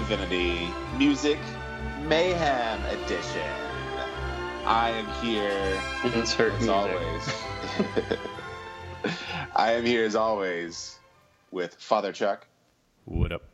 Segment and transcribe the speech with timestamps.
[0.00, 0.68] Divinity
[0.98, 1.38] Music
[2.02, 3.50] Mayhem Edition.
[4.66, 5.80] I am here
[6.14, 6.68] Insert as music.
[6.68, 7.32] always.
[9.56, 10.98] I am here as always
[11.50, 12.46] with Father Chuck
[13.06, 13.44] What up?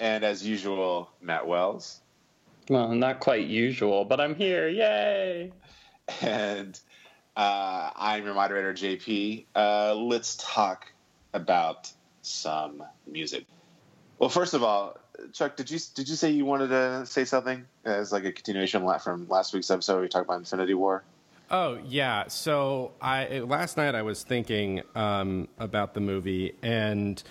[0.00, 2.00] and as usual Matt Wells
[2.68, 4.66] Well, not quite usual, but I'm here.
[4.68, 5.52] Yay!
[6.22, 6.76] and
[7.36, 9.44] uh, I'm your moderator JP.
[9.54, 10.90] Uh, let's talk
[11.34, 11.88] about
[12.22, 13.44] some music.
[14.18, 14.96] Well, first of all,
[15.32, 18.82] Chuck, did you did you say you wanted to say something as like a continuation
[19.00, 19.94] from last week's episode?
[19.94, 21.02] Where we talked about Infinity War.
[21.50, 22.28] Oh yeah.
[22.28, 27.22] So I last night I was thinking um, about the movie, and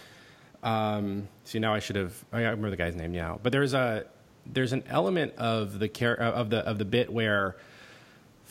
[0.63, 2.23] um, see now I should have.
[2.31, 4.05] I remember the guy's name now, but there's a
[4.45, 7.55] there's an element of the char- of the of the bit where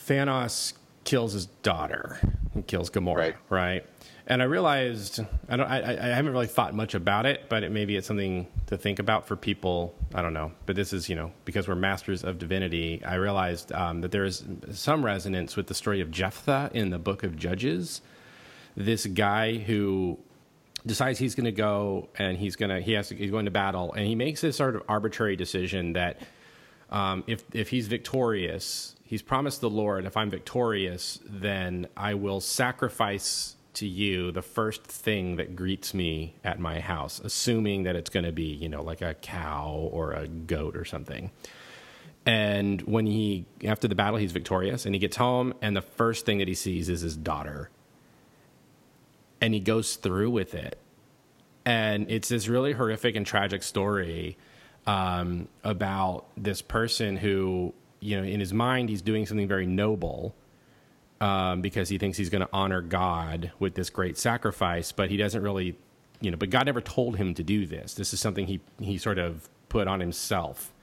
[0.07, 0.73] Thanos
[1.03, 2.19] kills his daughter
[2.53, 3.35] and kills Gamora, Right.
[3.49, 3.85] right?
[4.29, 7.71] And I realized I don't I, I haven't really thought much about it, but it,
[7.71, 9.95] maybe it's something to think about for people.
[10.13, 13.03] I don't know, but this is you know because we're masters of divinity.
[13.03, 16.99] I realized um, that there is some resonance with the story of Jephthah in the
[16.99, 18.01] Book of Judges.
[18.77, 20.19] This guy who
[20.85, 23.51] decides he's going to go and he's going to he has to he's going to
[23.51, 26.21] battle and he makes this sort of arbitrary decision that
[26.91, 32.41] um, if if he's victorious, he's promised the Lord, if I'm victorious, then I will
[32.41, 38.09] sacrifice to you the first thing that greets me at my house, assuming that it's
[38.09, 41.31] going to be you know like a cow or a goat or something.
[42.25, 46.25] And when he after the battle, he's victorious and he gets home, and the first
[46.25, 47.69] thing that he sees is his daughter,
[49.41, 50.79] and he goes through with it
[51.69, 54.37] and it's this really horrific and tragic story
[54.87, 60.33] um, about this person who, you know, in his mind, he's doing something very noble
[61.21, 65.17] um, because he thinks he's going to honor God with this great sacrifice, but he
[65.17, 65.75] doesn't really,
[66.21, 67.93] you know, but God never told him to do this.
[67.93, 70.73] This is something he he sort of put on himself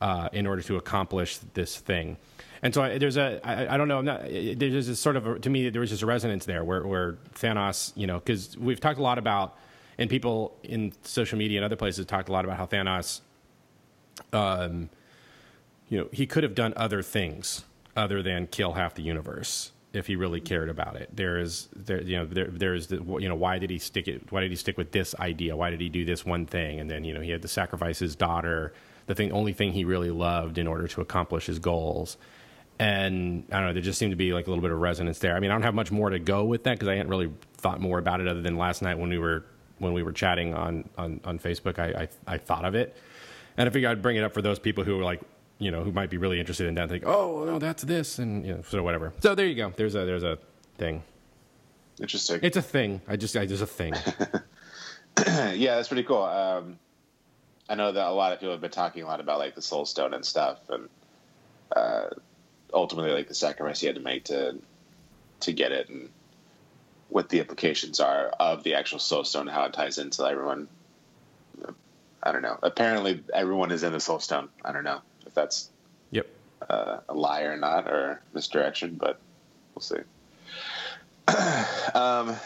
[0.00, 2.16] uh, in order to accomplish this thing.
[2.62, 5.26] And so I, there's a I, I don't know I'm not there's a sort of
[5.26, 8.56] a, to me there was just a resonance there where where Thanos you know because
[8.56, 9.56] we've talked a lot about
[9.98, 13.20] and people in social media and other places talked a lot about how Thanos
[14.32, 14.88] um
[15.90, 17.64] you know he could have done other things
[17.94, 22.02] other than kill half the universe if he really cared about it there is there
[22.02, 24.56] you know there there's the, you know why did he stick it why did he
[24.56, 27.20] stick with this idea why did he do this one thing and then you know
[27.20, 28.72] he had to sacrifice his daughter
[29.06, 32.16] the thing only thing he really loved in order to accomplish his goals
[32.78, 35.18] and I don't know, there just seemed to be like a little bit of resonance
[35.18, 35.36] there.
[35.36, 37.32] I mean, I don't have much more to go with that because I hadn't really
[37.56, 39.44] thought more about it other than last night when we were
[39.78, 41.78] when we were chatting on on, on Facebook.
[41.78, 42.96] I, I I thought of it,
[43.56, 45.20] and I figured I'd bring it up for those people who are like,
[45.64, 46.90] you know, who might be really interested in that.
[46.90, 49.14] Think, oh, no, that's this, and you know, so whatever.
[49.20, 49.72] So there you go.
[49.74, 50.38] There's a there's a
[50.76, 51.02] thing.
[51.98, 52.40] Interesting.
[52.42, 53.00] It's a thing.
[53.08, 53.94] I just I just a thing.
[55.26, 56.22] yeah, that's pretty cool.
[56.22, 56.78] Um,
[57.68, 59.62] I know that a lot of people have been talking a lot about like the
[59.62, 60.88] Soul Stone and stuff, and
[61.74, 62.10] uh,
[62.74, 64.58] ultimately like the sacrifice you had to make to
[65.40, 66.10] to get it, and
[67.08, 70.68] what the implications are of the actual Soul Stone, and how it ties into everyone.
[72.22, 72.58] I don't know.
[72.62, 74.50] Apparently, everyone is in the Soul Stone.
[74.62, 75.70] I don't know if that's
[76.10, 76.26] yep.
[76.68, 79.18] uh, a lie or not, or misdirection, but
[79.74, 80.00] we'll see.
[81.94, 82.36] um,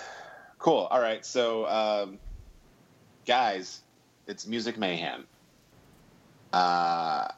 [0.58, 0.88] cool.
[0.90, 1.24] All right.
[1.24, 2.18] So, um,
[3.26, 3.80] guys,
[4.26, 5.26] it's Music Mayhem.
[6.52, 7.28] Uh,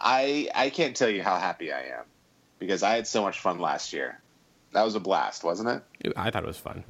[0.00, 2.04] I I can't tell you how happy I am
[2.58, 4.20] because I had so much fun last year.
[4.72, 6.12] That was a blast, wasn't it?
[6.16, 6.84] I thought it was fun.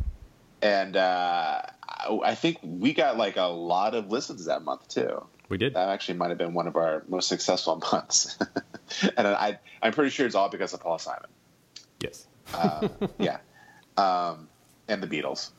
[0.63, 5.25] And uh, I, I think we got like a lot of listens that month too.
[5.51, 5.75] We did.
[5.75, 8.39] That actually might have been one of our most successful months.
[9.17, 11.29] and I, I'm pretty sure it's all because of Paul Simon.
[12.01, 12.27] Yes.
[12.55, 12.89] Uh,
[13.19, 13.39] yeah.
[13.97, 14.49] Um,
[14.89, 15.51] and the Beatles.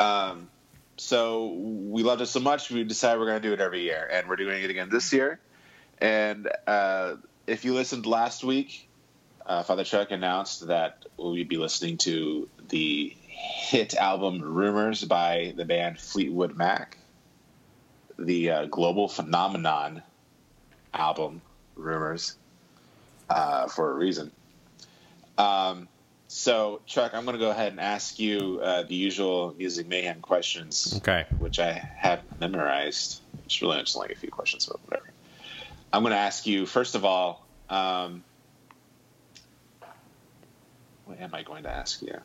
[0.00, 0.48] Um,
[0.96, 4.08] so we loved it so much, we decided we're going to do it every year.
[4.10, 5.38] And we're doing it again this year.
[5.98, 7.16] And uh,
[7.46, 8.88] if you listened last week,
[9.44, 15.66] uh, Father Chuck announced that we'd be listening to the hit album Rumors by the
[15.66, 16.95] band Fleetwood Mac
[18.18, 20.02] the uh, global phenomenon
[20.94, 21.42] album
[21.74, 22.36] rumors
[23.28, 24.30] uh, for a reason.
[25.38, 25.88] Um,
[26.28, 30.20] so chuck i'm going to go ahead and ask you uh, the usual music mayhem
[30.20, 31.24] questions Okay.
[31.38, 33.20] which i have memorized.
[33.44, 35.06] It's really just like a few questions but whatever.
[35.92, 38.24] I'm going to ask you first of all um,
[41.04, 42.18] what am i going to ask you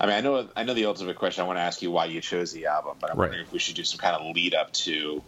[0.00, 1.44] I mean, I know, I know the ultimate question.
[1.44, 3.26] I want to ask you why you chose the album, but I'm Right.
[3.28, 5.22] wondering if we should do some kind of lead up to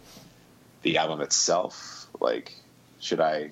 [0.81, 2.07] the album itself.
[2.19, 2.55] Like,
[2.99, 3.51] should I,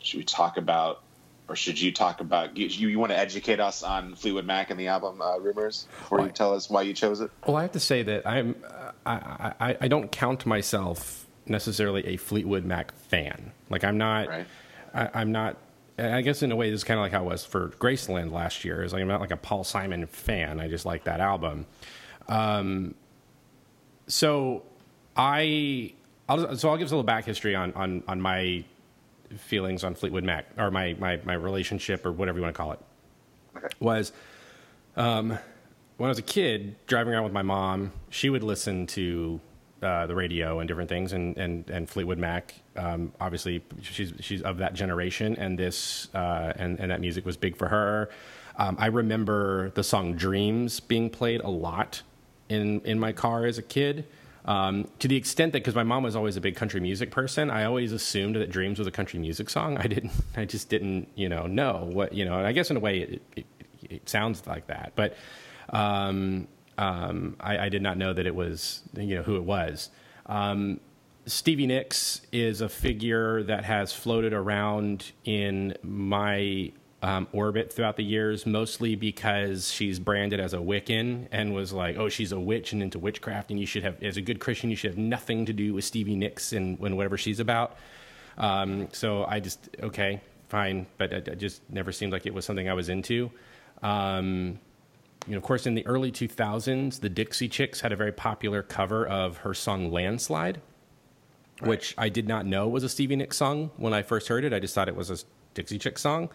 [0.00, 1.02] should we talk about,
[1.48, 2.56] or should you talk about?
[2.56, 6.22] You, you want to educate us on Fleetwood Mac and the album uh, Rumors before
[6.22, 7.30] you tell us why you chose it?
[7.46, 12.06] Well, I have to say that I'm uh, I, I, I don't count myself necessarily
[12.06, 13.52] a Fleetwood Mac fan.
[13.70, 14.28] Like I'm not.
[14.28, 14.46] Right.
[14.94, 15.56] I, I'm not.
[15.98, 18.30] I guess in a way, this is kind of like how it was for Graceland
[18.30, 18.82] last year.
[18.82, 20.60] Is like I'm not like a Paul Simon fan.
[20.60, 21.66] I just like that album.
[22.28, 22.94] Um,
[24.06, 24.62] so
[25.16, 25.92] I,
[26.28, 28.64] I'll, so I'll give us a little back history on on on my
[29.36, 32.72] feelings on Fleetwood Mac or my my my relationship or whatever you want to call
[32.72, 32.80] it.
[33.56, 33.68] Okay.
[33.80, 34.12] Was
[34.96, 35.36] um,
[35.96, 39.40] when I was a kid driving around with my mom, she would listen to
[39.82, 42.54] uh, the radio and different things, and and and Fleetwood Mac.
[42.76, 47.36] Um, obviously, she's she's of that generation, and this uh, and and that music was
[47.36, 48.10] big for her.
[48.56, 52.02] Um, I remember the song "Dreams" being played a lot
[52.48, 54.06] in in my car as a kid.
[54.44, 57.50] Um, to the extent that because my mom was always a big country music person,
[57.50, 59.76] I always assumed that "Dreams" was a country music song.
[59.76, 60.12] I didn't.
[60.36, 62.38] I just didn't, you know, know what you know.
[62.38, 63.46] And I guess in a way, it, it,
[63.82, 65.16] it sounds like that, but
[65.70, 66.48] um,
[66.78, 69.90] um, I, I, did not know that it was you know who it was.
[70.26, 70.80] Um,
[71.26, 76.72] Stevie Nicks is a figure that has floated around in my
[77.02, 81.96] um, orbit throughout the years, mostly because she's branded as a Wiccan and was like,
[81.96, 84.70] oh, she's a witch and into witchcraft, and you should have, as a good Christian,
[84.70, 87.76] you should have nothing to do with Stevie Nicks and, and whatever she's about.
[88.38, 92.44] Um, so I just, okay, fine, but it, it, just never seemed like it was
[92.44, 93.30] something I was into.
[93.82, 94.58] Um,
[95.28, 98.62] you know, of course, in the early 2000s, the Dixie Chicks had a very popular
[98.62, 100.60] cover of her song Landslide,
[101.60, 101.68] right.
[101.68, 104.54] which I did not know was a Stevie Nicks song when I first heard it.
[104.54, 105.18] I just thought it was a
[105.52, 106.30] Dixie Chick song.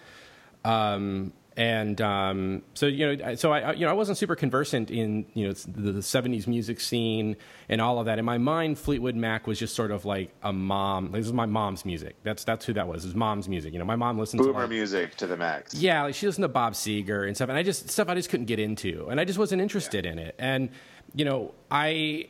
[0.64, 5.26] Um, and um, so you know, so I you know I wasn't super conversant in
[5.34, 7.36] you know the, the, '70s music scene
[7.70, 8.18] and all of that.
[8.18, 11.12] In my mind, Fleetwood Mac was just sort of like a mom.
[11.12, 12.16] This is my mom's music.
[12.24, 13.04] That's that's who that was.
[13.04, 13.74] His mom's music.
[13.74, 15.76] You know, my mom listened boomer to like, music to the max.
[15.76, 18.30] Yeah, like she listened to Bob Seger and stuff, and I just stuff I just
[18.30, 20.12] couldn't get into, and I just wasn't interested yeah.
[20.12, 20.36] in it.
[20.40, 20.70] And
[21.14, 22.30] you know, I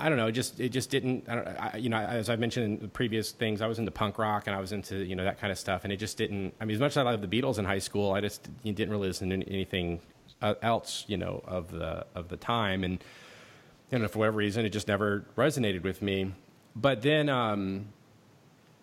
[0.00, 0.28] I don't know.
[0.28, 1.28] It just it just didn't.
[1.28, 1.46] I don't.
[1.46, 4.56] I, you know, as I've mentioned in previous things, I was into punk rock and
[4.56, 6.54] I was into you know that kind of stuff, and it just didn't.
[6.60, 8.90] I mean, as much as I loved the Beatles in high school, I just didn't
[8.90, 10.00] really listen to anything
[10.40, 13.02] uh, else, you know, of the of the time, and
[13.90, 16.32] you know, for whatever reason, it just never resonated with me.
[16.74, 17.88] But then, um,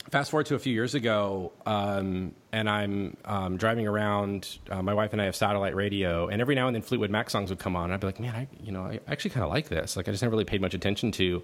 [0.09, 4.57] fast forward to a few years ago, um, and I'm um, driving around.
[4.69, 7.29] Uh, my wife and I have satellite radio, and every now and then Fleetwood Mac
[7.29, 7.85] songs would come on.
[7.85, 9.97] And I'd be like, man, I you know I actually kind of like this.
[9.97, 11.43] Like I just never really paid much attention to,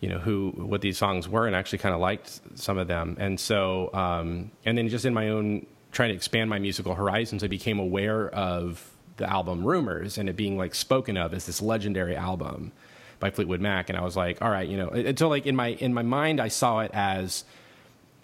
[0.00, 3.16] you know, who what these songs were, and actually kind of liked some of them.
[3.18, 7.42] And so, um, and then just in my own trying to expand my musical horizons,
[7.42, 11.60] I became aware of the album Rumors and it being like spoken of as this
[11.60, 12.72] legendary album
[13.18, 13.90] by Fleetwood Mac.
[13.90, 16.40] And I was like, all right, you know, until like in my in my mind,
[16.40, 17.44] I saw it as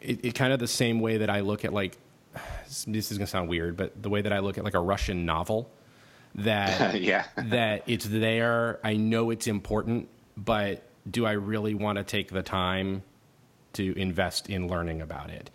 [0.00, 1.96] it, it kind of the same way that I look at like
[2.86, 5.24] this is gonna sound weird, but the way that I look at like a Russian
[5.24, 5.70] novel,
[6.36, 8.78] that yeah, that it's there.
[8.84, 13.02] I know it's important, but do I really want to take the time
[13.74, 15.50] to invest in learning about it?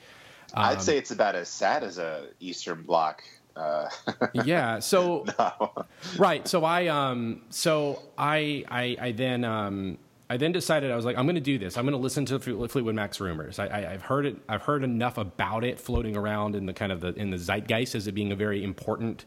[0.54, 3.24] Um, I'd say it's about as sad as a Eastern Bloc.
[3.56, 3.90] Uh,
[4.34, 4.80] yeah.
[4.80, 5.86] So no.
[6.18, 6.48] right.
[6.48, 7.42] So I um.
[7.50, 9.98] So I I I then um
[10.32, 11.78] I then decided I was like, I'm going to do this.
[11.78, 13.60] I'm going to listen to Fleetwood Mac's rumors.
[13.60, 14.38] I, have heard it.
[14.48, 17.96] I've heard enough about it floating around in the kind of the in the zeitgeist
[17.96, 19.26] as it being a very important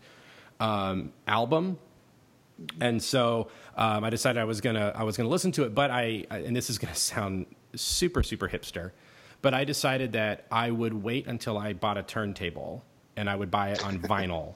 [0.61, 1.78] um, album.
[2.80, 5.75] And so um, I decided I was gonna I was gonna listen to it.
[5.75, 7.44] But I and this is going to sound
[7.76, 8.92] super super hipster,
[9.42, 12.82] but I decided that I would wait until I bought a turntable
[13.14, 14.54] and I would buy it on vinyl.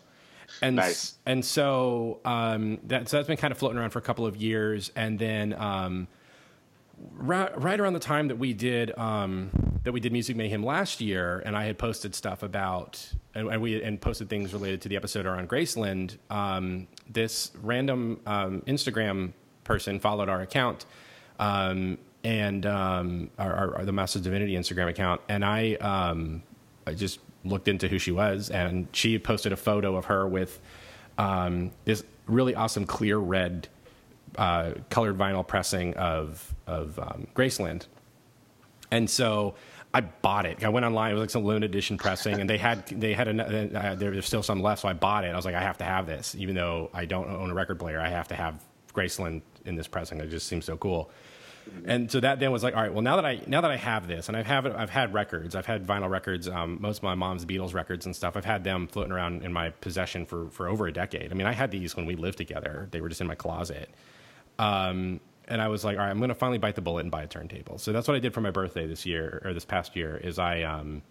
[0.62, 1.19] And nice.
[1.26, 4.35] and so um, that, so that's been kind of floating around for a couple of
[4.35, 6.09] years, and then um,
[7.19, 9.50] right, right around the time that we did um,
[9.85, 13.62] that we did Music Mayhem last year, and I had posted stuff about and, and
[13.62, 16.19] we and posted things related to the episode around Graceland.
[16.31, 19.33] Um, this random um, Instagram
[19.64, 20.87] person followed our account
[21.38, 26.43] um, and um, our, our, our, the Masters Divinity Instagram account, and I um,
[26.87, 30.61] I just looked into who she was, and she posted a photo of her with
[31.85, 33.69] this really awesome clear red
[34.37, 37.87] uh, colored vinyl pressing of of um, Graceland,
[38.91, 39.55] and so
[39.93, 40.63] I bought it.
[40.63, 41.13] I went online.
[41.13, 44.11] It was like some limited edition pressing, and they had they had a, uh, there
[44.11, 45.29] was still some left, so I bought it.
[45.29, 47.79] I was like, I have to have this, even though I don't own a record
[47.79, 47.99] player.
[47.99, 48.63] I have to have
[48.95, 50.21] Graceland in this pressing.
[50.21, 51.11] It just seems so cool.
[51.85, 52.93] And so that then was like, all right.
[52.93, 55.55] Well, now that I now that I have this, and I've have I've had records.
[55.55, 56.49] I've had vinyl records.
[56.49, 58.37] Um, most of my mom's Beatles records and stuff.
[58.37, 61.31] I've had them floating around in my possession for for over a decade.
[61.31, 62.89] I mean, I had these when we lived together.
[62.91, 63.91] They were just in my closet.
[64.59, 67.11] Um, and I was like, all right, I'm going to finally bite the bullet and
[67.11, 67.78] buy a turntable.
[67.78, 70.17] So that's what I did for my birthday this year or this past year.
[70.17, 71.02] Is I um,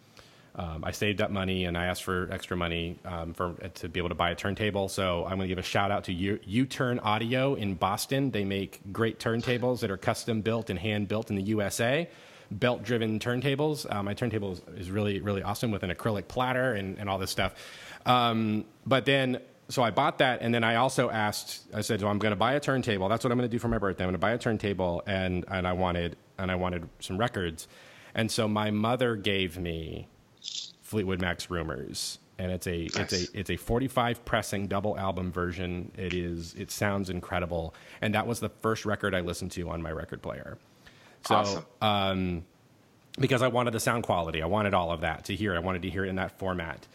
[0.57, 3.99] um, I saved up money and I asked for extra money um, for to be
[3.99, 4.89] able to buy a turntable.
[4.89, 8.31] So I'm going to give a shout out to U- U-Turn Audio in Boston.
[8.31, 12.09] They make great turntables that are custom built and hand built in the USA.
[12.49, 13.85] Belt driven turntables.
[13.93, 17.17] Uh, my turntable is, is, really really awesome with an acrylic platter and, and all
[17.17, 17.53] this stuff.
[18.05, 21.63] Um, but then so I bought that, and then I also asked.
[21.73, 23.09] I said, "So I'm going to buy a turntable.
[23.09, 24.03] That's what I'm going to do for my birthday.
[24.03, 27.67] I'm going to buy a turntable, and and I wanted and I wanted some records,
[28.15, 30.07] and so my mother gave me
[30.81, 32.95] Fleetwood Mac's Rumors, and it's a nice.
[32.95, 35.91] it's a it's a 45 pressing double album version.
[35.97, 39.81] It is it sounds incredible, and that was the first record I listened to on
[39.81, 40.57] my record player.
[41.25, 41.65] So, awesome.
[41.81, 42.45] um,
[43.19, 45.55] because I wanted the sound quality, I wanted all of that to hear.
[45.55, 45.57] It.
[45.57, 46.87] I wanted to hear it in that format.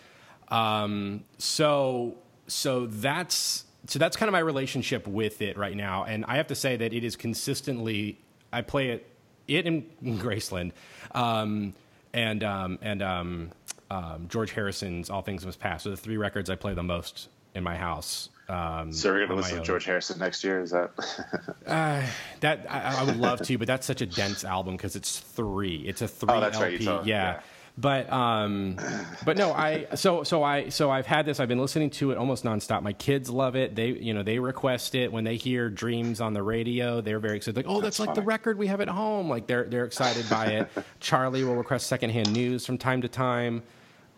[0.48, 2.16] Um, so
[2.52, 6.48] so that's so that's kind of my relationship with it right now, and I have
[6.48, 8.18] to say that it is consistently.
[8.52, 9.06] I play it
[9.48, 10.72] it in, in Graceland,
[11.12, 11.74] um,
[12.12, 13.50] and um, and um,
[13.90, 17.28] um, George Harrison's "All Things Must Pass." So the three records I play the most
[17.54, 18.28] in my house.
[18.48, 20.60] Um, so we're gonna listen to George Harrison next year.
[20.60, 20.90] Is that?
[21.66, 22.02] uh,
[22.40, 25.76] that I, I, would love to, but that's such a dense album because it's three.
[25.86, 26.58] It's a three oh, LP.
[26.58, 27.02] Right, yeah.
[27.04, 27.40] yeah.
[27.78, 28.76] But um,
[29.24, 31.40] but no, I so so I so I've had this.
[31.40, 32.82] I've been listening to it almost nonstop.
[32.82, 33.74] My kids love it.
[33.74, 37.00] They you know they request it when they hear Dreams on the radio.
[37.00, 37.56] They're very excited.
[37.56, 38.20] Like oh, that's, that's like funny.
[38.20, 39.30] the record we have at home.
[39.30, 40.68] Like they're they're excited by it.
[41.00, 43.62] Charlie will request secondhand news from time to time.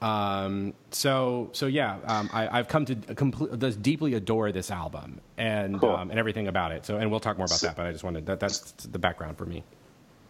[0.02, 5.78] Um, so so yeah, um, I, have come to complete, deeply adore this album and
[5.78, 5.90] cool.
[5.90, 6.84] um, and everything about it.
[6.84, 7.76] So and we'll talk more about so, that.
[7.76, 9.62] But I just wanted that that's the background for me.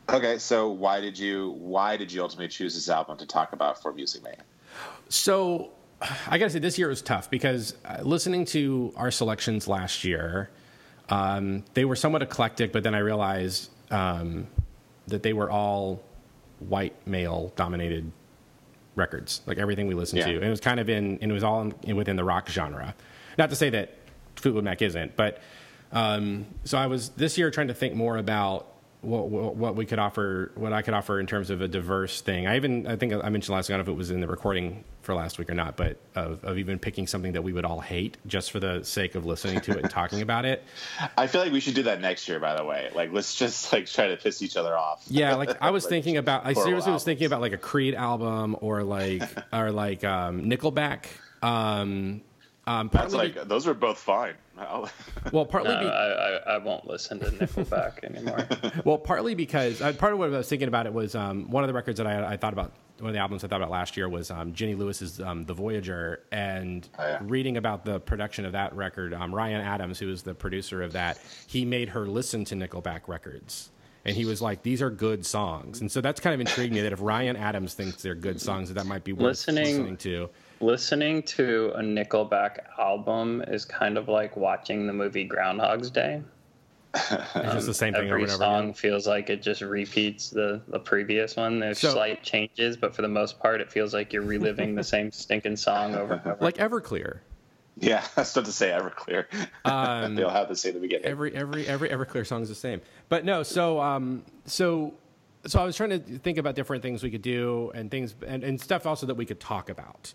[0.09, 3.81] Okay, so why did you why did you ultimately choose this album to talk about
[3.81, 4.43] for Music Man?
[5.09, 5.73] So
[6.29, 10.51] I gotta say this year was tough because uh, listening to our selections last year,
[11.09, 14.47] um, they were somewhat eclectic, but then I realized um,
[15.07, 16.03] that they were all
[16.59, 18.11] white male dominated
[18.97, 20.27] records, like everything we listened yeah.
[20.27, 22.49] to, and it was kind of in and it was all in, within the rock
[22.49, 22.95] genre.
[23.39, 23.97] Not to say that
[24.37, 25.41] Fleetwood Mac isn't, but
[25.93, 28.74] um, so I was this year trying to think more about
[29.05, 32.47] what, what we could offer, what I could offer in terms of a diverse thing.
[32.47, 34.21] I even, I think I mentioned last, week, I don't know if it was in
[34.21, 37.53] the recording for last week or not, but of, of even picking something that we
[37.53, 40.65] would all hate just for the sake of listening to it and talking about it.
[41.17, 42.91] I feel like we should do that next year, by the way.
[42.95, 45.05] Like, let's just like try to piss each other off.
[45.09, 45.35] Yeah.
[45.35, 48.57] Like I was like, thinking about, I seriously was thinking about like a Creed album
[48.61, 51.07] or like, or like, um, Nickelback.
[51.43, 52.23] Um,
[52.67, 54.35] um, That's like those are both fine.
[55.33, 58.47] well, partly no, be- I, I, I, won't listen to Nickelback anymore.
[58.85, 61.65] well, partly because uh, part of what I was thinking about it was um, one
[61.65, 62.73] of the records that I, I, thought about.
[63.01, 65.53] One of the albums I thought about last year was um, Jenny Lewis's um, "The
[65.53, 67.19] Voyager," and oh, yeah.
[67.23, 69.13] reading about the production of that record.
[69.13, 71.19] Um, Ryan Adams, who was the producer of that,
[71.49, 73.71] he made her listen to Nickelback records
[74.05, 76.83] and he was like, "These are good songs," and so that's kind of intrigued me
[76.83, 79.97] that if Ryan Adams thinks they're good songs, that, that might be worth listening, listening
[79.99, 80.31] to
[80.61, 86.23] listening to a Nickelback album is kind of like watching the movie Groundhog's Day.
[86.95, 88.09] it's just the same thing.
[88.09, 88.75] Every song again.
[88.75, 91.59] feels like it just repeats the the previous one.
[91.59, 94.85] There's so, slight changes, but for the most part, it feels like you're reliving the
[94.85, 96.39] same stinking song over and over.
[96.41, 97.19] Like Everclear.
[97.77, 99.27] Yeah, I was about to say Everclear.
[99.65, 101.07] Um, They'll have the same at the beginning.
[101.07, 102.81] Every every every Everclear song is the same.
[103.09, 104.95] But no, so um, so
[105.47, 108.45] so I was trying to think about different things we could do and things and,
[108.45, 110.15] and stuff also that we could talk about.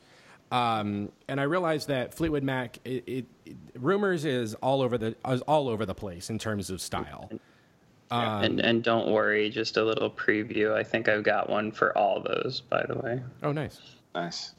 [0.52, 5.16] Um, and I realized that Fleetwood Mac, it, it, it, rumors is all over the
[5.28, 7.30] is all over the place in terms of style.
[8.12, 10.74] Um, and and don't worry, just a little preview.
[10.74, 13.22] I think I've got one for all those, by the way.
[13.44, 13.80] Oh, nice,
[14.16, 14.54] nice.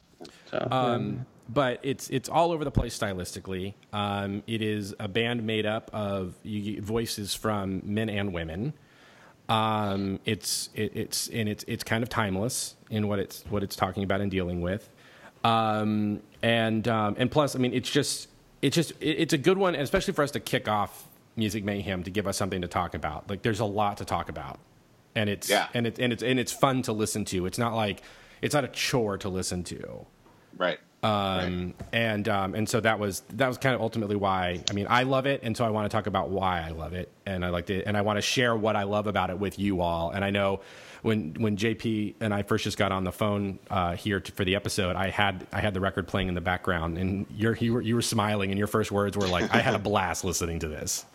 [0.49, 3.73] So, um, but it's it's all over the place stylistically.
[3.91, 8.73] Um, it is a band made up of voices from men and women.
[9.49, 13.75] Um, it's it, it's and it's it's kind of timeless in what it's what it's
[13.75, 14.89] talking about and dealing with.
[15.43, 18.29] Um, and um, and plus, I mean, it's just
[18.61, 22.09] it's just it's a good one, especially for us to kick off Music Mayhem to
[22.09, 23.29] give us something to talk about.
[23.29, 24.59] Like, there's a lot to talk about,
[25.15, 25.67] and it's yeah.
[25.73, 27.45] and it's and it's and it's fun to listen to.
[27.45, 28.01] It's not like
[28.41, 30.05] it's not a chore to listen to.
[30.57, 30.79] Right.
[31.03, 31.87] Um, right.
[31.93, 35.03] and um, and so that was that was kind of ultimately why I mean I
[35.03, 37.49] love it and so I want to talk about why I love it and I
[37.49, 40.11] liked it and I want to share what I love about it with you all
[40.11, 40.61] and I know
[41.01, 44.45] when when JP and I first just got on the phone uh, here to, for
[44.45, 47.73] the episode, I had I had the record playing in the background, and you're, you
[47.73, 50.59] were you were smiling, and your first words were like, "I had a blast listening
[50.59, 51.05] to this."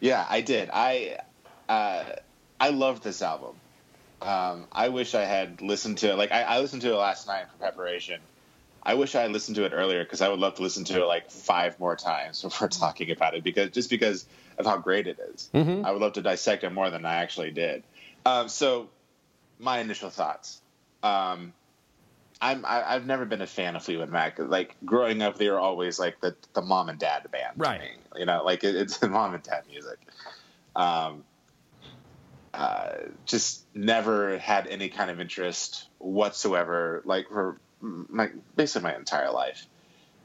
[0.00, 0.70] Yeah, I did.
[0.72, 1.18] I
[1.68, 2.04] uh,
[2.58, 3.56] I loved this album.
[4.22, 6.16] Um, I wish I had listened to it.
[6.16, 8.20] Like I, I listened to it last night for preparation.
[8.82, 11.02] I wish I had listened to it earlier because I would love to listen to
[11.02, 14.26] it like five more times before talking about it because just because
[14.58, 15.50] of how great it is.
[15.54, 15.84] Mm-hmm.
[15.84, 17.82] I would love to dissect it more than I actually did.
[18.24, 18.90] Um, so
[19.58, 20.60] my initial thoughts.
[21.02, 21.52] Um,
[22.42, 24.38] I'm I, i have never been a fan of Fleetwood Mac.
[24.38, 27.80] Like growing up, they were always like the the mom and dad band, right?
[28.16, 29.98] You know, like it, it's mom and dad music.
[30.74, 31.24] Um,
[32.52, 32.92] uh,
[33.26, 39.66] just never had any kind of interest whatsoever, like for my basically my entire life.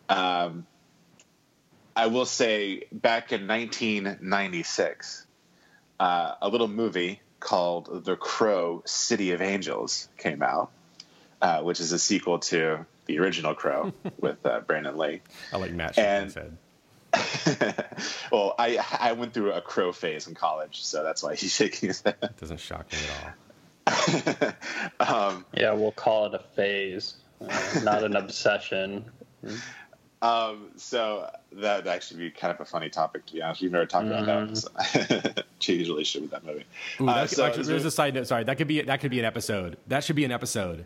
[0.09, 0.65] Um,
[1.95, 5.25] I will say, back in 1996,
[5.99, 10.71] uh, a little movie called The Crow: City of Angels came out,
[11.41, 15.21] uh, which is a sequel to the original Crow with uh, Brandon Lee.
[15.53, 16.57] I like Matt and, said.
[18.31, 21.87] well, I I went through a crow phase in college, so that's why he's shaking
[21.87, 22.17] his head.
[22.21, 24.55] It doesn't shock me at
[24.99, 25.27] all.
[25.27, 27.15] um, yeah, we'll call it a phase,
[27.83, 29.05] not an obsession.
[30.21, 33.61] Um, so that would actually be kind of a funny topic to be honest.
[33.61, 34.23] We've never talked mm-hmm.
[34.23, 35.35] about that.
[35.37, 36.65] So Change relationship with that movie.
[36.99, 38.25] Ooh, uh, so, actually, there's a side note.
[38.25, 39.77] Sorry, that could be that could be an episode.
[39.85, 40.85] That should be an episode.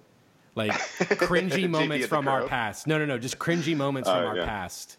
[0.55, 2.85] Like cringy moments from our past.
[2.85, 4.45] No, no, no, just cringy moments from uh, our yeah.
[4.45, 4.97] past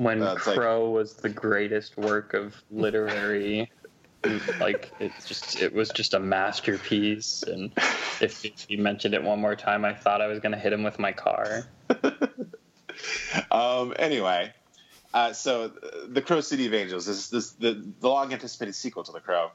[0.00, 0.94] when uh, Crow like...
[0.94, 3.70] was the greatest work of literary
[4.60, 7.42] like it just it was just a masterpiece.
[7.42, 7.72] And
[8.20, 10.72] if, if you mentioned it one more time i thought i was going to hit
[10.72, 11.66] him with my car.
[13.50, 14.52] Um anyway
[15.12, 15.72] uh, so
[16.08, 19.50] the crow city of angels is this the, the long anticipated sequel to the crow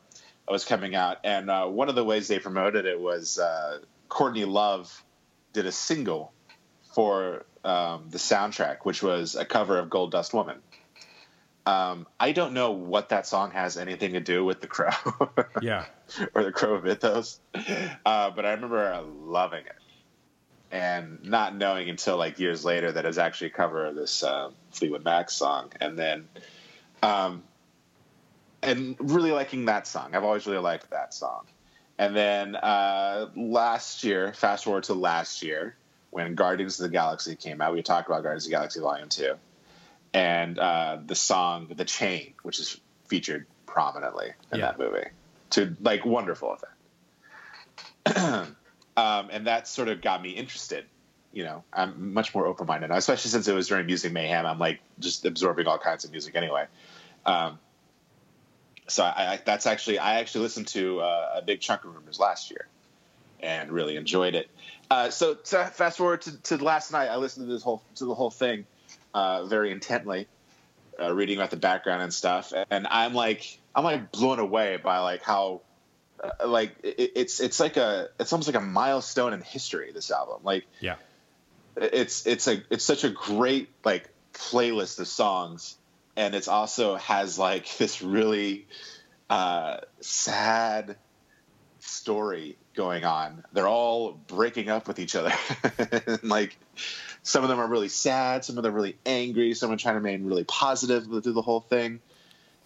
[0.50, 1.20] was coming out.
[1.24, 3.80] And uh, one of the ways they promoted it was uh,
[4.10, 5.04] courtney love
[5.54, 6.34] did a single
[6.94, 10.58] for um, the soundtrack, which was a cover of Gold Dust Woman.
[11.66, 14.92] Um, I don't know what that song has anything to do with the Crow.
[15.62, 15.86] yeah.
[16.34, 17.40] or the Crow Mythos.
[18.06, 19.76] Uh, but I remember loving it
[20.72, 24.24] and not knowing until like years later that it was actually a cover of this
[24.24, 25.72] uh, Fleetwood Mac song.
[25.80, 26.28] And then,
[27.02, 27.44] um,
[28.62, 30.16] and really liking that song.
[30.16, 31.46] I've always really liked that song.
[31.98, 35.76] And then uh, last year, fast forward to last year,
[36.16, 37.74] when Guardians of the Galaxy came out.
[37.74, 39.36] We talked about Guardians of the Galaxy Volume Two,
[40.16, 44.68] and uh, the song "The Chain," which is featured prominently in yeah.
[44.68, 45.08] that movie,
[45.52, 46.58] to like wonderful
[48.06, 48.18] effect.
[48.98, 50.86] um, and that sort of got me interested.
[51.34, 54.46] You know, I'm much more open minded now, especially since it was during Music Mayhem.
[54.46, 56.66] I'm like just absorbing all kinds of music anyway.
[57.26, 57.60] Um,
[58.88, 62.20] so I, I, that's actually I actually listened to uh, a big chunk of Rumors
[62.20, 62.70] last year,
[63.42, 64.50] and really enjoyed it.
[64.90, 68.16] Uh, so, fast forward to, to, last night, I listened to this whole to the
[68.16, 68.66] whole thing
[69.16, 70.28] uh, very intently,
[71.02, 75.00] uh, reading about the background and stuff, and I'm like I'm like blown away by
[75.00, 75.62] like how
[76.22, 79.92] uh, like it, it's it's like a it's almost like a milestone in history.
[79.94, 80.96] This album, like yeah,
[81.78, 85.78] it's it's a it's such a great like playlist of songs,
[86.18, 88.68] and it's also has like this really
[89.30, 90.98] uh, sad
[91.80, 93.46] story going on.
[93.54, 95.32] They're all breaking up with each other.
[96.24, 96.58] like
[97.26, 99.96] some of them are really sad, some of them are really angry, some are trying
[99.96, 102.00] to remain really positive through the whole thing.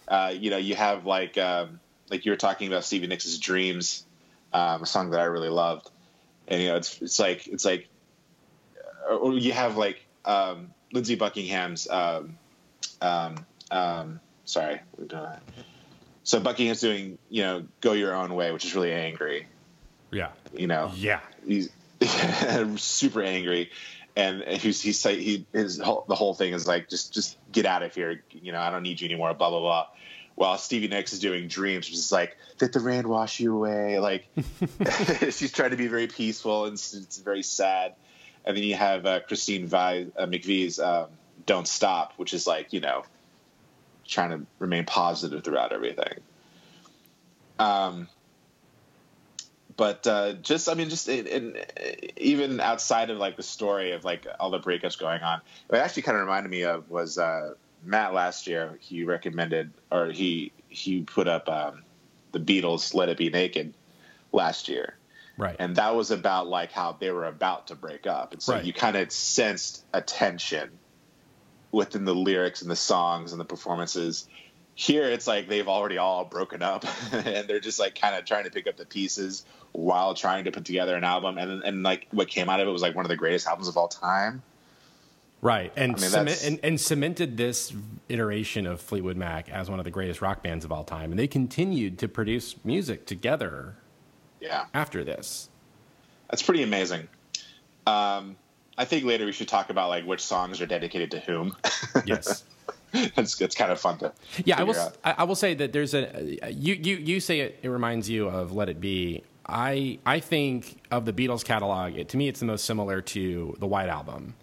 [0.06, 4.04] Uh, you know, you have like um, like you were talking about Stevie Nicks' "Dreams,"
[4.52, 5.88] um, a song that I really loved,
[6.46, 7.88] and you know, it's it's like it's like,
[9.10, 11.88] uh, or you have like um, Lindsey Buckingham's.
[11.88, 12.36] Um,
[13.00, 14.80] um, um sorry,
[16.22, 19.46] so Buckingham's doing you know "Go Your Own Way," which is really angry,
[20.10, 20.32] yeah.
[20.52, 20.92] You know.
[20.94, 21.20] Yeah.
[21.46, 21.70] He's
[22.76, 23.70] super angry,
[24.20, 27.82] and he's he's he his whole, the whole thing is like just just get out
[27.82, 28.22] of here.
[28.30, 29.32] You know, I don't need you anymore.
[29.34, 29.86] Blah blah blah.
[30.34, 33.98] While Stevie Nicks is doing Dreams, which is like let the rain wash you away.
[33.98, 34.26] Like
[35.30, 37.94] she's trying to be very peaceful and it's, it's very sad.
[38.44, 41.08] And then you have uh, Christine Vi, uh, McVie's um,
[41.44, 43.04] "Don't Stop," which is like you know
[44.06, 46.14] trying to remain positive throughout everything.
[47.58, 48.08] Um,
[49.80, 51.56] but uh, just I mean, just in, in,
[52.18, 55.40] even outside of like the story of like all the breakups going on,
[55.70, 58.76] it actually kind of reminded me of was uh, Matt last year.
[58.78, 61.82] He recommended or he he put up um,
[62.32, 63.72] the Beatles' "Let It Be Naked"
[64.32, 64.98] last year,
[65.38, 65.56] right?
[65.58, 68.64] And that was about like how they were about to break up, and so right.
[68.66, 70.68] you kind of sensed a tension
[71.72, 74.28] within the lyrics and the songs and the performances
[74.80, 78.44] here it's like they've already all broken up and they're just like kind of trying
[78.44, 82.06] to pick up the pieces while trying to put together an album and and like
[82.12, 84.42] what came out of it was like one of the greatest albums of all time.
[85.42, 87.74] Right and, I mean, cement, and, and cemented this
[88.08, 91.18] iteration of fleetwood mac as one of the greatest rock bands of all time and
[91.18, 93.76] they continued to produce music together
[94.40, 94.64] yeah.
[94.72, 95.50] after this.
[96.30, 97.06] That's pretty amazing.
[97.86, 98.36] Um,
[98.78, 101.54] i think later we should talk about like which songs are dedicated to whom.
[102.06, 102.44] Yes
[103.16, 104.12] it's, it's kind of fun to
[104.44, 104.96] yeah i will out.
[105.04, 108.52] i will say that there's a you you you say it, it reminds you of
[108.52, 111.96] let it be I I think of the Beatles catalog.
[111.96, 114.34] It, to me, it's the most similar to the White Album,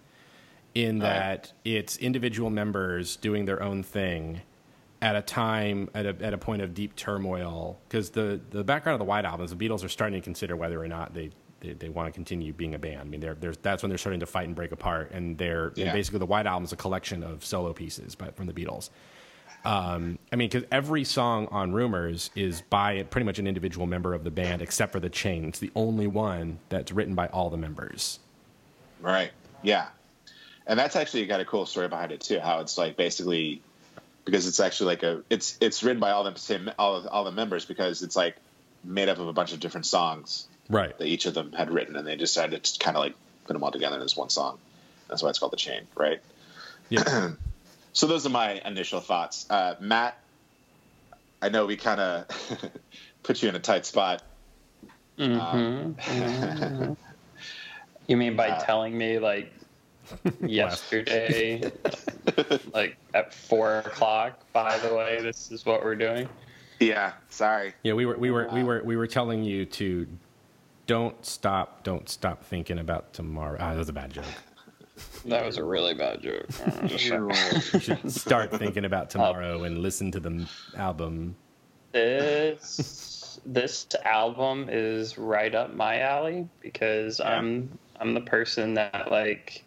[0.74, 1.52] in that right.
[1.64, 4.42] it's individual members doing their own thing
[5.00, 7.78] at a time at a at a point of deep turmoil.
[7.88, 10.56] Because the the background of the White Album is the Beatles are starting to consider
[10.56, 11.30] whether or not they
[11.60, 13.00] they, they want to continue being a band.
[13.00, 15.10] I mean, they're, they're, that's when they're starting to fight and break apart.
[15.12, 15.86] And they're yeah.
[15.86, 18.90] and basically the White Album is a collection of solo pieces, but from the Beatles.
[19.64, 24.14] Um, I mean, because every song on Rumors is by pretty much an individual member
[24.14, 25.46] of the band, except for the Chain.
[25.46, 28.20] It's the only one that's written by all the members.
[29.00, 29.32] Right.
[29.62, 29.88] Yeah.
[30.66, 32.38] And that's actually got a cool story behind it too.
[32.38, 33.62] How it's like basically
[34.24, 37.32] because it's actually like a it's it's written by all the same all all the
[37.32, 38.36] members because it's like
[38.84, 40.96] made up of a bunch of different songs right.
[40.96, 43.14] that each of them had written and they decided to kind of like
[43.46, 44.58] put them all together in this one song.
[45.08, 46.20] That's why it's called the chain right?
[46.88, 47.32] Yeah.
[47.94, 49.44] So those are my initial thoughts.
[49.50, 50.16] Uh, matt
[51.40, 52.26] i know we kind of
[53.22, 54.22] put you in a tight spot.
[55.18, 55.40] Mm-hmm.
[55.40, 56.92] Um, mm-hmm.
[58.06, 59.52] you mean by uh, telling me like
[60.40, 61.70] yesterday
[62.72, 66.28] like at four o'clock by the way this is what we're doing?
[66.78, 67.74] Yeah sorry.
[67.82, 70.06] Yeah we were we were we were we were telling you to
[70.88, 73.58] don't stop, don't stop thinking about tomorrow.
[73.60, 74.24] Ah, that was a bad joke.
[75.26, 76.46] That was a really bad joke.
[76.90, 81.36] you should start thinking about tomorrow and listen to the album.
[81.92, 87.36] This this album is right up my alley because yeah.
[87.36, 89.64] I'm I'm the person that like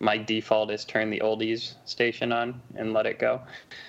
[0.00, 3.40] my default is turn the oldies station on and let it go.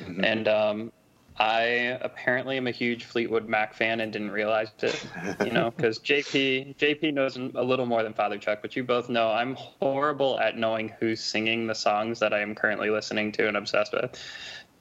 [0.01, 0.23] Mm-hmm.
[0.23, 0.91] And um,
[1.39, 5.05] I apparently am a huge Fleetwood Mac fan and didn't realize it,
[5.45, 9.07] you know, because JP JP knows a little more than Father Chuck, but you both
[9.07, 13.47] know I'm horrible at knowing who's singing the songs that I am currently listening to
[13.47, 14.21] and obsessed with.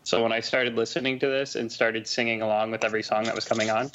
[0.02, 3.34] So when I started listening to this and started singing along with every song that
[3.34, 3.90] was coming on,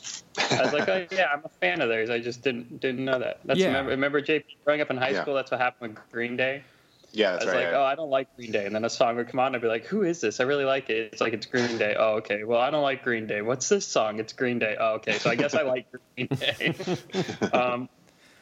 [0.51, 3.19] I was like, oh, "Yeah, I'm a fan of theirs." I just didn't didn't know
[3.19, 3.39] that.
[3.45, 3.67] That's yeah.
[3.67, 5.21] remember, remember JP growing up in high yeah.
[5.23, 5.33] school.
[5.33, 6.63] That's what happened with Green Day.
[7.13, 7.65] Yeah, that's I was right.
[7.65, 9.55] like, oh, I don't like Green Day, and then a song would come on, and
[9.55, 10.39] I'd be like, who is this?
[10.39, 11.11] I really like it.
[11.13, 11.95] It's like it's Green Day.
[11.97, 12.43] Oh, okay.
[12.43, 13.43] Well, I don't like Green Day.
[13.43, 14.19] What's this song?
[14.19, 14.75] It's Green Day.
[14.79, 15.19] Oh, okay.
[15.19, 16.73] So I guess I like Green Day.
[17.53, 17.87] um,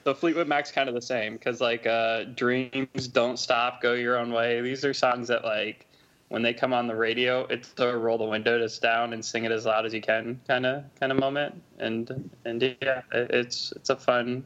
[0.06, 4.18] so Fleetwood Mac's kind of the same because like uh, Dreams, Don't Stop, Go Your
[4.18, 4.62] Own Way.
[4.62, 5.86] These are songs that like
[6.30, 9.52] when they come on the radio, it's a roll the window down and sing it
[9.52, 11.62] as loud as you can kind of kind of moment.
[11.78, 14.46] And and yeah, it's it's a fun.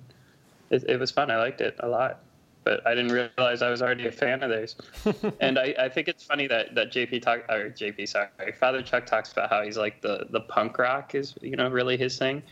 [0.71, 1.29] It, it was fun.
[1.29, 2.24] I liked it a lot
[2.65, 4.75] but I didn't realize I was already a fan of theirs.
[5.39, 9.05] and I, I think it's funny that, that JP talk or JP sorry Father Chuck
[9.05, 12.43] talks about how he's like the the punk rock is you know really his thing,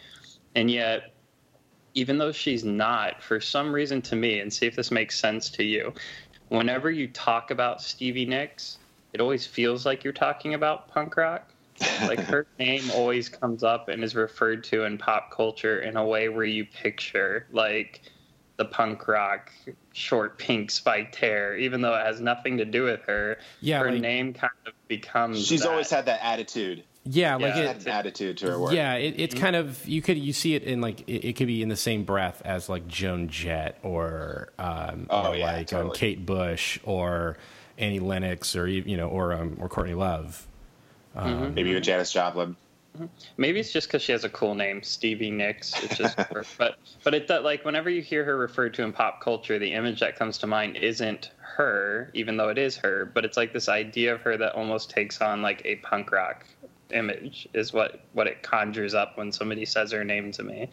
[0.55, 1.13] and yet
[1.95, 5.49] even though she's not, for some reason to me, and see if this makes sense
[5.51, 5.93] to you,
[6.49, 8.79] whenever you talk about Stevie Nicks,
[9.13, 11.49] it always feels like you're talking about punk rock.
[12.01, 16.05] like her name always comes up and is referred to in pop culture in a
[16.05, 18.01] way where you picture like
[18.57, 19.51] the punk rock
[19.93, 23.37] short pink spiked hair, even though it has nothing to do with her.
[23.61, 25.45] Yeah, her like, name kind of becomes.
[25.45, 25.71] She's that.
[25.71, 26.83] always had that attitude.
[27.05, 28.71] Yeah, like yeah, it, an attitude to her work.
[28.71, 29.43] Yeah, it, it's mm-hmm.
[29.43, 31.75] kind of you could you see it in like it, it, could be in the
[31.75, 35.89] same breath as like Joan Jett or um, oh, or yeah, like um, totally.
[35.89, 37.37] um, Kate Bush or
[37.77, 40.47] Annie Lennox or you know or um, or Courtney Love.
[41.15, 41.43] Mm-hmm.
[41.43, 42.55] Um, Maybe even Janis Joplin.
[43.37, 45.73] Maybe it's just because she has a cool name, Stevie Nicks.
[45.83, 46.17] It's just,
[46.57, 49.99] but but it like whenever you hear her referred to in pop culture, the image
[49.99, 53.09] that comes to mind isn't her, even though it is her.
[53.13, 56.45] But it's like this idea of her that almost takes on like a punk rock
[56.91, 60.69] image, is what what it conjures up when somebody says her name to me.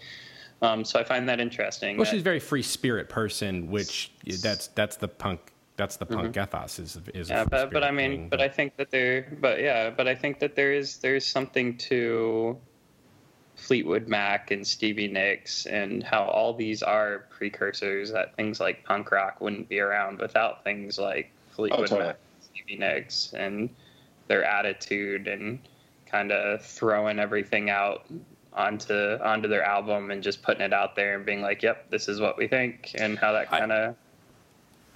[0.62, 1.96] Um, so I find that interesting.
[1.96, 6.04] Well, that, she's a very free spirit person, which that's that's the punk that's the
[6.04, 6.42] punk mm-hmm.
[6.42, 9.32] ethos is is yeah but, but i mean thing, but, but i think that there
[9.40, 12.56] but yeah but i think that there is there's something to
[13.56, 19.10] fleetwood mac and stevie nicks and how all these are precursors that things like punk
[19.10, 22.08] rock wouldn't be around without things like fleetwood oh, totally.
[22.08, 23.70] mac stevie nicks and
[24.28, 25.58] their attitude and
[26.04, 28.04] kind of throwing everything out
[28.52, 32.06] onto onto their album and just putting it out there and being like yep this
[32.06, 33.94] is what we think and how that kind of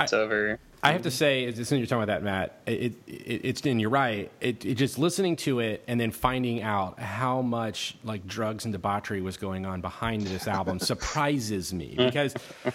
[0.00, 2.94] it's over I have to say, as soon as you're talking about that, Matt, it,
[3.06, 4.30] it, it's and you're right.
[4.40, 8.72] It, it, just listening to it and then finding out how much like drugs and
[8.72, 12.34] debauchery was going on behind this album surprises me because,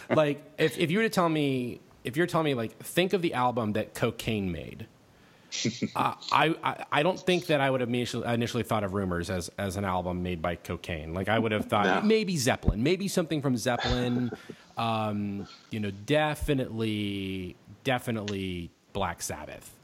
[0.09, 3.21] like, if if you were to tell me, if you're telling me, like, think of
[3.21, 4.87] the album that Cocaine made.
[5.95, 9.29] uh, I, I, I don't think that I would have initially, initially thought of Rumors
[9.29, 11.13] as as an album made by Cocaine.
[11.13, 12.01] Like I would have thought no.
[12.01, 14.31] maybe Zeppelin, maybe something from Zeppelin.
[14.77, 19.75] Um, you know, definitely definitely Black Sabbath.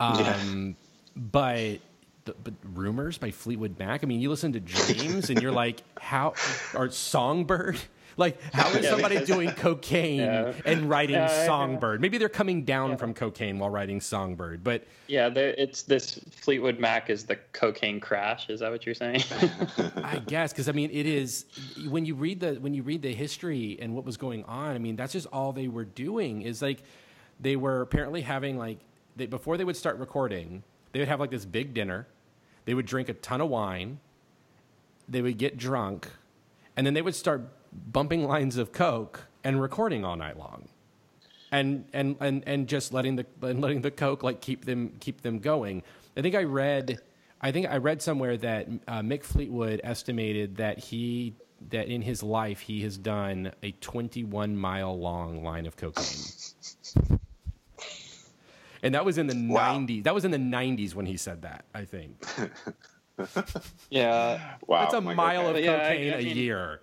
[0.00, 0.72] Um, yeah.
[1.16, 1.78] But
[2.24, 4.02] but rumors by Fleetwood Mac.
[4.02, 6.34] I mean, you listen to James and you're like, how
[6.74, 7.78] or Songbird.
[8.16, 10.52] Like, how is somebody doing cocaine yeah.
[10.64, 12.00] and writing yeah, Songbird?
[12.00, 12.96] Maybe they're coming down yeah.
[12.96, 18.48] from cocaine while writing Songbird, but yeah, it's this Fleetwood Mac is the cocaine crash.
[18.48, 19.22] Is that what you're saying?
[19.96, 21.46] I guess because I mean, it is
[21.88, 24.76] when you read the when you read the history and what was going on.
[24.76, 26.42] I mean, that's just all they were doing.
[26.42, 26.84] Is like
[27.40, 28.78] they were apparently having like
[29.16, 32.06] they, before they would start recording, they would have like this big dinner.
[32.64, 34.00] They would drink a ton of wine.
[35.08, 36.08] They would get drunk,
[36.76, 37.42] and then they would start
[37.92, 40.68] bumping lines of coke and recording all night long
[41.54, 45.38] and and and and just letting the letting the coke like keep them keep them
[45.38, 45.82] going
[46.16, 46.98] i think i read
[47.40, 51.32] i think i read somewhere that uh, mick fleetwood estimated that he
[51.70, 57.20] that in his life he has done a 21 mile long line of cocaine
[58.84, 59.76] and that was in the wow.
[59.76, 62.24] 90s that was in the 90s when he said that i think
[63.90, 66.80] yeah wow that's a mile of cocaine yeah, I, I mean, a year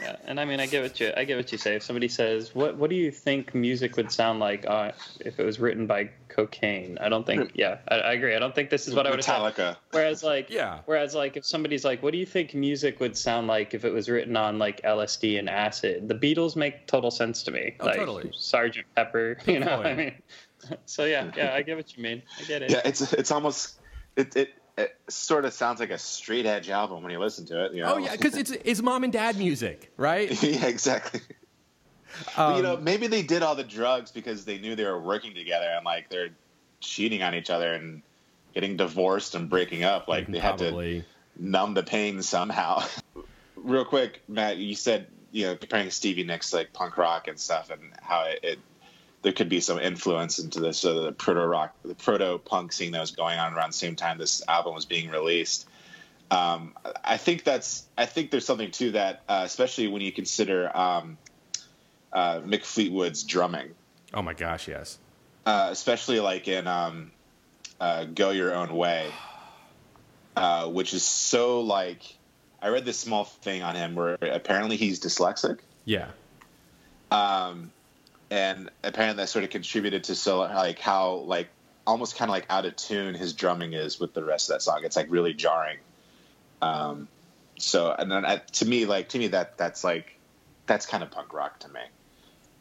[0.00, 1.74] yeah, and I mean, I get what you I get what you say.
[1.74, 5.44] If somebody says, "What what do you think music would sound like uh, if it
[5.44, 7.50] was written by cocaine?" I don't think.
[7.54, 8.34] Yeah, I, I agree.
[8.34, 9.76] I don't think this is what I would have said.
[9.90, 10.78] Whereas, like, yeah.
[10.86, 13.92] Whereas, like, if somebody's like, "What do you think music would sound like if it
[13.92, 17.74] was written on like LSD and acid?" The Beatles make total sense to me.
[17.80, 18.30] Oh, like, totally.
[18.34, 19.36] Sergeant Pepper.
[19.46, 19.88] You know, oh.
[19.88, 20.14] I mean.
[20.86, 22.22] So yeah, yeah, I get what you mean.
[22.40, 22.70] I get it.
[22.70, 23.80] Yeah, it's it's almost
[24.16, 27.64] it it it sort of sounds like a straight edge album when you listen to
[27.64, 27.74] it.
[27.74, 27.94] You know?
[27.94, 30.30] Oh yeah, because it's it's mom and dad music, right?
[30.42, 31.20] yeah, exactly.
[32.36, 35.34] Um, you know, maybe they did all the drugs because they knew they were working
[35.34, 36.30] together and like they're
[36.80, 38.02] cheating on each other and
[38.54, 40.08] getting divorced and breaking up.
[40.08, 40.96] Like they probably.
[40.96, 42.84] had to numb the pain somehow.
[43.56, 47.70] Real quick, Matt, you said you know comparing Stevie Nicks like punk rock and stuff
[47.70, 48.58] and how it, it
[49.22, 52.92] there could be some influence into this uh, the proto rock, the proto punk scene
[52.92, 55.66] that was going on around the same time this album was being released.
[56.30, 60.76] Um, I think that's I think there's something to that, uh, especially when you consider
[60.76, 61.18] um,
[62.12, 63.74] uh, Mick Fleetwood's drumming.
[64.12, 64.98] Oh my gosh, yes.
[65.46, 67.12] Uh, especially like in um,
[67.80, 69.10] uh, "Go Your Own Way,"
[70.36, 72.02] uh, which is so like
[72.60, 75.58] I read this small thing on him where apparently he's dyslexic.
[75.84, 76.08] Yeah.
[77.10, 77.72] Um,
[78.32, 81.48] and apparently that sort of contributed to so like how like
[81.86, 84.62] almost kind of like out of tune his drumming is with the rest of that
[84.62, 84.80] song.
[84.84, 85.76] It's like really jarring.
[86.62, 87.08] Um,
[87.58, 90.18] so and then uh, to me, like to me that that's like
[90.64, 91.80] that's kind of punk rock to me.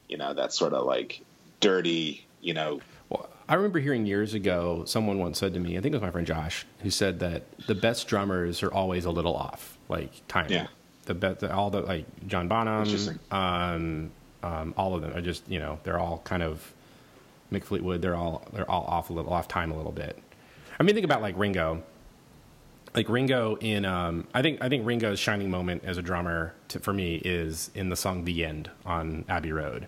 [0.09, 1.21] You know, that sort of like
[1.61, 2.25] dirty.
[2.41, 2.81] You know.
[3.07, 6.01] Well, I remember hearing years ago someone once said to me, I think it was
[6.01, 10.27] my friend Josh, who said that the best drummers are always a little off, like
[10.27, 10.51] timing.
[10.51, 10.67] Yeah.
[11.05, 14.11] The bet all the like John Bonham, um,
[14.43, 16.73] um, all of them are just you know they're all kind of
[17.51, 18.01] Mick Fleetwood.
[18.01, 20.17] They're all they're all off a little off time a little bit.
[20.79, 21.83] I mean, think about like Ringo.
[22.93, 26.79] Like Ringo in, um, I think I think Ringo's shining moment as a drummer to,
[26.79, 29.87] for me is in the song "The End" on Abbey Road.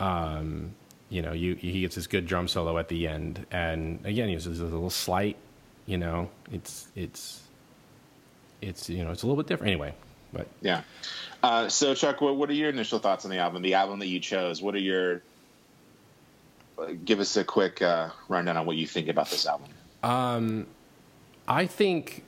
[0.00, 0.74] Um,
[1.08, 4.46] you know, you, he gets this good drum solo at the end, and again, he's
[4.46, 5.36] a little slight.
[5.86, 7.42] You know, it's it's
[8.60, 9.94] it's you know it's a little bit different anyway.
[10.32, 10.82] But yeah.
[11.42, 13.62] Uh, so Chuck, what, what are your initial thoughts on the album?
[13.62, 14.60] The album that you chose.
[14.60, 15.22] What are your
[16.78, 19.68] uh, give us a quick uh, rundown on what you think about this album.
[20.02, 20.66] Um,
[21.48, 22.22] I think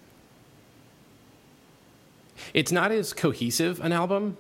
[2.55, 4.37] it's not as cohesive an album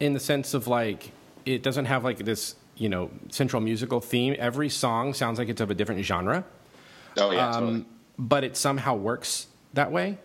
[0.00, 1.12] in the sense of like
[1.46, 4.34] it doesn't have like this you know central musical theme.
[4.38, 6.44] Every song sounds like it's of a different genre.
[7.16, 7.84] Oh yeah, um, totally.
[8.18, 10.18] but it somehow works that way.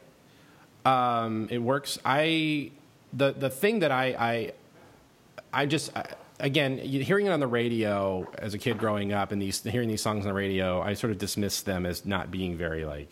[0.84, 2.00] Um, it works.
[2.04, 2.72] I
[3.18, 4.52] the the thing that I I,
[5.62, 6.06] I just I,
[6.40, 10.02] again hearing it on the radio as a kid growing up and these hearing these
[10.02, 13.12] songs on the radio, I sort of dismissed them as not being very like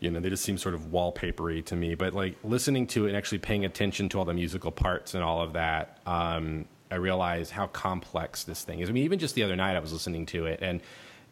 [0.00, 1.94] you know they just seem sort of wallpapery to me.
[1.94, 5.22] But like listening to it and actually paying attention to all the musical parts and
[5.22, 5.98] all of that.
[6.06, 8.90] Um, I realized how complex this thing is.
[8.90, 10.82] I mean, even just the other night, I was listening to it, and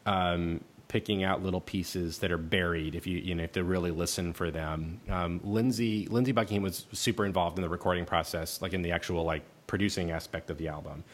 [0.07, 3.93] um, picking out little pieces that are buried if you you know if to really
[3.93, 5.01] listen for them.
[5.09, 9.23] Um, Lindsey Lindsey Buckingham was super involved in the recording process, like in the actual
[9.23, 11.05] like producing aspect of the album,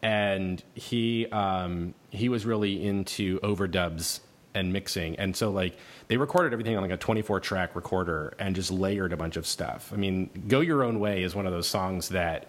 [0.00, 4.20] and he um, he was really into overdubs
[4.54, 8.54] and mixing, and so like they recorded everything on like a 24 track recorder and
[8.54, 9.90] just layered a bunch of stuff.
[9.92, 12.46] I mean, "Go Your Own Way" is one of those songs that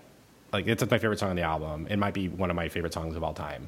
[0.54, 1.88] like it's my favorite song on the album.
[1.90, 3.68] It might be one of my favorite songs of all time.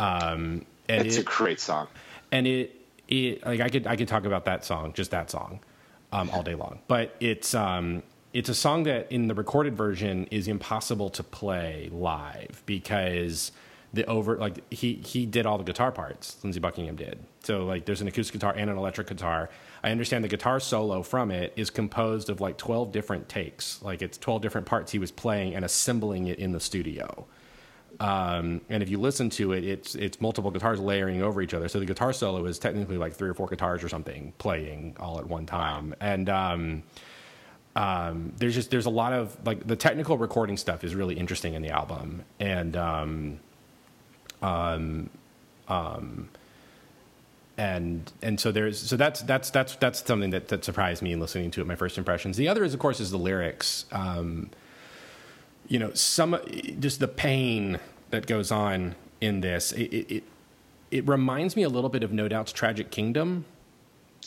[0.00, 1.86] Um, and it's it, a great song
[2.34, 2.74] and it
[3.08, 5.60] it like I could I could talk about that song, just that song,
[6.12, 6.80] um, all day long.
[6.88, 11.88] But it's um, it's a song that in the recorded version is impossible to play
[11.92, 13.52] live because
[13.92, 16.36] the over like he he did all the guitar parts.
[16.42, 17.20] Lindsey Buckingham did.
[17.44, 19.48] So like there's an acoustic guitar and an electric guitar.
[19.84, 23.80] I understand the guitar solo from it is composed of like 12 different takes.
[23.80, 27.26] Like it's 12 different parts he was playing and assembling it in the studio.
[28.00, 31.68] Um, and if you listen to it, it's it's multiple guitars layering over each other.
[31.68, 35.18] So the guitar solo is technically like three or four guitars or something playing all
[35.18, 35.94] at one time.
[36.00, 36.82] And um,
[37.76, 41.54] um, there's just there's a lot of like the technical recording stuff is really interesting
[41.54, 42.24] in the album.
[42.40, 43.40] And um,
[44.42, 45.10] um,
[45.68, 46.28] um,
[47.56, 51.20] and and so there's so that's that's that's that's something that that surprised me in
[51.20, 51.66] listening to it.
[51.66, 52.36] My first impressions.
[52.36, 53.86] The other is of course is the lyrics.
[53.92, 54.50] Um,
[55.68, 56.38] you know, some
[56.78, 57.78] just the pain
[58.10, 59.72] that goes on in this.
[59.72, 60.24] It it,
[60.90, 63.44] it reminds me a little bit of No Doubt's Tragic Kingdom.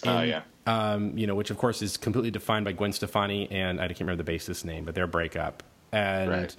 [0.06, 0.42] Oh uh, yeah.
[0.66, 4.02] Um, you know, which of course is completely defined by Gwen Stefani and I can't
[4.02, 5.64] remember the bassist name, but their breakup.
[5.94, 6.56] And right.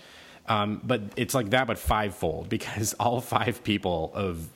[0.46, 4.48] um, but it's like that, but fivefold because all five people of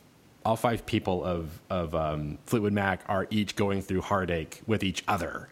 [0.44, 5.04] all five people of of um, Fleetwood Mac are each going through heartache with each
[5.06, 5.48] other.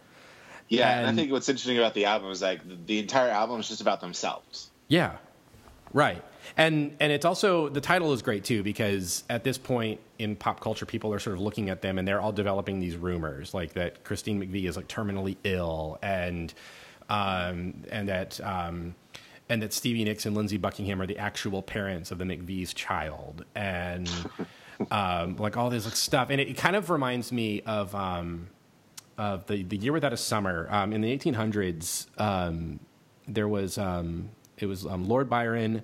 [0.71, 3.59] Yeah, and, and I think what's interesting about the album is like the entire album
[3.59, 4.71] is just about themselves.
[4.87, 5.17] Yeah,
[5.93, 6.23] right.
[6.55, 10.61] And and it's also the title is great too because at this point in pop
[10.61, 13.73] culture, people are sort of looking at them and they're all developing these rumors like
[13.73, 16.53] that Christine McVie is like terminally ill and
[17.09, 18.39] um, and that.
[18.41, 18.95] Um,
[19.49, 23.43] and that Stevie Nicks and Lindsey Buckingham are the actual parents of the McVie's child,
[23.53, 24.09] and
[24.91, 26.29] um, like all this like, stuff.
[26.29, 28.47] And it, it, kind of reminds me of um,
[29.21, 32.07] of the the year without a summer um, in the 1800s.
[32.19, 32.79] Um,
[33.27, 35.83] there was um, it was um, Lord Byron,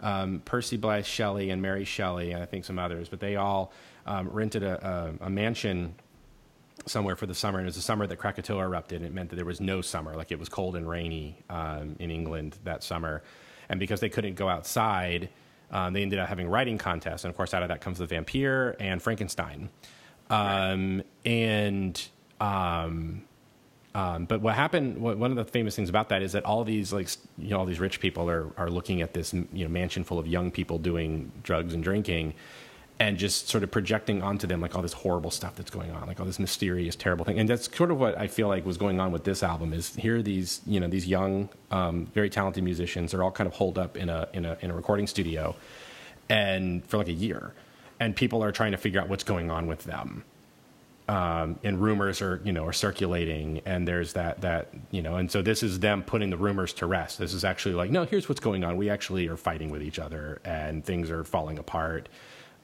[0.00, 3.72] um, Percy Bysshe Shelley, and Mary Shelley, and I think some others, but they all
[4.06, 5.94] rented a, a, a, mansion
[6.84, 7.58] somewhere for the summer.
[7.58, 9.80] And it was the summer that Krakatoa erupted, and it meant that there was no
[9.80, 11.38] summer, like it was cold and rainy
[11.98, 13.22] in England that summer.
[13.70, 15.30] And because they couldn't go outside,
[15.70, 18.76] they ended up having writing contests, and of course, out of that comes the Vampire
[18.78, 19.70] and Frankenstein.
[20.28, 22.08] Um, and
[22.44, 23.22] um,
[23.94, 24.98] um, but what happened?
[24.98, 27.60] What, one of the famous things about that is that all these like you know
[27.60, 30.50] all these rich people are are looking at this you know mansion full of young
[30.50, 32.34] people doing drugs and drinking,
[32.98, 36.08] and just sort of projecting onto them like all this horrible stuff that's going on,
[36.08, 37.38] like all this mysterious, terrible thing.
[37.38, 39.72] And that's sort of what I feel like was going on with this album.
[39.72, 43.54] Is here these you know these young, um, very talented musicians are all kind of
[43.54, 45.54] holed up in a in a in a recording studio,
[46.28, 47.54] and for like a year,
[48.00, 50.24] and people are trying to figure out what's going on with them
[51.08, 55.30] um, and rumors are you know are circulating and there's that that you know and
[55.30, 57.18] so this is them putting the rumors to rest.
[57.18, 58.76] This is actually like no here's what's going on.
[58.76, 62.08] We actually are fighting with each other and things are falling apart.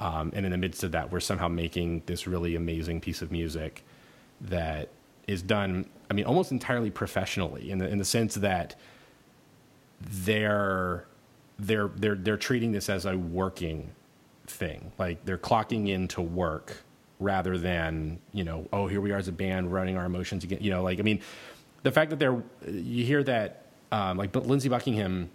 [0.01, 3.31] Um, and in the midst of that we're somehow making this really amazing piece of
[3.31, 3.85] music
[4.41, 4.89] that
[5.27, 8.75] is done i mean almost entirely professionally in the in the sense that
[10.01, 11.05] they're
[11.59, 13.91] they're they're they're treating this as a working
[14.47, 14.93] thing.
[14.99, 16.79] Like they're clocking in to work
[17.21, 20.59] rather than you know oh here we are as a band running our emotions again
[20.61, 21.21] you know like i mean
[21.83, 25.31] the fact that they're you hear that um, like lindsey buckingham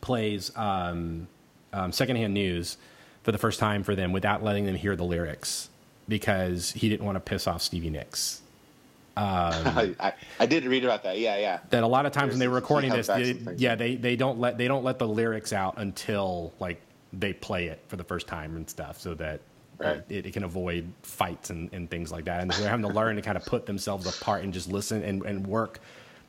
[0.00, 1.26] plays um,
[1.72, 2.76] um, secondhand news
[3.22, 5.68] for the first time for them without letting them hear the lyrics
[6.08, 8.42] because he didn't want to piss off stevie nicks
[9.16, 11.18] um, I, I, did read about that.
[11.18, 11.58] Yeah, yeah.
[11.70, 14.16] That a lot of times There's, when they were recording this, they, yeah, they, they
[14.16, 16.80] don't let they don't let the lyrics out until like
[17.12, 19.40] they play it for the first time and stuff, so that
[19.80, 20.02] Right.
[20.08, 22.42] It, it, can avoid fights and, and things like that.
[22.42, 25.22] And they're having to learn to kind of put themselves apart and just listen and,
[25.24, 25.80] and work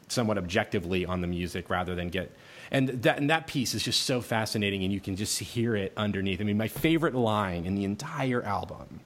[0.08, 2.36] somewhat objectively on the music rather than get
[2.72, 5.92] and that and that piece is just so fascinating and you can just hear it
[5.98, 6.40] underneath.
[6.40, 9.02] I mean, my favorite line in the entire album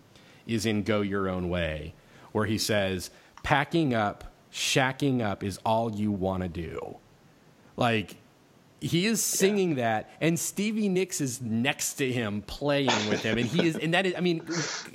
[0.45, 1.95] is in Go Your Own Way,
[2.31, 3.10] where he says,
[3.41, 6.97] Packing up, shacking up is all you want to do.
[7.75, 8.17] Like
[8.86, 9.76] he is singing yeah.
[9.76, 13.93] that, and Stevie Nicks is next to him playing with him, and he is, and
[13.95, 14.45] that is, I mean,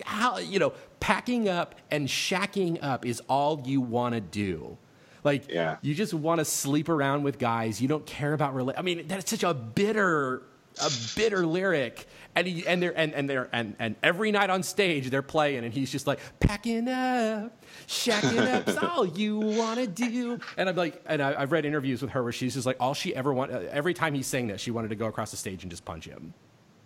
[0.05, 4.79] how you know, packing up and shacking up is all you want to do.
[5.25, 5.77] Like, yeah.
[5.83, 7.83] you just want to sleep around with guys.
[7.83, 10.43] You don't care about rela- I mean, that's such a bitter
[10.81, 14.63] a bitter lyric and he and they're and, and they're and, and every night on
[14.63, 19.79] stage they're playing and he's just like packing up shacking up is all you want
[19.79, 22.67] to do and i'm like and I, have read interviews with her where she's just
[22.67, 25.31] like all she ever want every time he's saying that she wanted to go across
[25.31, 26.35] the stage and just punch him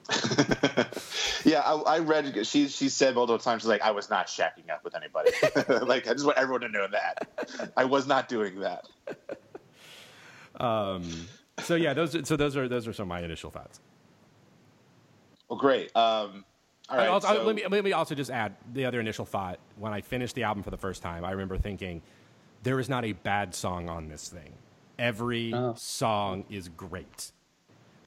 [1.45, 2.47] yeah, I, I, read.
[2.47, 5.30] She she said multiple times, she's like, "I was not shacking up with anybody."
[5.86, 8.86] like, I just want everyone to know that I was not doing that.
[10.61, 11.11] Um,
[11.61, 13.80] so yeah, those so those are those are some of my initial thoughts.
[15.55, 15.94] Well, great.
[15.94, 16.44] Um,
[16.88, 17.09] all right.
[17.09, 17.44] Also, so...
[17.44, 19.61] let, me, let me also just add the other initial thought.
[19.78, 22.02] When I finished the album for the first time, I remember thinking,
[22.64, 24.55] there is not a bad song on this thing.
[24.98, 25.74] Every oh.
[25.76, 27.30] song is great.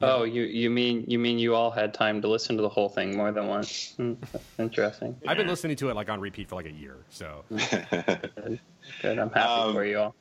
[0.00, 2.88] Oh, you you mean you mean you all had time to listen to the whole
[2.88, 3.94] thing more than once?
[3.96, 4.12] Hmm,
[4.58, 5.16] interesting.
[5.26, 6.98] I've been listening to it like on repeat for like a year.
[7.08, 8.60] So good.
[9.02, 9.18] good.
[9.18, 10.14] I'm happy um, for you all.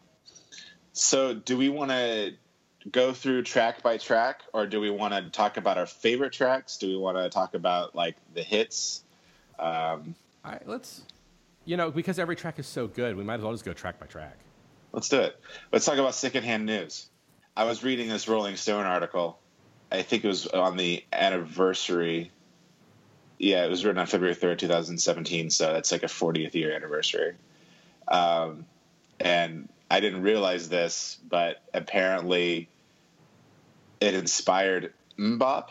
[0.93, 2.33] So, do we want to
[2.91, 6.77] go through track by track, or do we want to talk about our favorite tracks?
[6.77, 9.03] Do we want to talk about like the hits?
[9.59, 10.15] Um,
[10.45, 11.01] all right, let's.
[11.65, 13.99] You know, because every track is so good, we might as well just go track
[13.99, 14.37] by track.
[14.93, 15.39] Let's do it.
[15.71, 17.09] Let's talk about secondhand news.
[17.57, 19.37] I was reading this Rolling Stone article.
[19.91, 22.31] I think it was on the anniversary.
[23.37, 25.49] Yeah, it was written on February 3rd, 2017.
[25.49, 27.33] So that's like a 40th year anniversary.
[28.07, 28.65] Um,
[29.19, 32.69] and I didn't realize this, but apparently
[33.99, 35.69] it inspired MMMBop.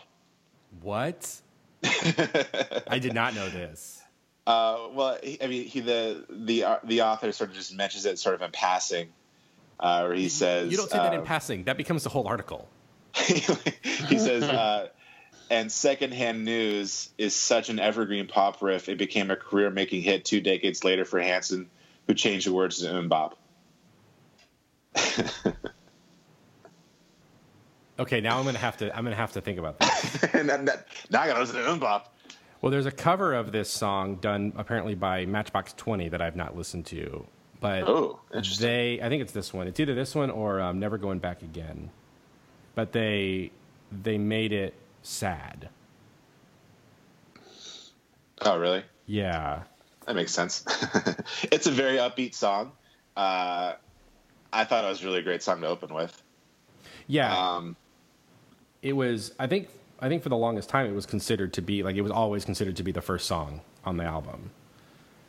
[0.83, 1.41] What?
[1.85, 4.03] I did not know this.
[4.47, 8.19] Uh, well, I mean, he the the uh, the author sort of just mentions it
[8.19, 9.09] sort of in passing,
[9.81, 11.65] uh, where he says, "You don't say that in uh, passing.
[11.65, 12.69] That becomes the whole article."
[13.15, 13.41] he
[14.19, 14.89] says, uh,
[15.51, 18.89] "And secondhand news is such an evergreen pop riff.
[18.89, 21.69] It became a career-making hit two decades later for Hanson,
[22.07, 23.33] who changed the words to MMMBop."
[27.99, 30.85] okay, now I'm gonna have to I'm gonna have to think about that.
[31.11, 32.03] now I gotta listen to MMMBop.
[32.61, 36.57] Well, there's a cover of this song done apparently by Matchbox Twenty that I've not
[36.57, 37.27] listened to,
[37.61, 38.21] but oh.
[38.59, 39.67] They I think it's this one.
[39.67, 41.91] It's either this one or um, Never Going Back Again,
[42.75, 43.51] but they
[43.93, 45.69] they made it sad.
[48.43, 48.85] Oh, really?
[49.07, 49.63] Yeah.
[50.07, 50.65] That makes sense.
[51.45, 52.73] it's a very upbeat song.
[53.17, 53.75] Uh,
[54.53, 56.23] I thought it was really a great song to open with.
[57.07, 57.35] Yeah.
[57.35, 57.77] Um,
[58.83, 59.33] it was.
[59.39, 59.69] I think.
[59.99, 62.45] I think for the longest time, it was considered to be like it was always
[62.45, 64.51] considered to be the first song on the album.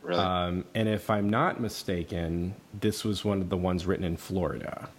[0.03, 0.19] Really.
[0.19, 4.89] Um, and if I'm not mistaken, this was one of the ones written in Florida.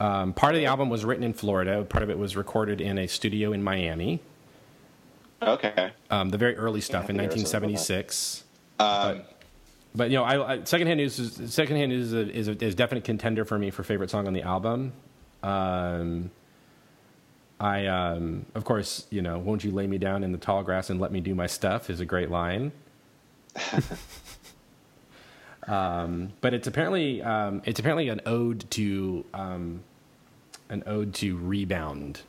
[0.00, 1.84] Um, part of the album was written in Florida.
[1.84, 4.20] Part of it was recorded in a studio in Miami.
[5.42, 5.90] Okay.
[6.10, 8.44] Um, the very early stuff yeah, in 1976.
[8.78, 9.42] Um, but,
[9.94, 12.74] but you know, I, I, secondhand news is secondhand news is a, is a, is
[12.74, 14.92] definite contender for me for favorite song on the album.
[15.42, 16.30] Um,
[17.60, 20.90] I um, of course you know, won't you lay me down in the tall grass
[20.90, 22.72] and let me do my stuff is a great line.
[25.66, 29.82] um, but it's apparently um, it's apparently an ode to um,
[30.68, 32.20] an ode to rebound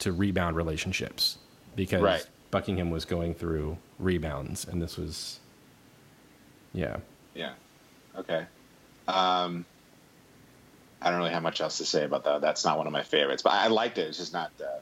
[0.00, 1.38] to rebound relationships
[1.74, 2.26] because right.
[2.50, 5.40] Buckingham was going through rebounds and this was
[6.72, 6.98] yeah.
[7.34, 7.52] Yeah.
[8.16, 8.46] Okay.
[9.06, 9.64] Um,
[11.00, 12.40] I don't really have much else to say about that.
[12.40, 14.08] That's not one of my favorites, but I liked it.
[14.08, 14.50] It's just not.
[14.60, 14.80] Uh,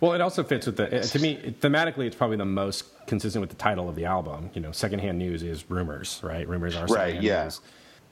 [0.00, 0.86] well, it also fits with the.
[0.86, 4.50] To me, thematically, it's probably the most consistent with the title of the album.
[4.54, 6.48] You know, secondhand news is rumors, right?
[6.48, 7.22] Rumors are secondhand right.
[7.22, 7.44] Yeah.
[7.44, 7.60] News.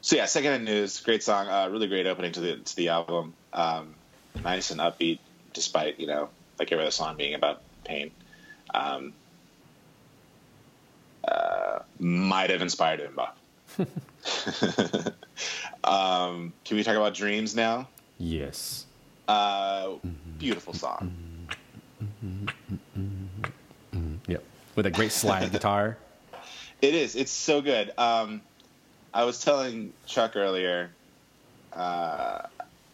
[0.02, 3.34] So yeah, secondhand news, great song, uh, really great opening to the to the album.
[3.52, 3.94] Um,
[4.44, 5.18] nice and upbeat,
[5.52, 8.10] despite you know, like every other song being about pain.
[8.72, 9.14] Um,
[11.26, 13.18] uh, might have inspired him.
[15.84, 17.88] um, can we talk about dreams now?
[18.18, 18.86] Yes.
[19.28, 19.94] Uh,
[20.38, 21.12] beautiful song.
[24.28, 24.44] Yep,
[24.74, 25.96] with a great slide guitar.
[26.82, 27.16] It is.
[27.16, 27.92] It's so good.
[27.96, 28.42] Um,
[29.14, 30.90] I was telling Chuck earlier.
[31.72, 32.42] Uh,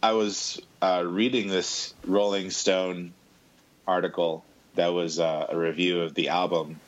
[0.03, 3.13] I was uh, reading this Rolling Stone
[3.87, 4.45] article
[4.75, 6.81] that was uh, a review of the album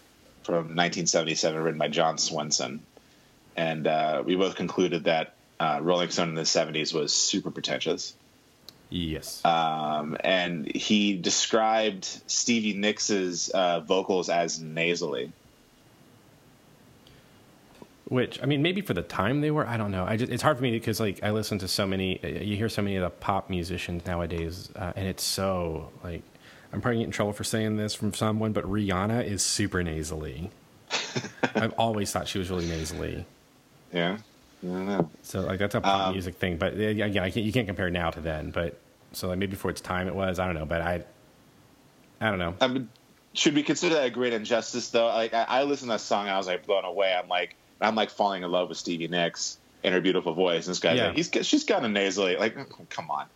[0.43, 2.81] from 1977, written by John Swenson,
[3.57, 8.15] and uh, we both concluded that uh, Rolling Stone in the 70s was super pretentious.
[8.91, 9.45] Yes.
[9.45, 15.33] Um, and he described Stevie Nicks' uh, vocals as nasally.
[18.07, 19.67] Which I mean, maybe for the time they were.
[19.67, 20.05] I don't know.
[20.05, 22.21] I just, it's hard for me because like I listen to so many.
[22.23, 26.23] You hear so many of the pop musicians nowadays, uh, and it's so like
[26.73, 30.51] I'm probably getting in trouble for saying this from someone, but Rihanna is super nasally.
[31.55, 33.27] I've always thought she was really nasally.
[33.95, 34.19] Yeah.
[35.23, 38.11] So like that's a pop um, music thing, but again, can't, you can't compare now
[38.11, 38.51] to then.
[38.51, 38.79] But
[39.13, 40.39] so like maybe before its time it was.
[40.39, 41.05] I don't know, but I,
[42.21, 42.55] I don't know.
[42.61, 42.89] I mean,
[43.35, 45.07] should we consider that a great injustice though?
[45.07, 47.15] Like I, I listened to that song, I was like blown away.
[47.15, 50.67] I'm like, I'm like falling in love with Stevie Nicks and her beautiful voice.
[50.67, 51.09] And this guy's yeah.
[51.09, 52.37] like, he's she's kind of nasally.
[52.37, 52.57] Like,
[52.89, 53.27] come on.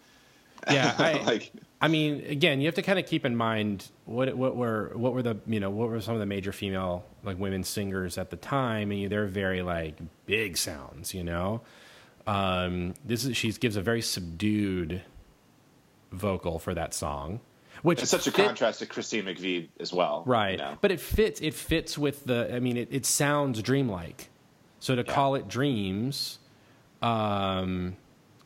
[0.70, 4.36] Yeah, I, like I mean, again, you have to kind of keep in mind what
[4.36, 7.38] what were what were the you know what were some of the major female like
[7.38, 11.60] women singers at the time, and they're very like big sounds, you know.
[12.26, 15.02] Um, this is she gives a very subdued
[16.10, 17.40] vocal for that song,
[17.82, 20.52] which it's such a fit, contrast to Christine McVie as well, right?
[20.52, 20.78] You know?
[20.80, 21.40] But it fits.
[21.40, 22.52] It fits with the.
[22.54, 24.30] I mean, it, it sounds dreamlike.
[24.80, 25.12] So to yeah.
[25.12, 26.38] call it dreams,
[27.02, 27.96] um,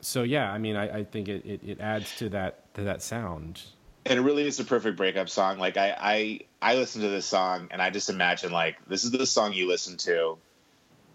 [0.00, 3.02] so yeah, I mean, I, I think it, it, it, adds to that to that
[3.02, 3.62] sound.
[4.04, 5.58] And it really is the perfect breakup song.
[5.58, 9.12] Like I, I I listen to this song and I just imagine like this is
[9.12, 10.38] the song you listen to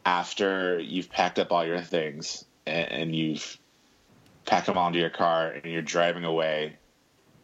[0.05, 3.57] after you've packed up all your things and, and you've
[4.45, 6.77] packed them all into your car and you're driving away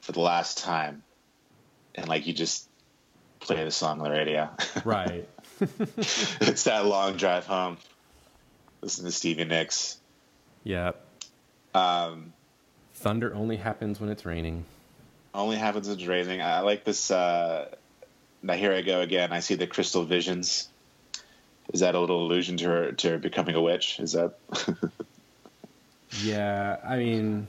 [0.01, 1.03] for the last time,
[1.95, 2.67] and like you just
[3.39, 4.49] play the song on the radio.
[4.85, 5.29] Right.
[5.61, 7.77] it's that long drive home.
[8.81, 9.97] Listen to Stevie Nicks.
[10.65, 11.05] Yep.
[11.73, 12.33] Um,
[13.03, 14.63] Thunder only happens when it's raining.
[15.33, 16.41] Only happens when it's raining.
[16.41, 17.11] I like this.
[17.11, 17.67] Uh,
[18.41, 19.33] now here I go again.
[19.33, 20.69] I see the crystal visions.
[21.73, 23.99] Is that a little allusion to her to her becoming a witch?
[23.99, 24.35] Is that?
[26.21, 27.47] yeah, I mean,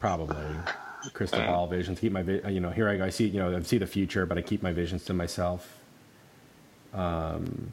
[0.00, 0.48] probably
[1.12, 2.00] crystal ball visions.
[2.00, 3.04] Keep my you know here I go.
[3.04, 5.78] I see you know I see the future, but I keep my visions to myself.
[6.92, 7.72] Um,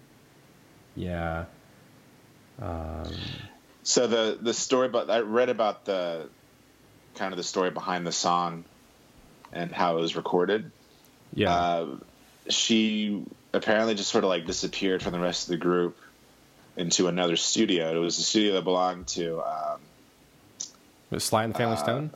[0.95, 1.45] yeah.
[2.61, 3.11] Um,
[3.81, 6.29] so the the story but I read about the
[7.15, 8.63] kind of the story behind the song
[9.51, 10.71] and how it was recorded.
[11.33, 11.53] Yeah.
[11.53, 11.87] Uh,
[12.49, 15.97] she apparently just sort of like disappeared from the rest of the group
[16.77, 17.95] into another studio.
[17.95, 19.79] It was a studio that belonged to um,
[21.09, 22.11] was Sly and the Family uh, Stone.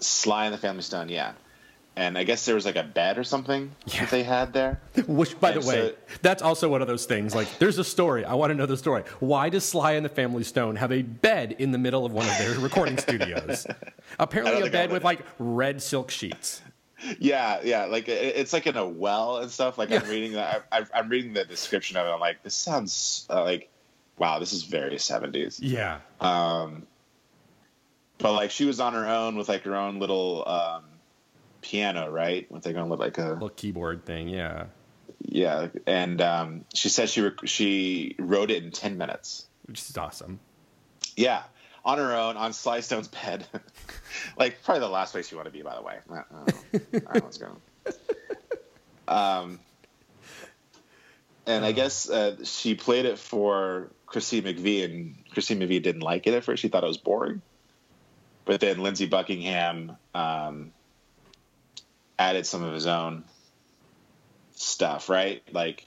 [0.00, 1.32] Sly and the Family Stone, yeah
[1.98, 4.02] and I guess there was like a bed or something yeah.
[4.02, 4.80] that they had there.
[5.08, 7.34] Which, by and the so, way, that's also one of those things.
[7.34, 8.24] Like, there's a story.
[8.24, 9.02] I want to know the story.
[9.18, 12.24] Why does Sly and the Family Stone have a bed in the middle of one
[12.24, 13.66] of their recording studios?
[14.20, 16.62] Apparently, a bed with like red silk sheets.
[17.18, 19.76] Yeah, yeah, like it's like in a well and stuff.
[19.76, 20.00] Like yeah.
[20.00, 20.66] I'm reading that.
[20.70, 22.10] I, am reading the description of it.
[22.10, 23.70] I'm like, this sounds uh, like,
[24.18, 25.58] wow, this is very 70s.
[25.60, 25.98] Yeah.
[26.20, 26.86] Um,
[28.18, 30.46] but like she was on her own with like her own little.
[30.46, 30.84] Um,
[31.60, 32.50] piano, right?
[32.50, 34.66] What they're going to look like a little keyboard thing, yeah.
[35.20, 39.96] Yeah, and um, she said she rec- she wrote it in ten minutes, which is
[39.96, 40.38] awesome.
[41.16, 41.42] Yeah,
[41.84, 43.46] on her own on Sly Stone's bed,
[44.38, 45.62] like probably the last place you want to be.
[45.62, 47.56] By the way, I don't know, what's going.
[49.08, 49.58] Um,
[51.46, 56.26] and I guess uh, she played it for Christine McVie, and Christine McVie didn't like
[56.26, 56.60] it at first.
[56.60, 57.40] She thought it was boring.
[58.44, 60.72] But then Lindsey Buckingham um,
[62.18, 63.24] added some of his own
[64.52, 65.42] stuff, right?
[65.52, 65.86] Like,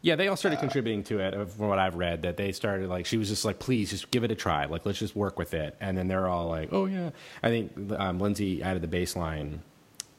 [0.00, 1.50] yeah, they all started uh, contributing to it.
[1.50, 4.24] From what I've read, that they started like she was just like, please, just give
[4.24, 4.64] it a try.
[4.66, 5.76] Like, let's just work with it.
[5.80, 7.10] And then they're all like, oh yeah.
[7.42, 9.62] I think um, Lindsey added the bass line,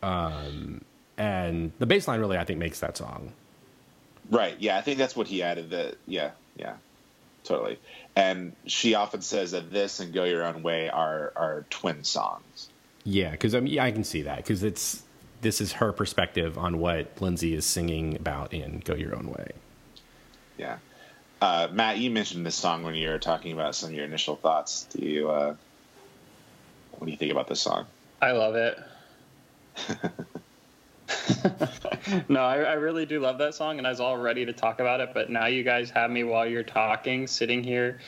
[0.04, 0.82] um,
[1.18, 3.34] and the bass line really, I think, makes that song.
[4.30, 4.56] Right.
[4.60, 5.72] Yeah, I think that's what he added.
[5.72, 6.76] That yeah, yeah,
[7.44, 7.80] totally.
[8.16, 12.70] And she often says that this and "Go Your Own Way" are are twin songs.
[13.04, 15.04] Yeah, because I mean, I can see that because it's
[15.42, 19.52] this is her perspective on what Lindsey is singing about in "Go Your Own Way."
[20.58, 20.78] Yeah,
[21.42, 24.36] uh, Matt, you mentioned this song when you were talking about some of your initial
[24.36, 24.88] thoughts.
[24.92, 25.56] Do you uh,
[26.92, 27.86] what do you think about this song?
[28.22, 28.78] I love it.
[32.30, 34.82] no, I, I, really do love that song, and I was all ready to talk
[34.82, 35.12] about it.
[35.14, 38.00] But now you guys have me while you're talking, sitting here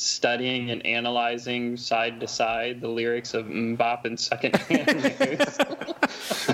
[0.00, 5.58] studying and analyzing side to side the lyrics of MMMBop and Secondhand News.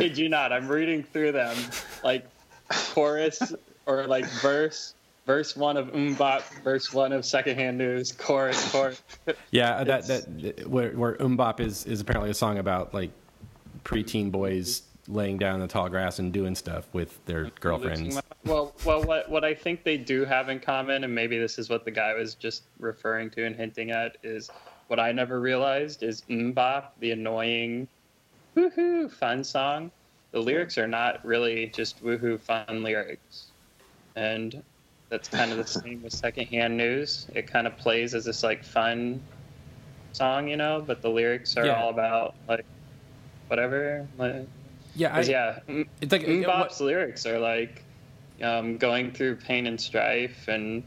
[0.00, 0.52] Kid you not.
[0.52, 1.56] I'm reading through them
[2.02, 2.26] like
[2.68, 3.54] chorus
[3.86, 4.94] or like verse
[5.26, 9.02] verse one of MMMBop, verse one of Secondhand News, chorus, chorus.
[9.50, 13.10] Yeah, that that where, where MMMBop is is apparently a song about like
[13.84, 18.20] preteen boys laying down in the tall grass and doing stuff with their girlfriends.
[18.44, 21.68] Well, well, what what I think they do have in common, and maybe this is
[21.68, 24.50] what the guy was just referring to and hinting at, is
[24.88, 27.86] what I never realized is MMMBop, the annoying
[28.60, 29.90] woohoo fun song.
[30.32, 33.46] The lyrics are not really just woohoo fun lyrics,
[34.16, 34.62] and
[35.08, 37.26] that's kind of the same with Secondhand News.
[37.34, 39.20] It kind of plays as this like fun
[40.12, 41.82] song, you know, but the lyrics are yeah.
[41.82, 42.64] all about like
[43.48, 44.06] whatever.
[44.18, 44.46] Like,
[44.94, 45.58] yeah, I, yeah.
[46.00, 47.82] It's like MMMBop's lyrics are like
[48.42, 50.82] um, going through pain and strife, and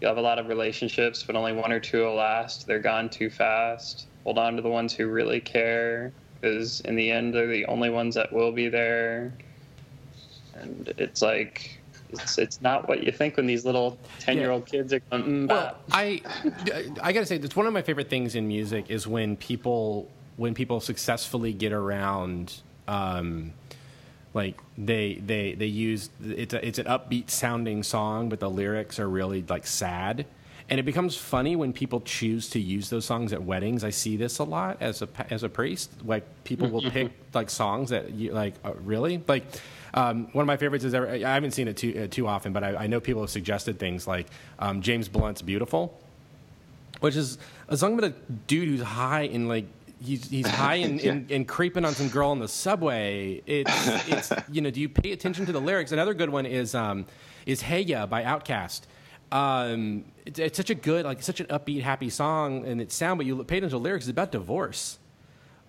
[0.00, 2.66] you have a lot of relationships, but only one or two will last.
[2.66, 4.06] They're gone too fast.
[4.24, 7.90] Hold on to the ones who really care, because in the end, they're the only
[7.90, 9.32] ones that will be there.
[10.54, 11.78] And it's like
[12.10, 15.24] it's it's not what you think when these little ten year old kids are going.
[15.24, 16.22] Mm, well, I
[17.02, 20.54] I gotta say, it's one of my favorite things in music is when people when
[20.54, 23.52] people successfully get around um,
[24.34, 28.98] like they they they use it's a, it's an upbeat sounding song, but the lyrics
[28.98, 30.26] are really like sad.
[30.68, 33.84] And it becomes funny when people choose to use those songs at weddings.
[33.84, 35.90] I see this a lot as a as a priest.
[36.04, 39.44] Like people will pick like songs that you like uh, really like.
[39.94, 42.52] Um, one of my favorites is ever, I haven't seen it too uh, too often,
[42.52, 44.26] but I, I, know people have suggested things like
[44.58, 45.98] um, James Blunt's "Beautiful."
[47.00, 47.38] which is
[47.68, 48.14] a song about a
[48.46, 49.66] dude who's high and like
[50.02, 51.12] he's he's high and, yeah.
[51.12, 53.42] and, and, creeping on some girl on the subway.
[53.46, 55.92] It's it's you know, do you pay attention to the lyrics?
[55.92, 57.06] Another good one is um,
[57.44, 58.82] is Hey Ya by OutKast.
[59.32, 63.18] Um, it's, it's, such a good like such an upbeat, happy song, and it's sound,
[63.18, 64.04] but you pay attention to lyrics.
[64.04, 64.98] It's about divorce.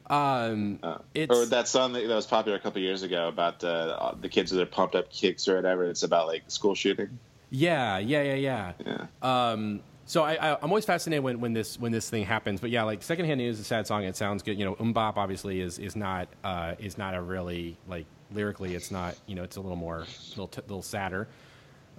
[0.09, 0.99] Um, uh,
[1.29, 4.51] or that song that, that, was popular a couple years ago about uh, the kids
[4.51, 5.83] with their pumped up kicks or whatever.
[5.83, 7.19] It's about like school shooting.
[7.49, 8.73] Yeah, yeah, yeah, yeah.
[8.85, 9.07] yeah.
[9.21, 12.61] Um, so I, I, am always fascinated when, when this when this thing happens.
[12.61, 14.05] But yeah, like secondhand news is a sad song.
[14.05, 14.57] It sounds good.
[14.57, 18.75] You know, MMMBop obviously is is not uh, is not a really like lyrically.
[18.75, 21.27] It's not you know it's a little more little t- little sadder.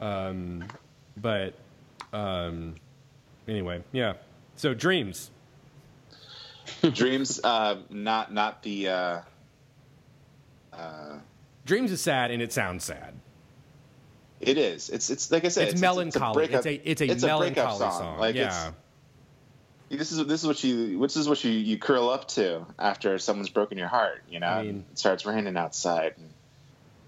[0.01, 0.65] Um,
[1.21, 1.55] but
[2.13, 2.75] um,
[3.47, 4.15] anyway, yeah.
[4.57, 5.31] So dreams.
[6.93, 8.89] dreams, uh, not not the.
[8.89, 9.21] Uh,
[10.73, 11.19] uh,
[11.65, 13.15] dreams is sad and it sounds sad.
[14.41, 14.89] It is.
[14.91, 15.65] It's it's like I said.
[15.65, 16.45] It's, it's melancholy.
[16.45, 17.93] It's, a it's a, it's a melancholy song.
[17.93, 18.19] song.
[18.19, 18.71] Like yeah.
[19.89, 23.19] this is this is what you this is what you you curl up to after
[23.19, 24.23] someone's broken your heart.
[24.31, 26.15] You know, I mean, it starts raining outside.
[26.17, 26.31] And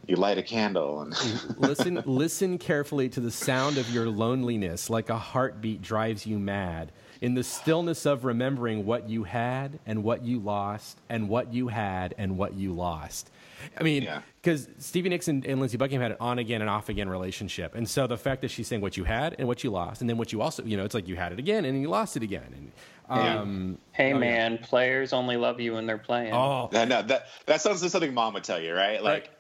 [0.07, 1.15] you light a candle and
[1.59, 6.93] listen listen carefully to the sound of your loneliness like a heartbeat drives you mad
[7.21, 11.69] in the stillness of remembering what you had and what you lost and what you
[11.69, 13.31] had and what you lost
[13.79, 14.09] I mean,
[14.41, 14.75] because yeah.
[14.79, 17.89] Stevie Nicks and, and Lindsey Buckingham had an on again and off again relationship, and
[17.89, 20.17] so the fact that she's saying what you had and what you lost, and then
[20.17, 22.23] what you also, you know, it's like you had it again and you lost it
[22.23, 22.55] again.
[22.55, 22.73] And,
[23.09, 24.67] um, hey oh, man, yeah.
[24.67, 26.33] players only love you when they're playing.
[26.33, 29.03] Oh, no, that that sounds like something mom would tell you, right?
[29.03, 29.31] Like,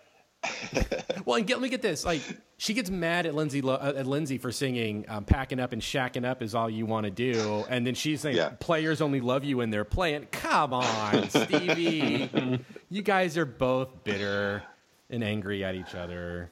[1.24, 2.04] well, and get, let me get this.
[2.04, 2.22] Like,
[2.56, 6.24] she gets mad at Lindsey uh, at Lindsey for singing um, "Packing Up and Shacking
[6.24, 8.50] Up is all you want to do," and then she's saying, yeah.
[8.60, 14.62] "Players only love you when they're playing." Come on, Stevie, you guys are both bitter
[15.10, 16.50] and angry at each other.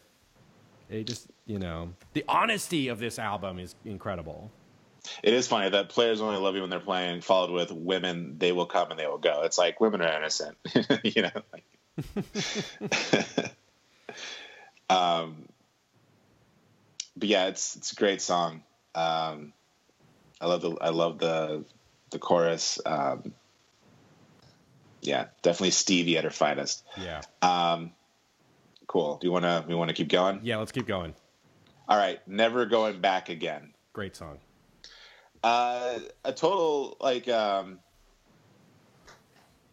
[0.90, 4.50] It just, you know, the honesty of this album is incredible.
[5.22, 8.52] It is funny that players only love you when they're playing, followed with women, they
[8.52, 9.42] will come and they will go.
[9.42, 10.56] It's like women are innocent,
[11.04, 11.42] you know.
[11.52, 11.64] Like,
[14.90, 15.48] um,
[17.16, 18.62] but yeah, it's it's a great song.
[18.94, 19.52] Um,
[20.40, 21.64] I love the I love the
[22.10, 22.78] the chorus.
[22.84, 23.34] Um,
[25.00, 26.84] yeah, definitely Stevie at her finest.
[26.96, 27.20] Yeah.
[27.42, 27.92] Um,
[28.86, 29.18] cool.
[29.20, 30.40] Do you want to we want to keep going?
[30.42, 31.14] Yeah, let's keep going.
[31.88, 33.72] All right, never going back again.
[33.92, 34.38] Great song.
[35.42, 37.78] Uh, a total like um,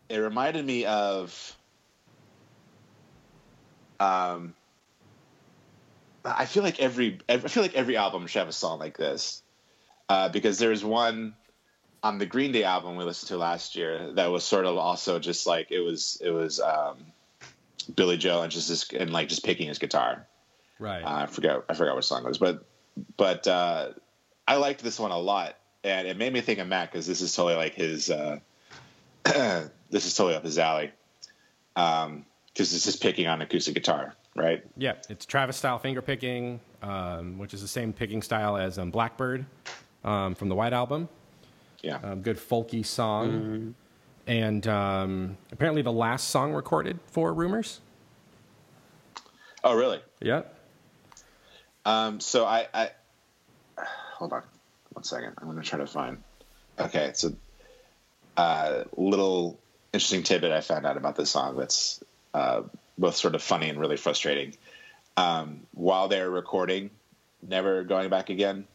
[0.10, 1.58] it reminded me of
[4.00, 4.54] um
[6.26, 9.44] I feel like every, I feel like every album should have a song like this,
[10.10, 11.36] uh, because there's one
[12.02, 15.20] on the Green Day album we listened to last year that was sort of also
[15.20, 16.98] just like it was it was um,
[17.96, 20.26] Billie Joe and just and like just picking his guitar.
[20.80, 21.04] Right.
[21.04, 22.66] Uh, I forget I forgot what song it was, but
[23.18, 23.90] but uh,
[24.48, 27.22] I liked this one a lot, and it made me think of Matt because this
[27.22, 28.10] is totally like his.
[28.10, 28.40] Uh,
[29.24, 30.92] this is totally up his alley.
[31.76, 32.26] Um,
[32.56, 34.64] because it's just picking on acoustic guitar right?
[34.78, 38.92] Yeah, it's Travis style finger picking, um, which is the same picking style as um,
[38.92, 39.46] Blackbird
[40.04, 41.10] um, from the White Album.
[41.82, 43.72] Yeah, um, good folky song, mm-hmm.
[44.28, 47.80] and um, apparently the last song recorded for Rumours.
[49.64, 50.00] Oh, really?
[50.20, 50.44] Yeah.
[51.86, 52.90] Um, so I, I
[53.78, 54.44] hold on
[54.94, 55.34] one second.
[55.38, 56.18] I'm going to try to find.
[56.80, 57.34] Okay, it's a
[58.38, 59.60] uh, little
[59.94, 61.56] interesting tidbit I found out about this song.
[61.56, 62.04] That's
[62.36, 62.64] uh,
[62.98, 64.56] both sort of funny and really frustrating.
[65.16, 66.90] Um, while they were recording,
[67.42, 68.68] never going back again,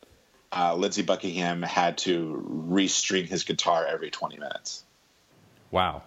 [0.50, 4.82] uh, Lindsey Buckingham had to restring his guitar every 20 minutes.
[5.70, 6.02] Wow.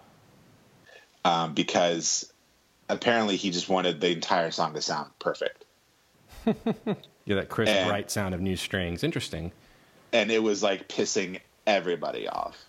[1.24, 2.30] Um, because
[2.88, 5.64] apparently he just wanted the entire song to sound perfect.
[6.44, 9.04] yeah, that crisp, and, bright sound of new strings.
[9.04, 9.52] Interesting.
[10.12, 12.64] And it was like pissing everybody off.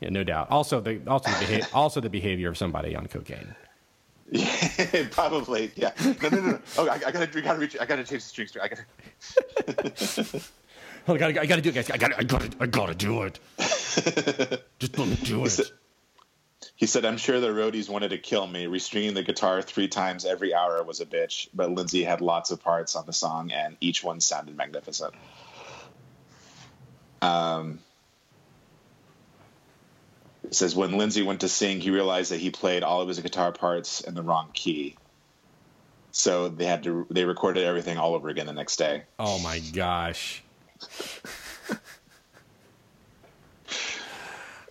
[0.00, 0.50] Yeah, no doubt.
[0.50, 3.54] Also, the also the, beha- also the behavior of somebody on cocaine.
[4.30, 5.70] Yeah, probably.
[5.76, 5.92] Yeah.
[6.22, 6.50] No, no, no.
[6.52, 6.60] no.
[6.78, 7.76] Oh, I, I gotta, I gotta reach.
[7.80, 8.64] I gotta change the string string.
[8.64, 8.84] I gotta.
[11.08, 11.90] oh, I gotta, I gotta do it, guys.
[11.90, 13.38] I gotta, I gotta, I gotta do it.
[14.78, 15.42] Just let me do it.
[15.44, 15.66] He said,
[16.74, 18.66] he said, "I'm sure the roadies wanted to kill me.
[18.66, 22.60] Restringing the guitar three times every hour was a bitch, but Lindsey had lots of
[22.62, 25.14] parts on the song, and each one sounded magnificent."
[27.22, 27.78] Um,
[30.46, 33.18] it says when Lindsey went to sing, he realized that he played all of his
[33.20, 34.96] guitar parts in the wrong key.
[36.12, 39.02] So they had to they recorded everything all over again the next day.
[39.18, 40.42] Oh my gosh.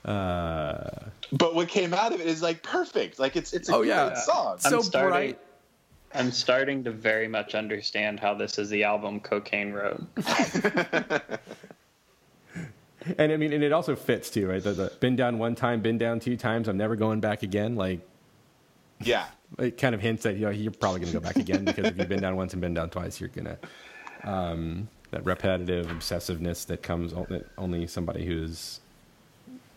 [0.06, 0.90] uh,
[1.32, 3.20] but what came out of it is like perfect.
[3.20, 4.16] Like it's it's a oh, great yeah.
[4.16, 4.54] song.
[4.66, 5.40] I'm so starting, bright.
[6.16, 10.08] I'm starting to very much understand how this is the album Cocaine Road.
[13.18, 14.64] and I mean, and it also fits too, right?
[14.64, 16.68] The, the, been down one time, been down two times.
[16.68, 17.76] I'm never going back again.
[17.76, 18.00] Like,
[19.02, 19.26] yeah,
[19.60, 21.86] it kind of hints that you know you're probably going to go back again because
[21.86, 23.58] if you've been down once and been down twice, you're gonna
[24.24, 28.80] um, that repetitive obsessiveness that comes that only somebody who's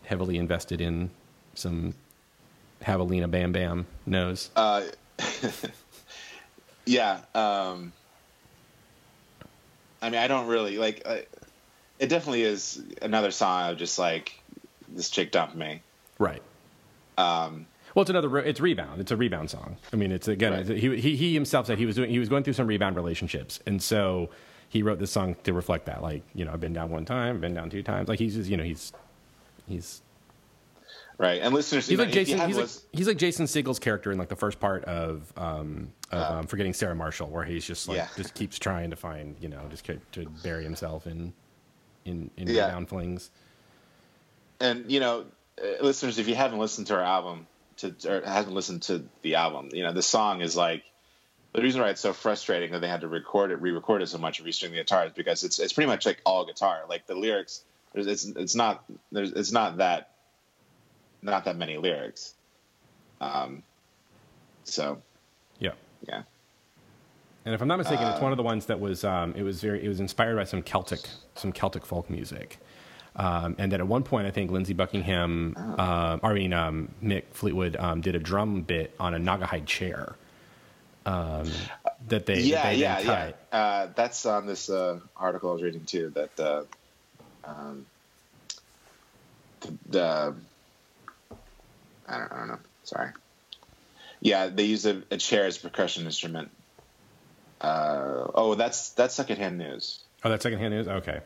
[0.05, 1.11] heavily invested in
[1.55, 1.95] some
[2.83, 4.51] javelina bam bam knows.
[4.57, 4.83] Uh,
[6.87, 7.21] yeah.
[7.35, 7.93] Um,
[10.01, 11.03] I mean, I don't really like.
[11.05, 11.19] Uh,
[11.99, 14.41] it definitely is another song of just like
[14.89, 15.83] this chick dumped me.
[16.19, 16.43] Right.
[17.17, 18.39] Um, well, it's another.
[18.39, 19.01] It's rebound.
[19.01, 19.77] It's a rebound song.
[19.93, 20.53] I mean, it's again.
[20.53, 20.67] Right.
[20.67, 22.11] He, he he himself said he was doing.
[22.11, 24.31] He was going through some rebound relationships, and so
[24.69, 26.03] he wrote this song to reflect that.
[26.03, 28.09] Like, you know, I've been down one time, I've been down two times.
[28.09, 28.93] Like he's just, you know, he's
[29.67, 30.03] he's
[31.17, 31.41] right.
[31.41, 32.41] And listeners, he's like Jason.
[32.47, 36.19] He's, like, he's like Jason Segel's character in like the first part of um, of
[36.19, 38.09] uh, um, Forgetting Sarah Marshall, where he's just like yeah.
[38.17, 41.33] just keeps trying to find, you know, just to bury himself in
[42.09, 42.69] in in yeah.
[42.69, 43.31] down flings.
[44.61, 45.27] And you know,
[45.63, 47.47] uh, listeners, if you haven't listened to our album,
[47.79, 50.85] to or haven't listened to the album, you know, the song is like
[51.53, 54.19] the reason why it's so frustrating that they had to record it, re-record it so
[54.19, 56.83] much, restring the guitar is because it's it's pretty much like all guitar.
[56.89, 57.63] Like the lyrics,
[57.95, 60.11] it's it's not there's it's not that
[61.23, 62.35] not that many lyrics.
[63.21, 63.63] Um,
[64.65, 65.03] so
[65.59, 65.73] yeah,
[66.07, 66.23] yeah.
[67.49, 69.43] And if I'm not mistaken, uh, it's one of the ones that was um, it
[69.43, 71.01] was very it was inspired by some Celtic
[71.35, 72.59] some Celtic folk music.
[73.17, 77.23] Um, and that at one point, I think Lindsey Buckingham, uh, I mean um, Mick
[77.33, 80.15] Fleetwood, um, did a drum bit on a Naugahyde chair
[81.07, 81.51] um,
[82.09, 83.59] that they yeah that they yeah yeah.
[83.59, 86.65] uh, that's on this uh, article I was reading too that uh,
[87.45, 87.87] um,
[89.61, 90.35] the, the
[92.07, 92.59] I, don't, I don't know.
[92.85, 93.09] Sorry.
[94.21, 96.51] Yeah they use a, a chair as a percussion instrument
[97.61, 101.21] uh, oh that's that's secondhand news oh that's secondhand news okay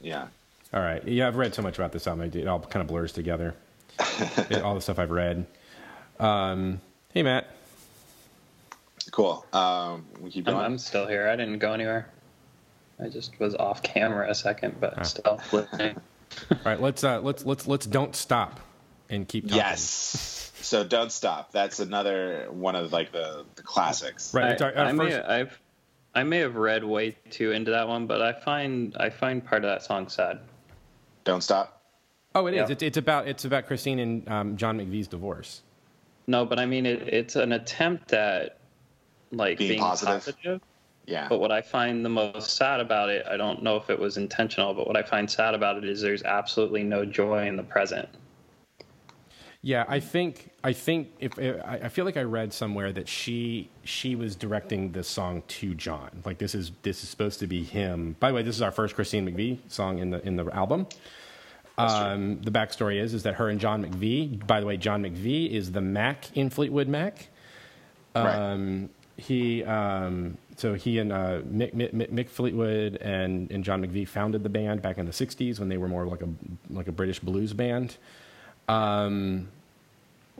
[0.00, 0.26] yeah
[0.72, 3.12] all right yeah I've read so much about this album it all kind of blurs
[3.12, 3.54] together
[4.50, 5.46] it, all the stuff I've read
[6.20, 6.80] um,
[7.12, 7.48] hey Matt
[9.10, 9.44] Cool.
[9.52, 10.58] Um, we keep going.
[10.58, 11.28] I'm, I'm, still here.
[11.28, 12.08] I didn't go anywhere.
[13.00, 15.02] I just was off camera a second, but ah.
[15.02, 16.00] still listening.
[16.50, 18.60] All right, let's uh, let's let's let's don't stop
[19.08, 19.56] and keep talking.
[19.56, 20.52] Yes.
[20.60, 21.52] So don't stop.
[21.52, 24.34] That's another one of like the, the classics.
[24.34, 24.60] Right.
[24.60, 25.58] I, I may, I've
[26.14, 29.64] I may have read way too into that one, but I find I find part
[29.64, 30.40] of that song sad.
[31.24, 31.82] Don't stop.
[32.34, 32.58] Oh, it is.
[32.58, 32.70] Yep.
[32.70, 35.62] It's, it's about it's about Christine and um, John McVie's divorce.
[36.26, 38.58] No, but I mean it, it's an attempt at
[39.32, 40.24] like being, being positive.
[40.24, 40.60] positive.
[41.06, 41.26] Yeah.
[41.28, 44.18] But what I find the most sad about it, I don't know if it was
[44.18, 47.62] intentional, but what I find sad about it is there's absolutely no joy in the
[47.62, 48.08] present.
[49.60, 54.14] Yeah, I think I think if, I feel like I read somewhere that she she
[54.14, 56.10] was directing this song to John.
[56.24, 58.16] Like this is this is supposed to be him.
[58.20, 60.86] By the way, this is our first Christine McVie song in the in the album.
[61.76, 64.46] Um, the backstory is is that her and John McVie.
[64.46, 67.28] By the way, John McVie is the Mac in Fleetwood Mac.
[68.14, 68.24] Um,
[68.82, 68.88] right
[69.18, 74.44] he um, so he and uh, Mick, Mick, Mick, Fleetwood and, and John McVie founded
[74.44, 76.28] the band back in the '60s when they were more like a
[76.70, 77.96] like a British blues band.
[78.68, 79.48] Um,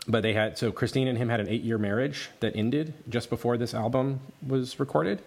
[0.07, 3.31] but they had so Christine and him had an eight year marriage that ended just
[3.31, 5.23] before this album was recorded.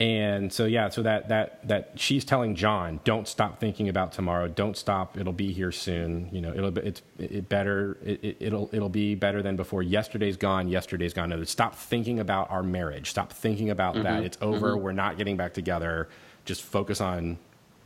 [0.00, 4.46] And so yeah, so that that that she's telling John, don't stop thinking about tomorrow.
[4.46, 5.18] Don't stop.
[5.18, 6.28] It'll be here soon.
[6.30, 7.98] You know, it'll be it's it better.
[8.04, 9.82] It, it'll it'll be better than before.
[9.82, 10.68] Yesterday's gone.
[10.68, 11.30] Yesterday's gone.
[11.30, 13.10] No, stop thinking about our marriage.
[13.10, 14.04] Stop thinking about mm-hmm.
[14.04, 14.22] that.
[14.22, 14.74] It's over.
[14.74, 14.82] Mm-hmm.
[14.82, 16.08] We're not getting back together.
[16.44, 17.36] Just focus on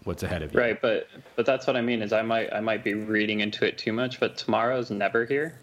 [0.05, 0.61] what's ahead of you.
[0.61, 3.67] Right, but but that's what I mean is I might I might be reading into
[3.67, 4.21] it too much.
[4.21, 5.59] But tomorrow's never here.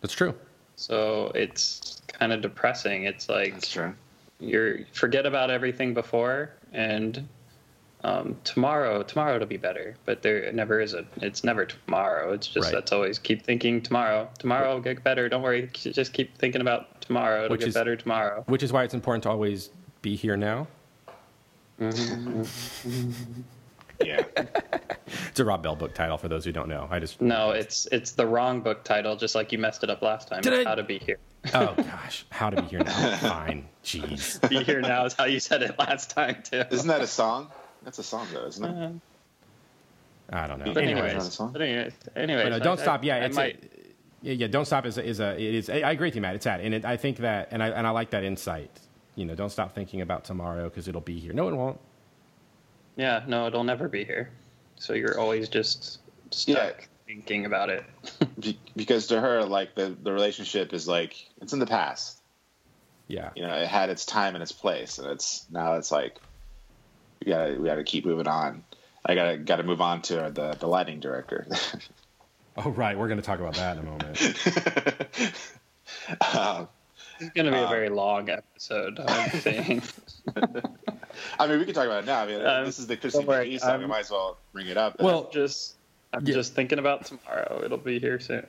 [0.00, 0.34] That's true.
[0.76, 3.04] So it's kind of depressing.
[3.04, 3.94] It's like that's true
[4.40, 7.26] you're forget about everything before and
[8.02, 12.46] um, tomorrow tomorrow it'll be better but there never is a it's never tomorrow it's
[12.46, 12.74] just right.
[12.74, 17.00] that's always keep thinking tomorrow tomorrow will get better don't worry just keep thinking about
[17.00, 19.70] tomorrow it'll which get is, better tomorrow which is why it's important to always
[20.02, 20.66] be here now
[21.80, 22.42] mm-hmm.
[24.02, 24.22] yeah
[25.28, 27.86] it's a rob bell book title for those who don't know i just no it's
[27.92, 30.66] it's the wrong book title just like you messed it up last time Did it's
[30.66, 30.68] I?
[30.68, 31.18] how to be here
[31.52, 33.16] oh gosh, how to be here now?
[33.16, 34.48] Fine, jeez.
[34.48, 36.64] Be here now is how you said it last time too.
[36.70, 37.50] Isn't that a song?
[37.82, 38.84] That's a song though, isn't it?
[40.32, 40.72] Uh, I don't know.
[40.72, 43.04] But anyways, but anyways, anyways no, don't I, stop.
[43.04, 43.70] Yeah, I, it's might...
[44.22, 45.70] a, yeah, don't stop is a, is a it is.
[45.70, 46.34] I agree with you, Matt.
[46.36, 48.70] It's that, and it, I think that, and I and I like that insight.
[49.16, 51.32] You know, don't stop thinking about tomorrow because it'll be here.
[51.32, 51.78] No, it won't.
[52.96, 54.30] Yeah, no, it'll never be here.
[54.76, 56.80] So you're always just stuck.
[56.80, 57.84] Yeah thinking about it.
[58.76, 62.20] because to her, like the the relationship is like it's in the past.
[63.06, 66.16] Yeah, you know, it had its time and its place, and it's now it's like
[67.24, 68.64] we got we got to keep moving on.
[69.04, 71.46] I gotta gotta move on to the the lighting director.
[72.56, 74.18] oh right, we're gonna talk about that in a moment.
[76.34, 76.68] um,
[77.20, 79.84] it's going to be a very um, long episode, I think.
[81.38, 82.22] I mean, we can talk about it now.
[82.22, 83.82] I mean, um, this is the Christine McVie song.
[83.82, 85.00] I might as well bring it up.
[85.00, 85.74] Well, just
[86.12, 86.34] I'm yeah.
[86.34, 87.62] just thinking about tomorrow.
[87.64, 88.46] It'll be here soon.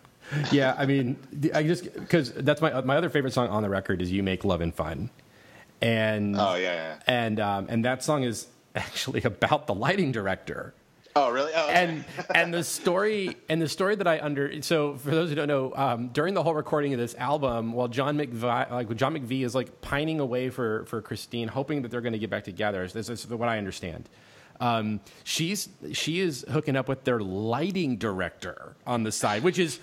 [0.52, 1.18] Yeah, I mean,
[1.54, 4.44] I just because that's my my other favorite song on the record is "You Make
[4.44, 5.10] Lovin' Fun,"
[5.82, 6.96] and oh yeah, yeah.
[7.08, 10.74] and um, and that song is actually about the lighting director.
[11.18, 11.54] Oh, really?
[11.56, 11.74] Oh, okay.
[11.74, 15.48] And and the story and the story that I under so for those who don't
[15.48, 19.46] know, um, during the whole recording of this album, while John McVie like John McVie
[19.46, 22.86] is like pining away for for Christine, hoping that they're going to get back together.
[22.88, 24.10] This is what I understand.
[24.60, 29.80] Um, she's she is hooking up with their lighting director on the side, which is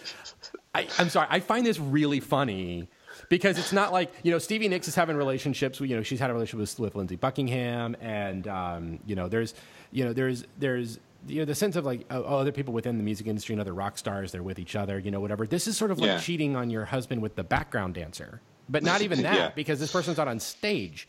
[0.75, 2.89] I, I'm sorry, I find this really funny
[3.31, 5.81] because it's not like you know Stevie Nicks is having relationships.
[5.81, 9.55] You know, she's had a relationship with, with Lindsey Buckingham, and um, you know, there's
[9.93, 13.05] you know, there's there's you know the sense of like oh, other people within the
[13.05, 15.77] music industry and other rock stars they're with each other you know whatever this is
[15.77, 16.19] sort of like yeah.
[16.19, 19.51] cheating on your husband with the background dancer but not even that yeah.
[19.55, 21.09] because this person's not on stage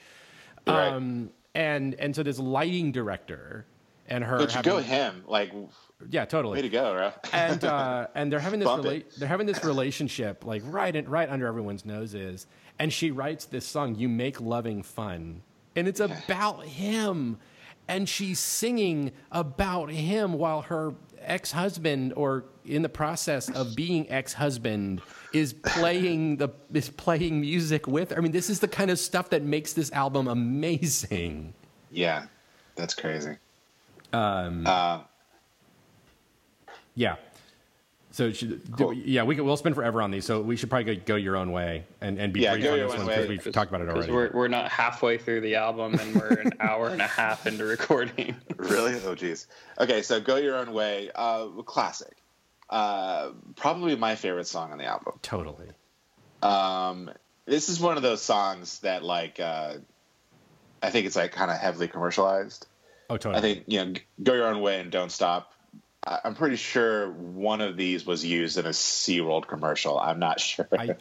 [0.67, 0.89] right.
[0.89, 3.65] um, and and so this lighting director
[4.07, 5.51] and her but you go him like
[6.09, 7.13] yeah totally way to go right?
[7.31, 11.29] and uh, and they're having this rela- they're having this relationship like right in, right
[11.29, 12.47] under everyone's noses
[12.79, 15.41] and she writes this song you make loving fun
[15.75, 17.37] and it's about him
[17.87, 25.01] and she's singing about him while her ex-husband or in the process of being ex-husband
[25.33, 28.17] is playing the is playing music with her.
[28.17, 31.53] I mean this is the kind of stuff that makes this album amazing.
[31.91, 32.25] Yeah.
[32.75, 33.37] That's crazy.
[34.11, 35.01] Um uh,
[36.95, 37.15] yeah.
[38.13, 38.93] So should, cool.
[38.93, 40.23] yeah, we can, we'll spend forever on these.
[40.23, 42.77] So we should probably go, go your own way and, and be yeah, brief on
[42.77, 44.11] this one because we've talked about it already.
[44.11, 47.63] We're, we're not halfway through the album and we're an hour and a half into
[47.63, 48.35] recording.
[48.55, 49.01] really?
[49.03, 49.47] Oh, geez.
[49.79, 51.09] Okay, so go your own way.
[51.15, 52.15] Uh, classic.
[52.69, 55.13] Uh, probably my favorite song on the album.
[55.23, 55.69] Totally.
[56.43, 57.09] Um,
[57.47, 59.77] this is one of those songs that like uh,
[60.83, 62.67] I think it's like kind of heavily commercialized.
[63.09, 63.37] Oh, totally.
[63.37, 65.51] I think you know, go your own way and don't stop
[66.05, 69.97] I'm pretty sure one of these was used in a SeaWorld commercial.
[69.97, 70.67] I'm not sure.
[70.71, 70.95] I,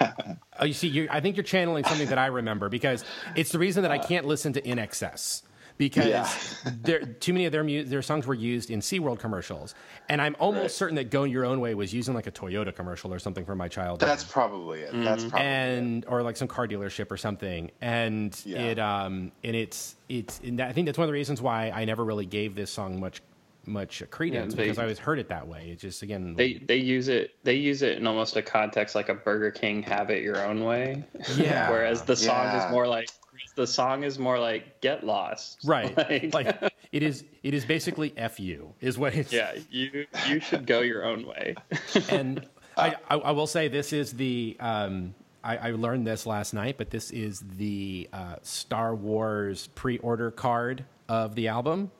[0.58, 3.04] oh, you see, I think you're channeling something that I remember because
[3.36, 5.42] it's the reason that I can't listen to INXS
[5.78, 6.28] because yeah.
[6.82, 9.74] there, too many of their mu- their songs were used in SeaWorld commercials,
[10.08, 10.70] and I'm almost right.
[10.72, 13.58] certain that "Go Your Own Way" was using like a Toyota commercial or something from
[13.58, 14.06] my childhood.
[14.08, 14.92] That's probably it.
[14.92, 15.04] Mm-hmm.
[15.04, 16.10] That's probably and it.
[16.10, 18.58] or like some car dealership or something, and yeah.
[18.58, 21.84] it um and it's it's and I think that's one of the reasons why I
[21.84, 23.22] never really gave this song much
[23.68, 25.70] much credence yeah, they, because I always heard it that way.
[25.72, 29.08] It's just again they they use it they use it in almost a context like
[29.08, 31.04] a Burger King have it your own way.
[31.36, 31.70] Yeah.
[31.70, 32.66] Whereas the song yeah.
[32.66, 33.08] is more like
[33.56, 35.58] the song is more like get lost.
[35.64, 35.96] Right.
[35.96, 40.40] Like, like it is it is basically F you is what it's Yeah, you you
[40.40, 41.54] should go your own way.
[42.10, 42.46] and
[42.76, 45.14] I, I, I will say this is the um
[45.44, 50.84] I, I, learned this last night, but this is the uh, Star Wars pre-order card
[51.08, 51.90] of the album.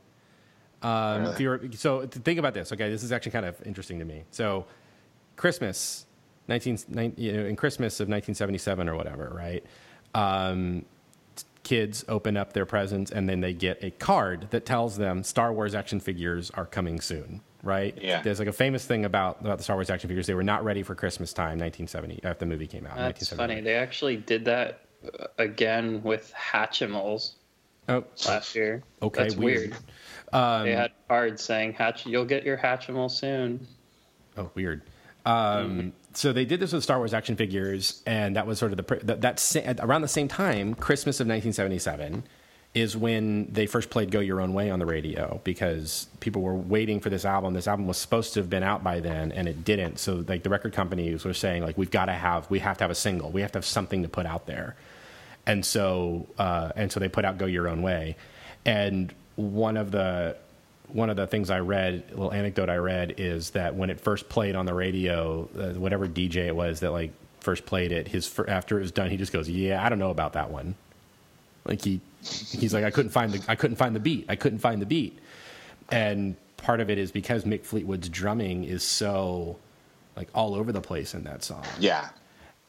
[0.82, 1.42] Um, really?
[1.42, 2.72] you're, so think about this.
[2.72, 4.24] Okay, this is actually kind of interesting to me.
[4.30, 4.66] So
[5.36, 6.06] Christmas,
[6.48, 9.64] 19, you know, in Christmas of 1977 or whatever, right?
[10.14, 10.84] Um,
[11.68, 15.52] kids open up their presents and then they get a card that tells them Star
[15.52, 17.96] Wars action figures are coming soon, right?
[18.00, 18.22] Yeah.
[18.22, 20.26] There's like a famous thing about, about the Star Wars action figures.
[20.26, 22.96] They were not ready for Christmas time, 1970, after the movie came out.
[22.96, 23.60] That's funny.
[23.60, 27.32] They actually did that uh, again with Hatchimals
[27.88, 28.04] oh.
[28.26, 28.82] last year.
[29.02, 29.70] Okay, That's weird.
[29.70, 29.76] weird.
[30.32, 33.66] Um, they had cards saying Hatch, you'll get your Hatchimal soon.
[34.36, 34.82] Oh, weird.
[35.26, 35.88] Um, mm-hmm.
[36.14, 38.96] So they did this with Star Wars action figures, and that was sort of the
[39.04, 42.24] that, that around the same time, Christmas of 1977
[42.74, 46.54] is when they first played "Go Your Own Way" on the radio because people were
[46.54, 47.54] waiting for this album.
[47.54, 49.98] This album was supposed to have been out by then, and it didn't.
[49.98, 52.84] So like the record companies were saying like we've got to have we have to
[52.84, 54.76] have a single, we have to have something to put out there,
[55.46, 58.16] and so uh, and so they put out "Go Your Own Way,"
[58.64, 60.36] and one of the
[60.88, 64.00] one of the things I read, a little anecdote I read, is that when it
[64.00, 68.08] first played on the radio, uh, whatever DJ it was that like first played it,
[68.08, 70.74] his after it was done, he just goes, "Yeah, I don't know about that one."
[71.64, 74.26] Like he he's like, "I couldn't find the I couldn't find the beat.
[74.28, 75.18] I couldn't find the beat,"
[75.90, 79.56] and part of it is because Mick Fleetwood's drumming is so
[80.16, 81.64] like all over the place in that song.
[81.78, 82.08] Yeah.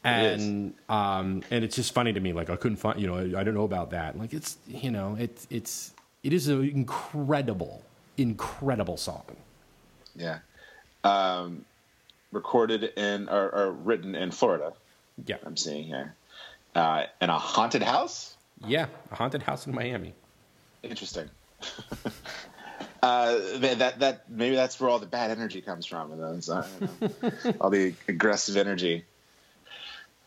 [0.04, 3.40] And um, and it's just funny to me, like I couldn't find, you know, I,
[3.40, 4.18] I don't know about that.
[4.18, 5.92] Like it's, you know, it's it's
[6.22, 7.82] it is an incredible,
[8.16, 9.24] incredible song.
[10.14, 10.38] Yeah.
[11.04, 11.64] Um,
[12.32, 14.72] recorded in or, or, written in Florida.
[15.24, 15.36] Yeah.
[15.44, 16.14] I'm seeing here.
[16.74, 18.36] Uh, in a haunted house?
[18.66, 20.14] Yeah, a haunted house in Miami.
[20.82, 21.28] Interesting.
[23.02, 26.66] Uh, that that maybe that's where all the bad energy comes from, and those, uh,
[27.58, 29.04] all the aggressive energy.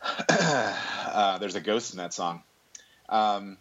[0.28, 2.42] uh, there's a ghost in that song.
[3.08, 3.58] Um,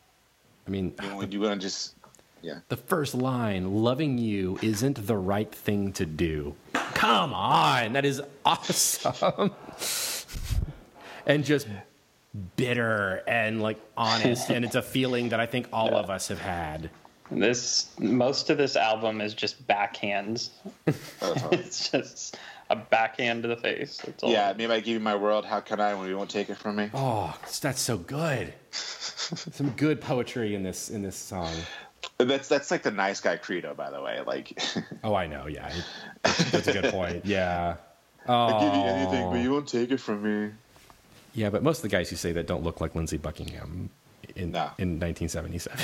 [0.66, 1.94] I mean, you, you want to just
[2.44, 2.60] yeah.
[2.68, 6.56] The first line, "Loving you isn't the right thing to do."
[6.94, 9.52] Come on, that is awesome.
[11.26, 11.68] and just
[12.56, 15.98] bitter and like honest, and it's a feeling that I think all yeah.
[15.98, 16.90] of us have had.
[17.32, 20.50] This most of this album is just backhands.
[20.86, 21.50] Uh-huh.
[21.52, 22.38] it's just
[22.70, 24.02] a backhand to the face.
[24.06, 24.30] That's all.
[24.30, 25.46] Yeah, maybe I give you my world.
[25.46, 26.90] How can I when you won't take it from me?
[26.94, 28.54] Oh, that's so good.
[28.72, 31.54] Some good poetry in this in this song.
[32.18, 34.22] That's that's like the nice guy credo, by the way.
[34.26, 34.58] Like,
[35.04, 35.48] oh, I know.
[35.48, 35.72] Yeah,
[36.24, 37.26] that's a good point.
[37.26, 37.76] Yeah.
[38.28, 38.34] Oh.
[38.34, 40.52] I give you anything, but you won't take it from me.
[41.34, 43.90] Yeah, but most of the guys who say that don't look like Lindsey Buckingham
[44.36, 44.70] in no.
[44.78, 45.80] in 1977.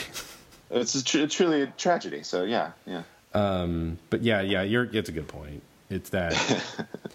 [0.72, 2.24] It's, a tr- it's truly a tragedy.
[2.24, 3.04] So yeah, yeah.
[3.34, 4.86] Um, but yeah, yeah, you're.
[4.96, 5.64] It's a good point.
[5.90, 6.36] It's that.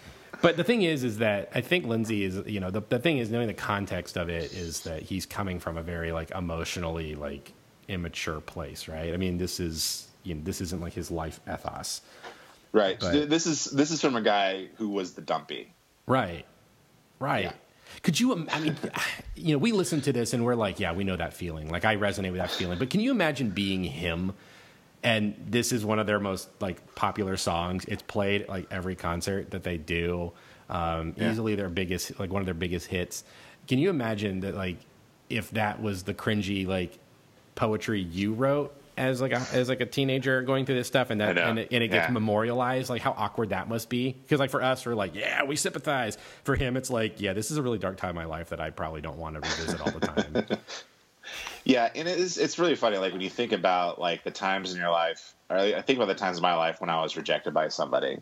[0.41, 2.41] but the thing is, is that I think Lindsey is.
[2.45, 5.59] You know, the the thing is knowing the context of it is that he's coming
[5.59, 7.53] from a very like emotionally like
[7.87, 9.13] immature place, right?
[9.13, 12.01] I mean, this is you know this isn't like his life ethos.
[12.71, 12.99] Right.
[12.99, 15.73] But, this is this is from a guy who was the dumpy.
[16.07, 16.45] Right.
[17.19, 17.45] Right.
[17.45, 17.53] Yeah.
[18.03, 18.47] Could you?
[18.49, 18.75] I mean,
[19.35, 21.69] you know, we listen to this and we're like, yeah, we know that feeling.
[21.69, 22.77] Like, I resonate with that feeling.
[22.77, 24.33] But can you imagine being him?
[25.03, 27.85] And this is one of their most like popular songs.
[27.85, 30.33] It's played like every concert that they do.
[30.69, 31.31] Um, yeah.
[31.31, 33.23] Easily their biggest, like one of their biggest hits.
[33.67, 34.55] Can you imagine that?
[34.55, 34.77] Like,
[35.29, 36.97] if that was the cringy like
[37.55, 41.19] poetry you wrote as like a as like a teenager going through this stuff and
[41.19, 42.13] that and it, and it, gets yeah.
[42.13, 44.11] memorialized like how awkward that must be?
[44.11, 46.17] Because like for us we're like yeah we sympathize.
[46.43, 48.61] For him it's like yeah this is a really dark time in my life that
[48.61, 50.59] i probably don't want to revisit all the time.
[51.63, 54.71] Yeah and it is it's really funny like when you think about like the times
[54.71, 57.17] in your life or i think about the times in my life when i was
[57.17, 58.19] rejected by somebody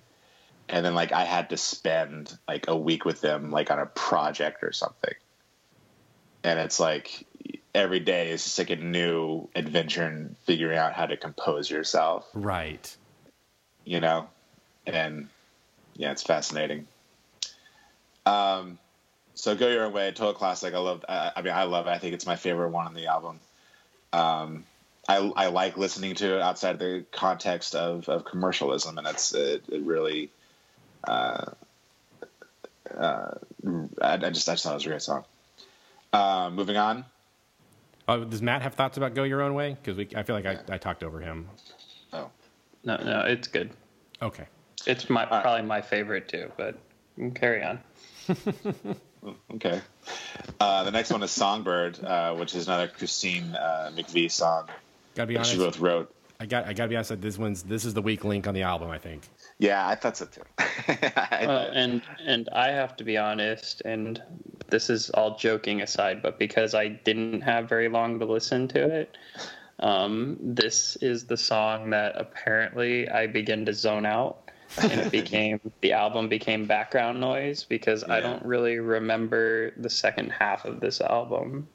[0.70, 3.86] and then like i had to spend like a week with them like on a
[3.86, 5.14] project or something.
[6.44, 7.26] And it's like
[7.74, 12.28] every day is just like a new adventure in figuring out how to compose yourself.
[12.34, 12.96] Right.
[13.86, 14.30] You know,
[14.86, 15.28] and
[15.96, 16.88] yeah, it's fascinating.
[18.26, 18.80] Um,
[19.36, 20.74] so go your own way, total classic.
[20.74, 21.04] I love.
[21.08, 21.90] I, I mean, I love it.
[21.90, 23.40] I think it's my favorite one on the album.
[24.14, 24.66] Um,
[25.08, 29.34] I, I like listening to it outside of the context of, of commercialism, and it's
[29.34, 30.30] it, it really.
[31.04, 31.52] Uh,
[32.96, 33.32] uh,
[34.02, 35.26] I, I, just I just thought it was a great song.
[36.14, 37.06] Uh, moving on.
[38.08, 39.78] Oh, does Matt have thoughts about "Go Your Own Way"?
[39.82, 41.48] Because I feel like I, I talked over him.
[42.12, 42.30] Oh,
[42.84, 43.72] no, no, it's good.
[44.22, 44.46] Okay,
[44.86, 45.42] it's my right.
[45.42, 46.78] probably my favorite too, but
[47.36, 47.80] carry on.
[49.56, 49.82] okay.
[50.60, 54.70] Uh, the next one is "Songbird," uh, which is another Christine uh, McVie song.
[55.16, 55.52] Gotta be honest.
[55.52, 56.14] She both wrote.
[56.40, 56.66] I got.
[56.66, 57.22] I gotta be honest.
[57.22, 57.64] This one's.
[57.64, 58.90] This is the weak link on the album.
[58.90, 59.28] I think.
[59.60, 60.42] Yeah, I thought so too.
[61.18, 64.22] well, and and I have to be honest, and
[64.74, 68.80] this is all joking aside, but because I didn't have very long to listen to
[68.80, 69.18] it,
[69.80, 74.50] um, this is the song that apparently I begin to zone out,
[74.82, 78.16] and it became the album became background noise because yeah.
[78.16, 81.68] I don't really remember the second half of this album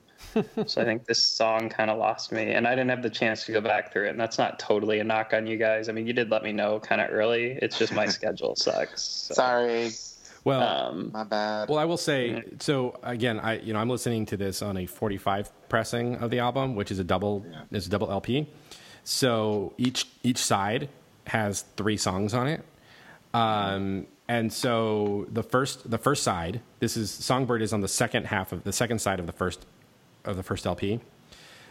[0.66, 3.44] so I think this song kind of lost me, and I didn't have the chance
[3.44, 4.11] to go back through it.
[4.11, 5.88] And that's not totally a knock on you guys.
[5.88, 7.59] I mean, you did let me know kind of early.
[7.62, 9.03] It's just my schedule sucks.
[9.03, 9.34] So.
[9.34, 9.90] Sorry.
[10.45, 11.68] Well, um, my bad.
[11.68, 13.41] Well, I will say so again.
[13.41, 16.91] I you know I'm listening to this on a 45 pressing of the album, which
[16.91, 17.45] is a double.
[17.51, 17.62] Yeah.
[17.72, 18.49] It's a double LP.
[19.05, 20.89] So each each side
[21.26, 22.64] has three songs on it.
[23.34, 28.26] Um, and so the first the first side, this is Songbird is on the second
[28.26, 29.66] half of the second side of the first
[30.24, 31.01] of the first LP.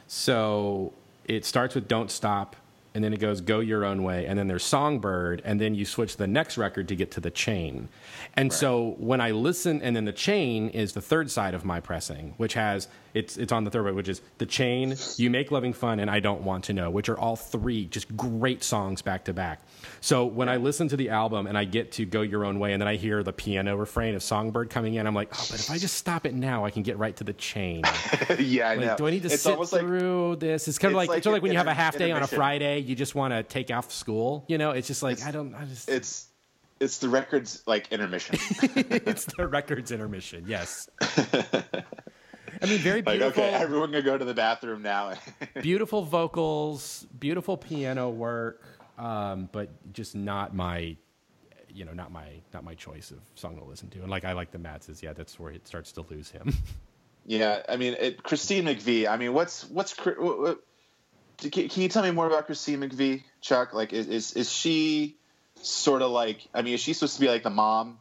[0.08, 0.94] So
[1.26, 2.56] it starts with "Don't Stop,"
[2.98, 5.86] and then it goes "Go Your Own Way," and then there's "Songbird," and then you
[5.86, 7.90] switch the next record to get to the chain.
[8.34, 8.60] And right.
[8.60, 12.34] so when I listen, and then the chain is the third side of my pressing,
[12.38, 16.00] which has it's it's on the third which is the chain, you make loving fun,
[16.00, 19.34] and I don't want to know, which are all three just great songs back to
[19.34, 19.62] back.
[20.02, 22.74] So when I listen to the album and I get to go your own way,
[22.74, 25.60] and then I hear the piano refrain of Songbird coming in, I'm like, oh, but
[25.60, 27.84] if I just stop it now, I can get right to the chain.
[28.40, 28.98] yeah, I like, know.
[28.98, 30.68] Do I need to it's sit through like, this?
[30.68, 32.28] It's kind of like, like, it's like when you have a half day on a
[32.28, 34.46] Friday, you just want to take off school.
[34.48, 35.54] You know, it's just like it's, I don't.
[35.54, 35.90] I just.
[35.90, 36.28] It's
[36.80, 38.38] it's the records like intermission.
[38.62, 40.46] it's the records intermission.
[40.48, 40.90] Yes.
[42.62, 43.28] I mean, very beautiful.
[43.28, 45.14] Like, okay, everyone can go to the bathroom now.
[45.62, 48.64] beautiful vocals, beautiful piano work,
[48.98, 50.96] um, but just not my,
[51.70, 54.02] you know, not my not my choice of song to listen to.
[54.02, 56.54] And like I like the Matt's, yeah, that's where it starts to lose him.
[57.26, 59.08] Yeah, I mean, it, Christine McVie.
[59.08, 60.62] I mean, what's what's what,
[61.38, 63.74] can, can you tell me more about Christine McVie, Chuck?
[63.74, 65.18] Like, is is, is she
[65.56, 66.48] sort of like?
[66.54, 68.00] I mean, is she supposed to be like the mom?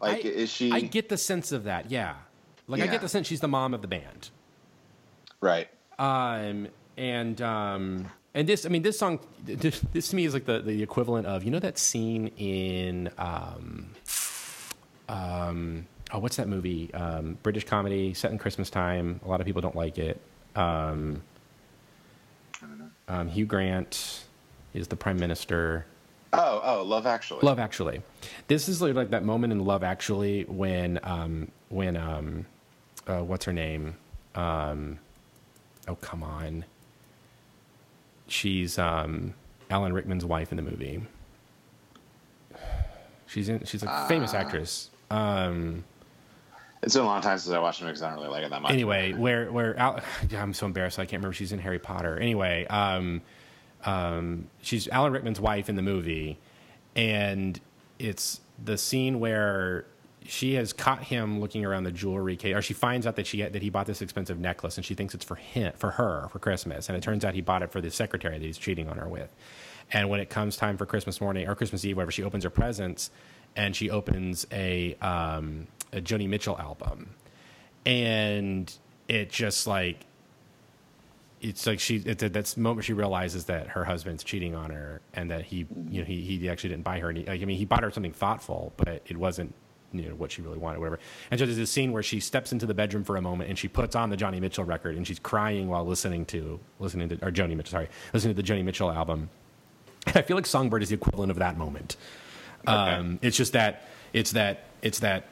[0.00, 0.70] Like, I, is she?
[0.70, 1.90] I get the sense of that.
[1.90, 2.14] Yeah,
[2.66, 2.84] like yeah.
[2.84, 4.30] I get the sense she's the mom of the band.
[5.40, 5.68] Right.
[5.98, 10.44] Um, and um, and this, I mean, this song, this, this, to me is like
[10.44, 13.90] the, the equivalent of you know that scene in um,
[15.08, 16.92] um, oh, what's that movie?
[16.94, 19.20] Um, British comedy set in Christmas time.
[19.24, 20.20] A lot of people don't like it.
[20.54, 21.22] Um,
[23.10, 24.24] um, Hugh Grant
[24.72, 25.84] is the prime minister.
[26.32, 27.40] Oh, oh, Love Actually.
[27.42, 28.02] Love Actually.
[28.46, 32.46] This is like that moment in Love Actually when um, when um,
[33.08, 33.96] uh, what's her name?
[34.36, 35.00] Um,
[35.88, 36.64] oh, come on.
[38.28, 39.34] She's um,
[39.70, 41.02] Alan Rickman's wife in the movie.
[43.26, 43.64] She's in.
[43.64, 44.90] She's a uh, famous actress.
[45.10, 45.82] Um,
[46.82, 48.50] it's been a long time since I watched it because I don't really like it
[48.50, 48.72] that much.
[48.72, 50.00] Anyway, where where Al,
[50.36, 50.98] I'm so embarrassed.
[50.98, 51.34] I can't remember.
[51.34, 52.18] She's in Harry Potter.
[52.18, 53.22] Anyway, um,
[53.84, 56.38] um, she's Alan Rickman's wife in the movie,
[56.96, 57.60] and
[57.98, 59.86] it's the scene where
[60.24, 63.42] she has caught him looking around the jewelry case, or she finds out that she
[63.42, 66.38] that he bought this expensive necklace, and she thinks it's for him, for her, for
[66.38, 68.96] Christmas, and it turns out he bought it for the secretary that he's cheating on
[68.96, 69.28] her with.
[69.92, 72.50] And when it comes time for Christmas morning or Christmas Eve, whenever she opens her
[72.50, 73.10] presents,
[73.56, 77.10] and she opens a um, a Joni Mitchell album,
[77.86, 78.72] and
[79.08, 80.06] it just like
[81.40, 85.00] it's like she it's that's the moment she realizes that her husband's cheating on her
[85.14, 87.56] and that he you know he, he actually didn't buy her any like, I mean
[87.56, 89.54] he bought her something thoughtful but it wasn't
[89.92, 91.00] you know what she really wanted whatever.
[91.30, 93.58] And so there's this scene where she steps into the bedroom for a moment and
[93.58, 97.14] she puts on the Joni Mitchell record and she's crying while listening to listening to
[97.26, 99.30] or Joni Mitchell sorry listening to the Joni Mitchell album.
[100.06, 101.96] And I feel like Songbird is the equivalent of that moment.
[102.66, 102.72] Okay.
[102.72, 105.26] um, it's just that it's that it's that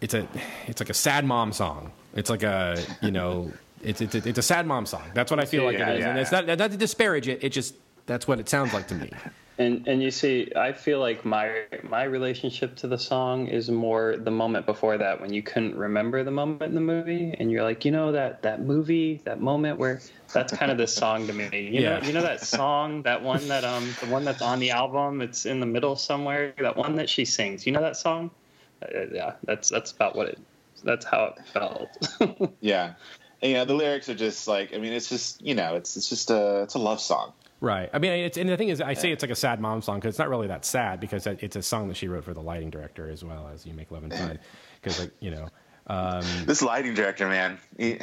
[0.00, 0.26] it's a
[0.66, 1.92] it's like a sad mom song.
[2.14, 5.04] It's like a you know it's it's it's a sad mom song.
[5.14, 7.28] That's what I feel like yeah, it is, yeah, and it's not not to disparage
[7.28, 7.42] it.
[7.42, 7.74] It just
[8.06, 9.10] that's what it sounds like to me.
[9.58, 14.16] And and you see, I feel like my my relationship to the song is more
[14.16, 17.62] the moment before that when you couldn't remember the moment in the movie, and you're
[17.62, 20.00] like, you know that that movie, that moment where
[20.32, 21.50] that's kind of the song to me.
[21.52, 21.98] You yeah.
[21.98, 25.20] know, you know that song, that one that um the one that's on the album.
[25.20, 26.54] It's in the middle somewhere.
[26.58, 27.66] That one that she sings.
[27.66, 28.30] You know that song?
[28.82, 30.38] Uh, yeah, that's that's about what it.
[30.82, 32.54] That's how it felt.
[32.60, 32.94] yeah,
[33.42, 33.64] and, yeah.
[33.64, 36.62] The lyrics are just like I mean, it's just you know, it's it's just a
[36.62, 37.32] it's a love song.
[37.60, 37.90] Right.
[37.92, 39.96] I mean, it's and the thing is, I say it's like a sad mom song
[39.96, 42.40] because it's not really that sad because it's a song that she wrote for the
[42.40, 44.38] lighting director as well as "You Make Love and Fun,"
[44.82, 45.48] Because like you know,
[45.86, 47.98] um, this lighting director man, he,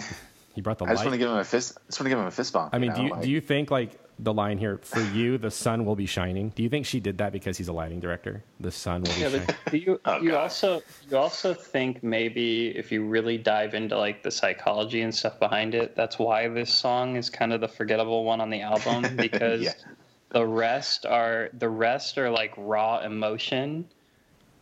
[0.54, 0.86] he brought the.
[0.86, 1.76] I just want to give him a fist.
[1.76, 2.76] I just want to give him a fist bump.
[2.76, 2.96] I mean, you know?
[2.96, 5.96] do you like, do you think like the line here for you the sun will
[5.96, 6.50] be shining.
[6.50, 8.44] Do you think she did that because he's a lighting director?
[8.60, 9.48] The sun will be yeah, shining.
[9.72, 14.24] do you, oh, you also you also think maybe if you really dive into like
[14.24, 18.24] the psychology and stuff behind it that's why this song is kind of the forgettable
[18.24, 19.74] one on the album because yeah.
[20.30, 23.86] the rest are the rest are like raw emotion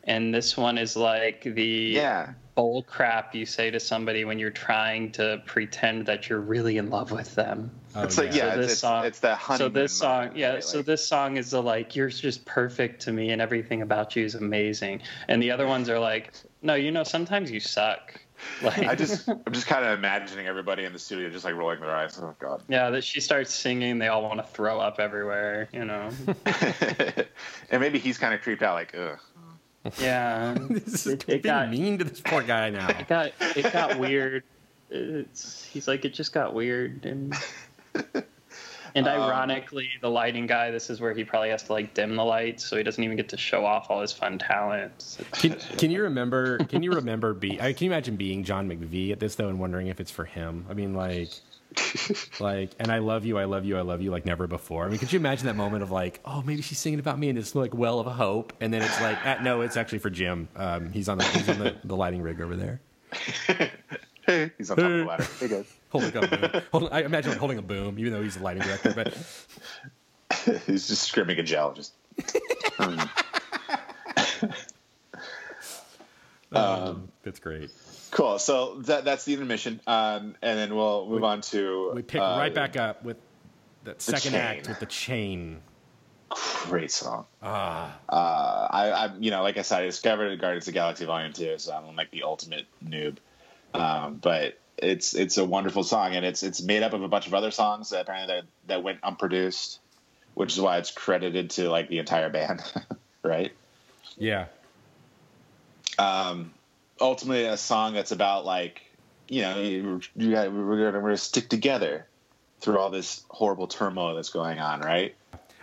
[0.06, 4.50] and this one is like the yeah bull crap you say to somebody when you're
[4.50, 7.70] trying to pretend that you're really in love with them.
[7.94, 10.54] Oh, it's like yeah, so this it's, song, it's that So this song, moment, yeah,
[10.54, 10.64] right?
[10.64, 14.26] so this song is the like you're just perfect to me and everything about you
[14.26, 15.02] is amazing.
[15.28, 18.20] And the other ones are like, no, you know, sometimes you suck.
[18.62, 21.80] Like, I just, I'm just kind of imagining everybody in the studio just like rolling
[21.80, 22.20] their eyes.
[22.22, 22.62] Oh God.
[22.68, 26.10] Yeah, that she starts singing, they all want to throw up everywhere, you know.
[27.70, 29.18] and maybe he's kind of creeped out, like, ugh.
[30.00, 32.90] Yeah, this is it, it got mean to this poor guy now.
[32.90, 34.44] It got it got weird.
[34.90, 37.36] It's he's like it just got weird and
[38.96, 40.72] and um, ironically, the lighting guy.
[40.72, 43.18] This is where he probably has to like dim the lights, so he doesn't even
[43.18, 45.18] get to show off all his fun talents.
[45.34, 46.58] Can, can you remember?
[46.60, 47.34] Can you remember?
[47.34, 50.26] Be can you imagine being John McVie at this though, and wondering if it's for
[50.26, 50.66] him?
[50.70, 51.30] I mean, like
[52.40, 54.86] like, and I love you, I love you, I love you, like never before.
[54.86, 57.30] I mean, could you imagine that moment of like, oh, maybe she's singing about me,
[57.30, 60.00] and it's like well of a hope, and then it's like, ah, no, it's actually
[60.00, 60.48] for Jim.
[60.56, 62.82] Um, he's on the he's on the, the lighting rig over there.
[64.26, 65.28] hey, he's on top of the ladder.
[65.40, 66.62] Hey guys, holding a boom.
[66.72, 69.18] Holding, I imagine like holding a boom, even though he's the lighting director, but
[70.66, 71.94] he's just screaming a gel, just.
[72.80, 73.10] um,
[76.52, 77.72] um, that's great.
[78.16, 78.40] Cool.
[78.40, 82.22] So that that's the intermission, um, and then we'll move we, on to we pick
[82.22, 83.18] uh, right back up with
[83.84, 84.40] that second chain.
[84.40, 85.60] act with the chain.
[86.64, 87.26] Great song.
[87.44, 88.00] Ah.
[88.08, 91.34] Uh, I, I, you know, like I said, I discovered Guardians of the Galaxy Volume
[91.34, 93.18] Two, so I'm like the ultimate noob.
[93.74, 97.28] Um, but it's it's a wonderful song, and it's it's made up of a bunch
[97.28, 99.82] of other songs that apparently that, that went unproduced,
[100.36, 102.64] which is why it's credited to like the entire band,
[103.24, 103.52] right?
[104.18, 104.46] Yeah.
[106.00, 106.54] Um,
[107.00, 108.82] ultimately a song that's about like
[109.28, 110.00] you know you
[110.32, 112.06] got, we're gonna we're gonna stick together
[112.60, 115.16] through all this horrible turmoil that's going on, right?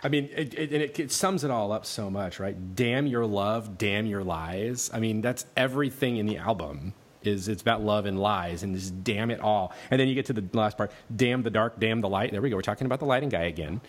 [0.03, 2.75] I mean, it, it, it, it, sums it all up so much, right?
[2.75, 4.91] Damn your love, damn your lies.
[4.93, 6.93] I mean, that's everything in the album.
[7.23, 9.71] Is it's about love and lies, and just damn it all.
[9.89, 12.31] And then you get to the last part: damn the dark, damn the light.
[12.31, 12.57] There we go.
[12.57, 13.79] We're talking about the lighting guy again.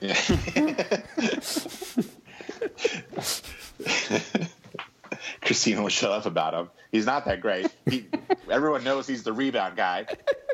[0.00, 0.14] Yeah.
[5.44, 6.70] Christina will shut up about him.
[6.90, 7.68] He's not that great.
[7.88, 8.06] He,
[8.50, 10.06] everyone knows he's the rebound guy.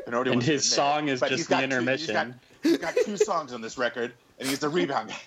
[0.05, 2.35] And his song is just the intermission.
[2.63, 5.17] Two, he's, got, he's got two songs on this record, and he's the rebound guy.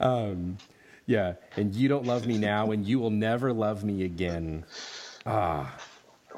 [0.00, 0.58] Um,
[1.06, 4.64] yeah, and you don't love me now, and you will never love me again.
[5.26, 5.76] Ah,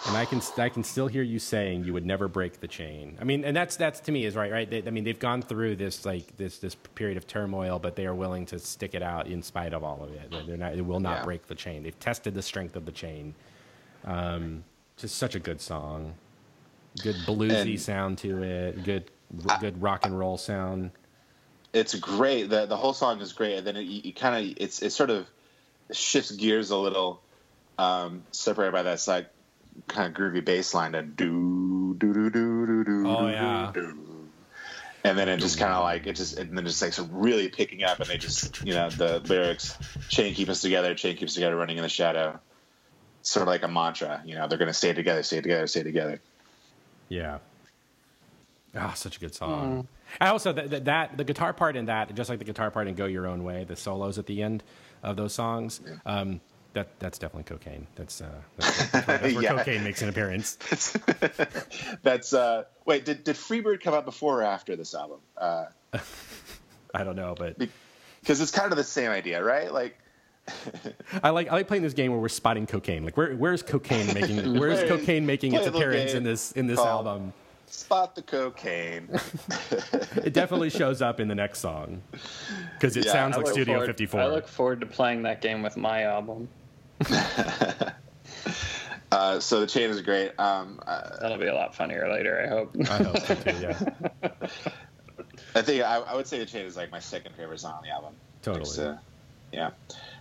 [0.07, 3.19] and I can I can still hear you saying you would never break the chain.
[3.21, 4.69] I mean, and that's that's to me is right, right.
[4.69, 8.07] They, I mean, they've gone through this like this this period of turmoil, but they
[8.07, 10.47] are willing to stick it out in spite of all of it.
[10.47, 11.25] They're not, they will not yeah.
[11.25, 11.83] break the chain.
[11.83, 13.35] They've tested the strength of the chain.
[14.05, 14.65] Um,
[14.97, 16.15] just such a good song,
[17.03, 19.11] good bluesy and sound to it, good
[19.49, 20.93] I, good rock and roll sound.
[21.73, 22.45] It's great.
[22.45, 25.11] the The whole song is great, and then it, you kind of it's it sort
[25.11, 25.27] of
[25.93, 27.21] shifts gears a little,
[27.79, 29.31] um, separated by that like
[29.89, 33.09] kind of groovy bass line and do do do do do do.
[33.09, 33.73] Oh yeah.
[35.03, 37.49] And then it just kind of like it just and then just like so really
[37.49, 39.77] picking up and they just you know the lyrics
[40.09, 42.39] chain keep us together chain keeps us together running in the shadow
[43.23, 46.21] sort of like a mantra you know they're gonna stay together stay together stay together
[47.09, 47.39] yeah
[48.77, 49.87] ah such a good song mm.
[50.21, 52.95] I also that, that the guitar part in that just like the guitar part in
[52.95, 54.63] Go Your Own Way the solos at the end
[55.03, 56.41] of those songs um,
[56.73, 57.87] that that's definitely cocaine.
[57.97, 59.57] That's uh, that's, that's where, that's where yeah.
[59.57, 60.57] cocaine makes an appearance.
[62.03, 63.05] that's uh, wait.
[63.05, 65.21] Did did Freebird come out before or after this album?
[65.37, 65.67] Uh,
[66.95, 69.73] I don't know, but because it's kind of the same idea, right?
[69.73, 69.99] Like.
[71.23, 73.05] I like I like playing this game where we're spotting cocaine.
[73.05, 77.33] Like where where's cocaine making where's cocaine making its appearance in this in this album?
[77.67, 79.09] Spot the cocaine.
[80.17, 82.03] it definitely shows up in the next song
[82.81, 84.21] because it yeah, sounds like Studio forward, 54.
[84.21, 86.49] I look forward to playing that game with my album.
[89.13, 90.33] uh, so the chain is great.
[90.39, 92.43] Um, uh, That'll be a lot funnier later.
[92.43, 92.75] I hope.
[92.91, 93.57] I hope so too.
[93.61, 93.79] Yeah.
[95.55, 97.83] I think I, I, would say the chain is like my second favorite song on
[97.83, 98.15] the album.
[98.43, 98.97] Totally.
[99.53, 99.71] yeah.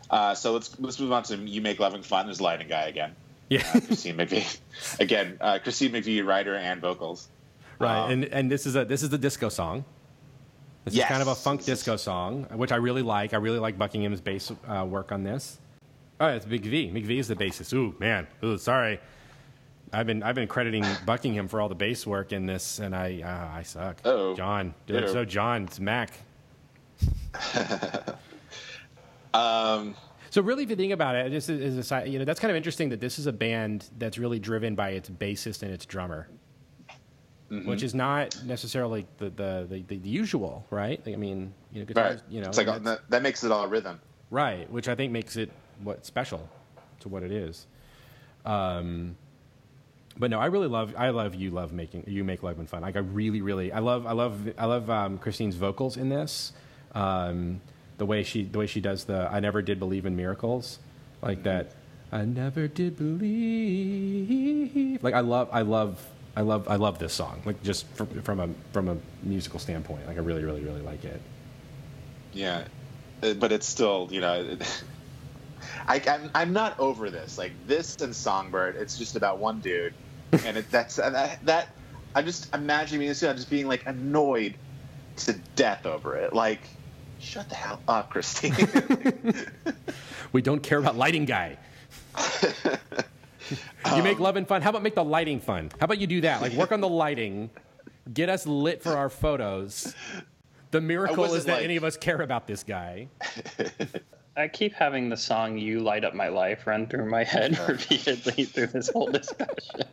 [0.10, 3.16] Uh, so let's let's move on to "You Make Loving Fun." There's Lighting Guy again.
[3.48, 3.64] Yeah.
[3.74, 4.60] Uh, Christine McVie.
[5.00, 7.28] Again, uh, Christine McVie, writer and vocals.
[7.80, 9.86] Right, um, and and this is a this is the disco song.
[10.86, 11.06] This yes.
[11.06, 13.34] is kind of a funk disco song, which I really like.
[13.34, 15.60] I really like Buckingham's bass uh, work on this.
[16.20, 16.94] Oh, it's McVie.
[16.94, 17.74] Big V is the bassist.
[17.74, 18.28] Ooh, man.
[18.44, 19.00] Ooh, sorry.
[19.92, 23.22] I've been I've been crediting Buckingham for all the bass work in this, and I
[23.24, 23.98] uh, I suck.
[24.06, 24.74] Oh, John.
[24.86, 26.12] Dude, so John, it's Mac.
[29.34, 29.96] um.
[30.32, 32.58] So really, if you think about it, just as a you know, that's kind of
[32.58, 36.28] interesting that this is a band that's really driven by its bassist and its drummer,
[37.52, 37.68] mm-hmm.
[37.68, 41.02] which is not necessarily the the, the, the, usual, right?
[41.06, 42.24] I mean, you know, guitars, right.
[42.30, 44.00] you know, it's like that, that makes it all rhythm,
[44.30, 44.70] right?
[44.72, 45.52] Which I think makes it
[45.84, 46.50] what special
[47.02, 47.66] to what it is.
[48.46, 49.16] Um,
[50.18, 50.94] but no, I really love.
[50.98, 51.52] I love you.
[51.52, 52.82] Love making you make love and fun.
[52.82, 53.72] Like I really, really.
[53.72, 54.06] I love.
[54.06, 54.52] I love.
[54.58, 56.52] I love um, Christine's vocals in this.
[56.94, 57.62] Um,
[57.98, 60.80] the way she the way she does the I never did believe in miracles,
[61.22, 61.72] like that.
[62.12, 63.32] I never did believe.
[65.04, 65.48] Like I love.
[65.52, 66.06] I love.
[66.40, 66.70] I love.
[66.70, 67.42] I love this song.
[67.44, 70.08] Like just from, from a from a musical standpoint.
[70.08, 71.20] Like I really, really, really like it.
[72.32, 72.64] Yeah,
[73.22, 74.58] uh, but it's still you know.
[75.88, 77.38] I, I'm, I'm not over this.
[77.38, 79.94] Like this and Songbird, it's just about one dude,
[80.46, 81.68] and it, that's that, that.
[82.16, 83.22] I'm just imagining this.
[83.22, 84.56] I'm just being like annoyed
[85.18, 86.32] to death over it.
[86.32, 86.62] Like,
[87.20, 88.56] shut the hell up, Christine.
[90.32, 91.58] we don't care about lighting guy.
[93.96, 94.62] you make love and fun.
[94.62, 95.72] How about make the lighting fun?
[95.80, 96.42] How about you do that?
[96.42, 97.50] Like work on the lighting,
[98.14, 99.94] get us lit for our photos.
[100.72, 101.64] The miracle is that like...
[101.64, 103.08] any of us care about this guy.
[104.38, 108.46] I keep having the song "You Light Up My Life" run through my head repeatedly
[108.46, 109.86] through this whole discussion.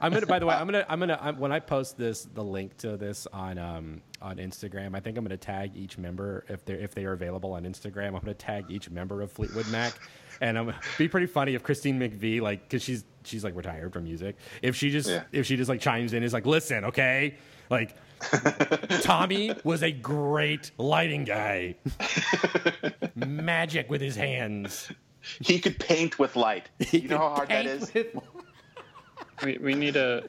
[0.00, 0.26] I'm gonna.
[0.26, 0.86] By the way, I'm gonna.
[0.88, 1.18] I'm gonna.
[1.20, 5.16] I'm, when I post this, the link to this on um, on Instagram, I think
[5.18, 8.08] I'm gonna tag each member if they are if they are available on Instagram.
[8.08, 9.94] I'm gonna tag each member of Fleetwood Mac,
[10.42, 14.04] and I'm be pretty funny if Christine McVie like because she's she's like retired from
[14.04, 14.36] music.
[14.60, 15.22] If she just yeah.
[15.32, 17.36] if she just like chimes in is like, listen, okay,
[17.70, 17.96] like
[19.02, 21.76] Tommy was a great lighting guy.
[23.14, 24.90] Magic with his hands.
[25.40, 26.68] He could paint with light.
[26.80, 27.94] He you know how hard that is?
[27.94, 28.08] With...
[29.44, 30.28] we, we need a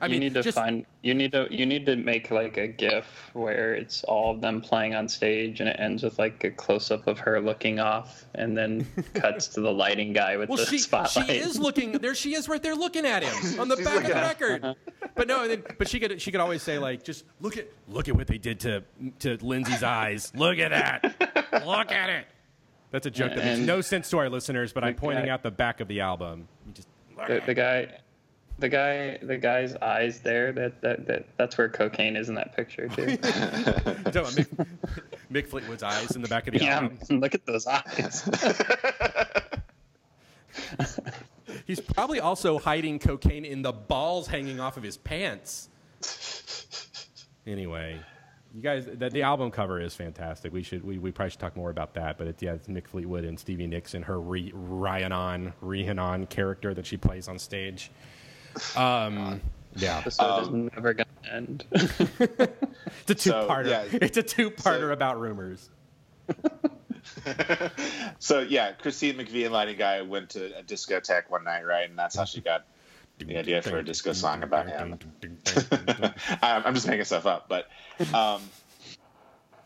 [0.00, 2.56] I you mean, need to just, find you need to you need to make like
[2.56, 6.44] a GIF where it's all of them playing on stage and it ends with like
[6.44, 10.48] a close up of her looking off and then cuts to the lighting guy with
[10.48, 11.26] well, the she, spotlight.
[11.26, 12.14] She is looking there.
[12.14, 14.64] She is right there looking at him on the back of the record.
[14.64, 15.08] Uh-huh.
[15.14, 18.08] but no, then, but she could she could always say like, just look at look
[18.08, 18.82] at what they did to
[19.20, 20.32] to Lindsey's eyes.
[20.34, 21.64] Look at that.
[21.66, 22.26] Look at it.
[22.90, 25.42] That's a joke that makes no sense to our listeners, but I'm pointing guy, out
[25.42, 26.48] the back of the album.
[26.72, 26.88] just
[27.26, 27.88] the, the guy
[28.58, 32.56] the guy the guy's eyes there that, that, that that's where cocaine is in that
[32.56, 33.02] picture too.
[33.18, 34.66] Mick,
[35.30, 36.98] Mick Fleetwood's eyes in the back of the yeah, album.
[37.20, 38.28] look at those eyes.
[41.66, 45.68] He's probably also hiding cocaine in the balls hanging off of his pants.
[47.46, 48.00] Anyway
[48.54, 50.52] you guys the, the album cover is fantastic.
[50.52, 52.88] We should we, we probably should talk more about that but it's yeah it's mick
[52.88, 57.90] fleetwood and stevie nicks and her Re- Rhiannon Rhiannon character that she plays on stage
[58.76, 59.40] um,
[59.76, 59.98] yeah.
[59.98, 61.64] Episode um, is never gonna end.
[61.72, 63.64] it's a two-parter.
[63.64, 63.84] So, yeah.
[63.92, 65.68] It's a two-parter so, about rumors.
[68.18, 71.88] so yeah, Christine McVie and Lighting Guy went to a discotheque one night, right?
[71.88, 72.66] And that's how she got
[73.18, 74.98] the idea for a disco song about him.
[76.42, 77.68] I'm just making stuff up, but
[78.14, 78.42] um,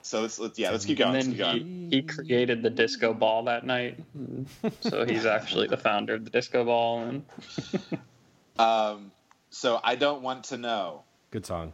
[0.02, 1.16] so let's, let's yeah, let's keep going.
[1.16, 1.60] And then
[1.90, 3.98] he, he created the disco ball that night,
[4.80, 7.00] so he's actually the founder of the disco ball.
[7.00, 7.24] And
[8.58, 9.10] um,
[9.50, 11.02] so I don't want to know.
[11.30, 11.72] Good song.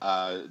[0.00, 0.42] Uh,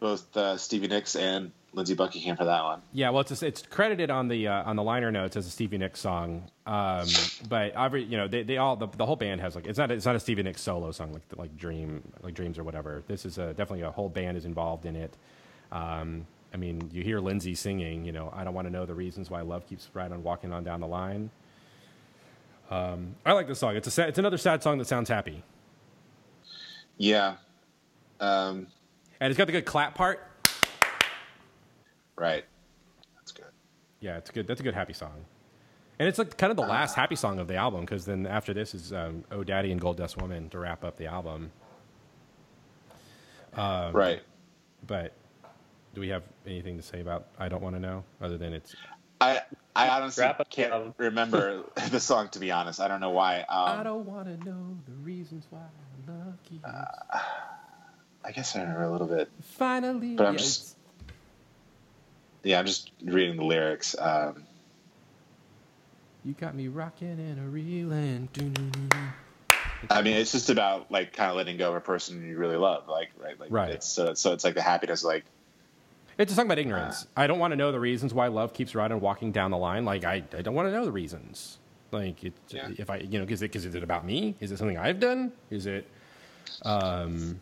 [0.00, 2.82] both uh, Stevie Nicks and Lindsey Buckingham for that one.
[2.92, 5.78] Yeah, well, it's it's credited on the uh, on the liner notes as a Stevie
[5.78, 7.06] Nicks song, um,
[7.48, 9.90] but every you know they, they all the, the whole band has like it's not
[9.90, 13.02] it's not a Stevie Nicks solo song like like Dream like Dreams or whatever.
[13.06, 15.16] This is a, definitely a whole band is involved in it.
[15.70, 18.94] Um, I mean, you hear Lindsey singing, you know, I don't want to know the
[18.94, 21.30] reasons why love keeps right on walking on down the line.
[22.72, 23.76] Um, I like this song.
[23.76, 25.42] It's a sad, it's another sad song that sounds happy.
[26.96, 27.34] Yeah.
[28.18, 28.68] Um,
[29.20, 30.26] and it's got the good clap part.
[32.16, 32.46] Right.
[33.16, 33.44] That's good.
[34.00, 34.46] Yeah, it's good.
[34.46, 35.26] That's a good happy song.
[35.98, 38.26] And it's like kind of the last uh, happy song of the album because then
[38.26, 41.52] after this is um, "Oh Daddy" and "Gold Dust Woman" to wrap up the album.
[43.54, 44.22] Um, right.
[44.86, 45.12] But
[45.94, 48.74] do we have anything to say about "I Don't Want to Know" other than it's
[49.22, 49.40] I
[49.74, 52.80] I honestly can't remember the song to be honest.
[52.80, 53.40] I don't know why.
[53.40, 56.64] Um, I don't want to know the reasons why I love keeps.
[56.64, 57.18] Uh,
[58.24, 59.30] I guess I remember a little bit.
[59.40, 60.76] Finally, but I'm just
[62.42, 63.94] yeah, I'm just reading the lyrics.
[63.98, 64.44] Um,
[66.24, 68.28] you got me rocking and a reeling.
[69.90, 72.56] I mean, it's just about like kind of letting go of a person you really
[72.56, 73.70] love, like right, like right.
[73.70, 75.24] It's, so so it's like the happiness, like
[76.18, 77.04] it's a song about ignorance.
[77.04, 79.56] Uh, I don't want to know the reasons why love keeps riding walking down the
[79.56, 79.84] line.
[79.84, 81.58] Like I, I don't want to know the reasons.
[81.90, 82.68] Like it, yeah.
[82.76, 84.34] if I, you know, because is it, is it about me?
[84.40, 85.32] Is it something I've done?
[85.50, 85.86] Is it,
[86.62, 87.40] um,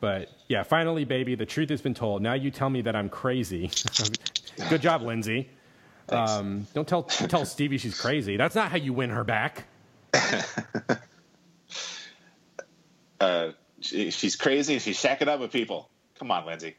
[0.00, 2.22] but yeah, finally, baby, the truth has been told.
[2.22, 3.70] Now you tell me that I'm crazy.
[4.68, 5.50] Good job, Lindsey.
[6.10, 8.36] Um, don't tell tell Stevie she's crazy.
[8.36, 9.64] That's not how you win her back.
[13.20, 13.50] uh,
[13.80, 15.88] she, she's crazy and she's shacking up with people.
[16.18, 16.76] Come on, Lindsey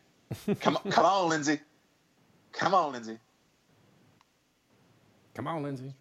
[0.60, 1.60] come, come on, Lindsey.
[2.54, 3.18] Come on, Lindsey.
[5.34, 5.94] Come on, Lindsey.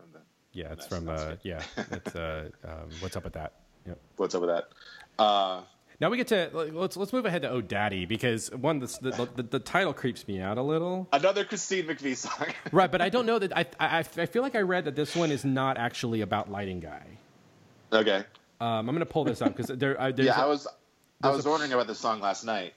[0.53, 1.63] Yeah, it's from uh, yeah.
[1.91, 3.55] It's uh, um, what's up with that?
[3.87, 3.99] Yep.
[4.17, 4.69] What's up with that?
[5.19, 5.63] Uh,
[6.01, 9.29] now we get to let's let's move ahead to Oh Daddy because one the the,
[9.37, 11.09] the, the title creeps me out a little.
[11.13, 12.47] Another Christine McVie song.
[12.73, 15.15] right, but I don't know that I, I I feel like I read that this
[15.17, 17.05] one is not actually about Lighting Guy.
[17.93, 18.25] Okay.
[18.61, 20.01] Um, I'm gonna pull this up because there.
[20.01, 20.69] Uh, yeah, I was
[21.23, 22.75] I was a, wondering about this song last night.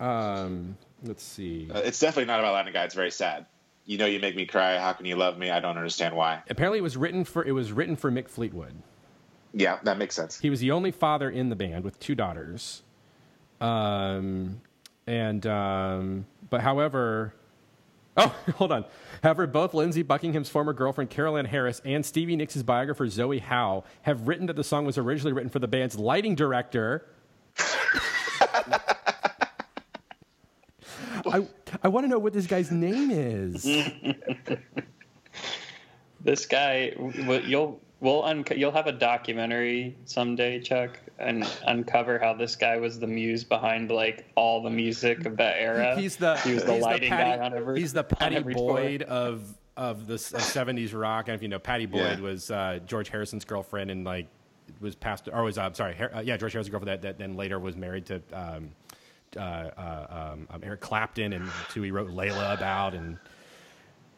[0.00, 1.68] Um, let's see.
[1.72, 2.84] Uh, it's definitely not about Latin guy.
[2.84, 3.46] It's very sad.
[3.86, 4.78] You know, you make me cry.
[4.78, 5.50] How can you love me?
[5.50, 6.42] I don't understand why.
[6.50, 8.74] Apparently, it was written for it was written for Mick Fleetwood.
[9.54, 10.38] Yeah, that makes sense.
[10.38, 12.82] He was the only father in the band with two daughters.
[13.60, 14.60] Um,
[15.06, 17.34] and um, but however,
[18.16, 18.84] oh, hold on.
[19.22, 23.84] However, both Lindsey Buckingham's former girlfriend Carol Ann Harris and Stevie Nicks' biographer Zoe Howe
[24.02, 27.06] have written that the song was originally written for the band's lighting director.
[31.32, 31.46] I,
[31.82, 33.62] I want to know what this guy's name is.
[36.20, 36.92] this guy,
[37.46, 42.98] you'll we'll un- you'll have a documentary someday, Chuck, and uncover how this guy was
[42.98, 45.96] the muse behind like all the music of that era.
[45.98, 47.80] He's the he was the lighting the Pattie, guy on every.
[47.80, 49.42] He's the Pattie Boyd of
[49.76, 51.28] of the '70s rock.
[51.28, 52.20] And if you know, Pattie Boyd yeah.
[52.20, 54.26] was uh, George Harrison's girlfriend, and like
[54.80, 57.58] was passed or was uh, sorry, uh, yeah, George Harrison's girlfriend that, that then later
[57.58, 58.22] was married to.
[58.32, 58.70] Um,
[59.36, 63.18] uh, uh, um, um, Eric Clapton and who he wrote Layla about and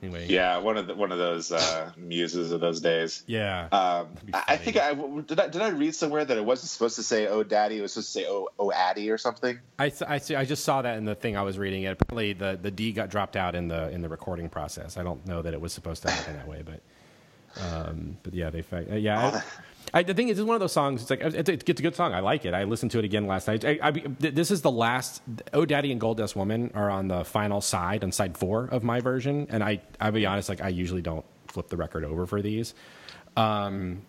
[0.03, 0.27] anyway.
[0.28, 3.23] Yeah, one of the, one of those uh, muses of those days.
[3.27, 3.69] Yeah.
[3.73, 5.41] Um, I think I did.
[5.41, 7.93] I did I read somewhere that it wasn't supposed to say "Oh, Daddy." It was
[7.93, 9.59] supposed to say "Oh, oh, Addie" or something.
[9.78, 11.85] I I, see, I just saw that in the thing I was reading.
[11.85, 14.97] It apparently the the D got dropped out in the in the recording process.
[14.97, 16.81] I don't know that it was supposed to happen that way, but.
[17.57, 19.19] Um, but yeah, they uh, yeah.
[19.19, 19.43] I,
[19.93, 21.03] I, the thing is, it's one of those songs.
[21.03, 22.15] It's like it's, it's, a good song.
[22.15, 22.55] I like it.
[22.55, 23.65] I listened to it again last night.
[23.65, 25.23] I, I, this is the last.
[25.53, 28.85] Oh, Daddy and Gold Dust Woman are on the final side on side four of
[28.85, 32.27] my version, and I I'll be honest, like I usually don't flip the record over
[32.27, 32.75] for these.
[33.37, 34.03] Um,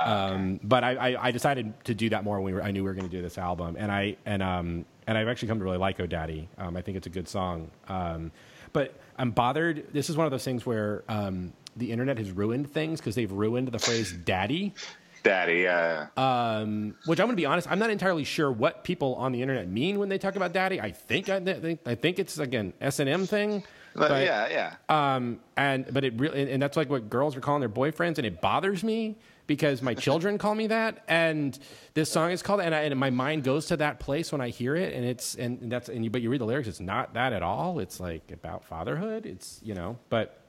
[0.00, 2.88] um, but I, I, decided to do that more when we were, I knew we
[2.88, 5.64] were going to do this album, and I and um and I've actually come to
[5.64, 6.48] really like Oh Daddy.
[6.56, 7.70] Um, I think it's a good song.
[7.88, 8.30] Um,
[8.72, 9.92] but I'm bothered.
[9.92, 13.32] This is one of those things where um, the internet has ruined things because they've
[13.32, 14.74] ruined the phrase "daddy."
[15.22, 16.06] Daddy, yeah.
[16.16, 19.42] Um, which I'm going to be honest, I'm not entirely sure what people on the
[19.42, 20.80] internet mean when they talk about daddy.
[20.80, 23.64] I think I, I think it's again S and M thing.
[23.94, 24.48] But, yeah,
[24.88, 25.14] yeah.
[25.16, 28.26] Um, and but it really and that's like what girls are calling their boyfriends, and
[28.26, 29.16] it bothers me
[29.48, 31.58] because my children call me that, and
[31.94, 34.50] this song is called, and, I, and my mind goes to that place when I
[34.50, 37.14] hear it, and it's and that's and you, but you read the lyrics, it's not
[37.14, 37.80] that at all.
[37.80, 39.26] It's like about fatherhood.
[39.26, 40.47] It's you know, but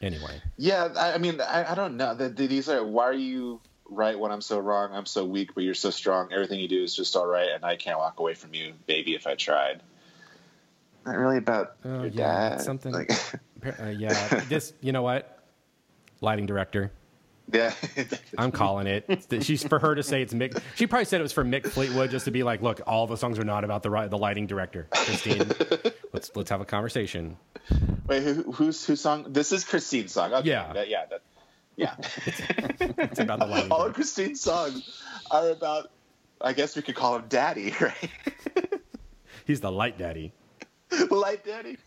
[0.00, 0.40] anyway.
[0.56, 2.14] Yeah, I, I mean, I, I, don't know.
[2.14, 4.90] The, the, these are why are you right when I'm so wrong?
[4.92, 6.32] I'm so weak, but you're so strong.
[6.32, 9.14] Everything you do is just all right, and I can't walk away from you, baby,
[9.14, 9.82] if I tried.
[11.06, 12.60] Not really about oh, your yeah, dad.
[12.62, 12.92] Something.
[12.92, 13.12] Like,
[13.80, 14.72] uh, yeah, this.
[14.80, 15.42] You know what?
[16.20, 16.90] Lighting director.
[17.50, 17.72] Yeah,
[18.38, 19.26] I'm calling it.
[19.42, 20.60] She's for her to say it's Mick.
[20.74, 23.16] She probably said it was for Mick Fleetwood just to be like, look, all the
[23.16, 24.86] songs are not about the the lighting director.
[24.90, 25.50] Christine,
[26.12, 27.38] let's let's have a conversation.
[28.06, 29.26] Wait, who, who's whose song?
[29.28, 30.34] This is Christine's song.
[30.34, 31.22] Okay, yeah, that, yeah, that,
[31.76, 31.94] yeah.
[32.98, 33.72] it's about the lighting.
[33.72, 35.90] All of Christine's songs are about.
[36.40, 38.10] I guess we could call him Daddy, right?
[39.46, 40.32] He's the light daddy.
[41.10, 41.78] light daddy.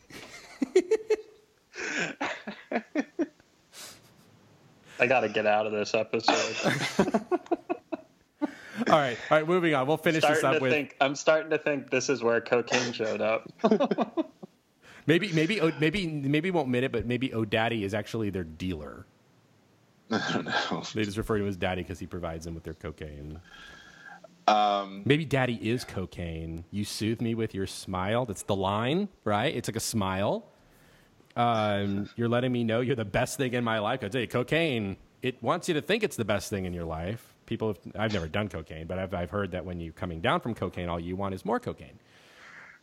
[5.02, 6.56] I got to get out of this episode.
[8.88, 9.48] all right, all right.
[9.48, 9.88] Moving on.
[9.88, 10.72] We'll finish starting this up with.
[10.72, 13.52] Think, I'm starting to think this is where cocaine showed up.
[15.08, 19.08] maybe, maybe, maybe, maybe won't admit it, but maybe O'Daddy is actually their dealer.
[20.12, 20.84] I don't know.
[20.94, 23.42] They just refer to him as Daddy because he provides them with their cocaine.
[24.48, 26.64] Um, maybe Daddy is cocaine.
[26.70, 28.26] You soothe me with your smile.
[28.26, 29.56] That's the line, right?
[29.56, 30.51] It's like a smile.
[31.36, 34.04] Um, you're letting me know you're the best thing in my life.
[34.04, 34.98] I tell you, cocaine.
[35.22, 37.34] It wants you to think it's the best thing in your life.
[37.46, 40.40] People, have, I've never done cocaine, but I've, I've heard that when you're coming down
[40.40, 42.00] from cocaine, all you want is more cocaine.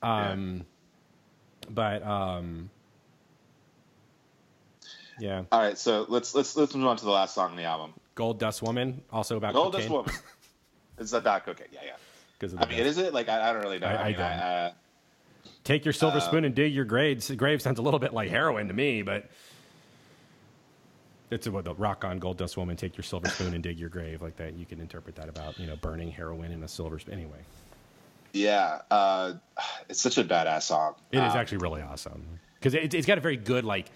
[0.02, 1.70] Um, yeah.
[1.70, 2.70] but um,
[5.18, 5.44] yeah.
[5.50, 7.92] All right, so let's let's let's move on to the last song on the album.
[8.14, 9.88] Gold Dust Woman, also about Gold cocaine.
[9.88, 10.14] Dust Woman.
[10.98, 11.68] it's about cocaine.
[11.72, 11.92] Yeah, yeah.
[12.38, 13.88] Because I mean, is it like I, I don't really know.
[13.88, 14.22] I, I, I mean, don't.
[14.22, 14.70] Uh,
[15.69, 17.31] Take your silver uh, spoon and dig your graves.
[17.32, 19.28] Grave sounds a little bit like heroin to me, but
[21.31, 22.74] it's what the rock on gold dust woman.
[22.74, 24.55] Take your silver spoon and dig your grave like that.
[24.55, 27.12] You can interpret that about you know burning heroin in a silver spoon.
[27.12, 27.40] Anyway.
[28.32, 29.35] Yeah, uh,
[29.90, 30.95] it's such a badass song.
[31.12, 32.24] It um, is actually really awesome
[32.55, 33.90] because it, has got a very good like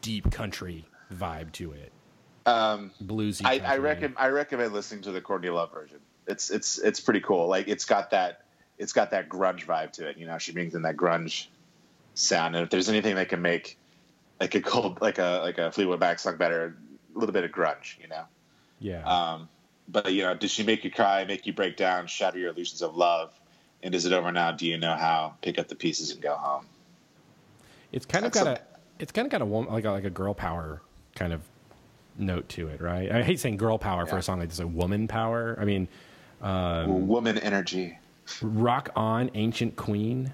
[0.00, 1.92] deep country vibe to it.
[2.46, 3.42] Um, Bluesy.
[3.44, 5.98] I, I recommend I recommend listening to the Courtney Love version.
[6.26, 7.48] It's it's it's pretty cool.
[7.48, 8.44] Like it's got that
[8.78, 10.16] it's got that grunge vibe to it.
[10.18, 11.46] You know, she brings in that grunge
[12.14, 13.76] sound, and if there's anything that can make
[14.40, 16.76] like a cold, like a like a Fleetwood Mac song better,
[17.14, 18.24] a little bit of grunge, you know.
[18.80, 19.04] Yeah.
[19.04, 19.48] Um,
[19.88, 22.82] but you know, does she make you cry, make you break down, shatter your illusions
[22.82, 23.32] of love?
[23.82, 24.52] And is it over now?
[24.52, 25.34] Do you know how?
[25.40, 26.66] Pick up the pieces and go home.
[27.92, 28.64] It's kind That's of got a, a,
[28.98, 30.82] it's kind of got a like a, like a girl power
[31.14, 31.40] kind of
[32.18, 33.10] note to it, right?
[33.10, 34.10] I hate saying girl power yeah.
[34.10, 35.56] for a song like this, like woman power.
[35.60, 35.88] I mean,
[36.42, 37.98] um, woman energy.
[38.42, 40.32] Rock on, ancient queen.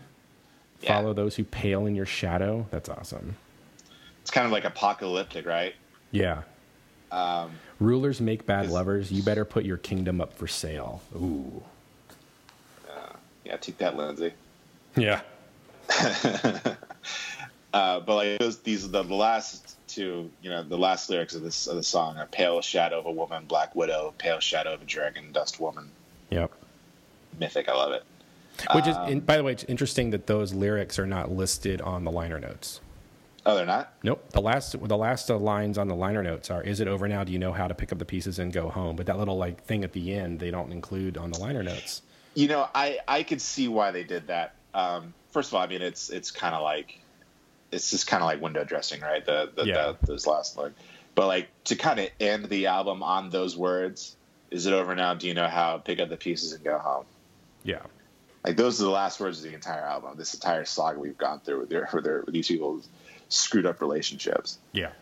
[0.81, 0.97] Yeah.
[0.97, 2.67] Follow those who pale in your shadow.
[2.71, 3.37] That's awesome.
[4.23, 5.75] It's kind of like apocalyptic, right?
[6.11, 6.43] Yeah.
[7.11, 9.13] Um, Rulers make bad lovers.
[9.13, 11.03] You better put your kingdom up for sale.
[11.15, 11.63] Ooh.
[12.89, 13.13] Uh,
[13.45, 14.33] yeah, take that, Lindsey.
[14.97, 15.21] Yeah.
[17.73, 21.43] uh, but like those, these the, the last two, you know, the last lyrics of
[21.43, 24.83] this of the song are "Pale shadow of a woman, black widow, pale shadow of
[24.83, 25.91] a dragon, dust woman."
[26.31, 26.53] Yep
[27.39, 27.69] mythic.
[27.69, 28.05] I love it.
[28.75, 32.05] Which is, um, by the way, it's interesting that those lyrics are not listed on
[32.05, 32.81] the liner notes.
[33.47, 33.93] Oh, they're not.
[34.03, 34.31] Nope.
[34.31, 37.25] The last, the last lines on the liner notes are: "Is it over now?
[37.25, 39.37] Do you know how to pick up the pieces and go home?" But that little
[39.37, 42.03] like thing at the end, they don't include on the liner notes.
[42.35, 44.55] You know, I I could see why they did that.
[44.73, 46.99] Um, first of all, I mean, it's it's kind of like
[47.71, 49.25] it's just kind of like window dressing, right?
[49.25, 49.93] The, the, yeah.
[50.01, 50.73] the those last like,
[51.15, 54.17] but like to kind of end the album on those words:
[54.51, 55.13] "Is it over now?
[55.15, 55.77] Do you know how?
[55.77, 57.05] To pick up the pieces and go home."
[57.65, 57.81] Yeah.
[58.45, 60.17] Like those are the last words of the entire album.
[60.17, 62.87] This entire saga we've gone through with their, for their with these people's
[63.31, 64.59] screwed up relationships.
[64.73, 64.93] Yeah.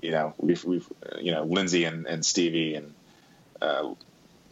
[0.00, 0.88] You know, we've we've
[1.20, 2.94] you know Lindsey and, and Stevie and
[3.60, 3.92] uh,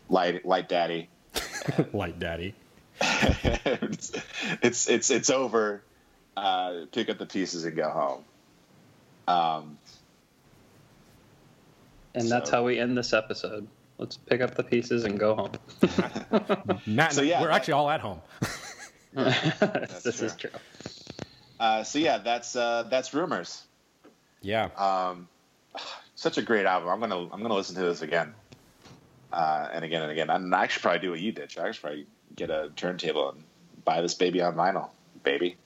[0.08, 1.08] Light Light Daddy.
[1.92, 2.54] Light Daddy.
[3.00, 4.12] it's,
[4.62, 5.80] it's it's it's over.
[6.36, 8.24] Uh, pick up the pieces and go home.
[9.26, 9.78] Um,
[12.14, 12.28] And so.
[12.30, 13.66] that's how we end this episode.
[13.98, 15.52] Let's pick up the pieces and go home.
[16.86, 18.20] Matt, so yeah, we're actually all at home.
[19.12, 20.26] this true.
[20.26, 20.50] is true.
[21.58, 23.64] Uh, so yeah, that's uh, that's rumors.
[24.40, 24.68] Yeah.
[24.76, 25.28] Um,
[26.14, 26.88] such a great album.
[26.88, 28.34] I'm gonna I'm gonna listen to this again,
[29.32, 30.30] uh, and again and again.
[30.30, 31.58] And I should probably do what you did.
[31.58, 32.06] I should probably
[32.36, 33.42] get a turntable and
[33.84, 34.90] buy this baby on vinyl,
[35.24, 35.56] baby.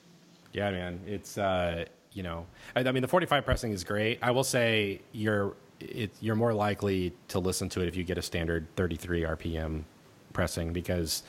[0.53, 0.99] Yeah, man.
[1.05, 2.45] It's uh, you know,
[2.75, 4.19] I, I mean, the 45 pressing is great.
[4.21, 8.17] I will say you're it, you're more likely to listen to it if you get
[8.17, 9.83] a standard 33 RPM
[10.31, 11.23] pressing because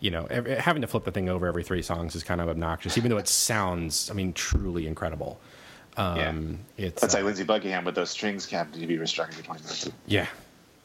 [0.00, 2.48] you know every, having to flip the thing over every three songs is kind of
[2.48, 5.40] obnoxious, even though it sounds, I mean, truly incredible.
[5.96, 6.86] Um, yeah.
[6.86, 9.90] It's that's uh, like Lindsey Buckingham with those strings capped to be restructured 20 minutes.
[10.06, 10.26] Yeah,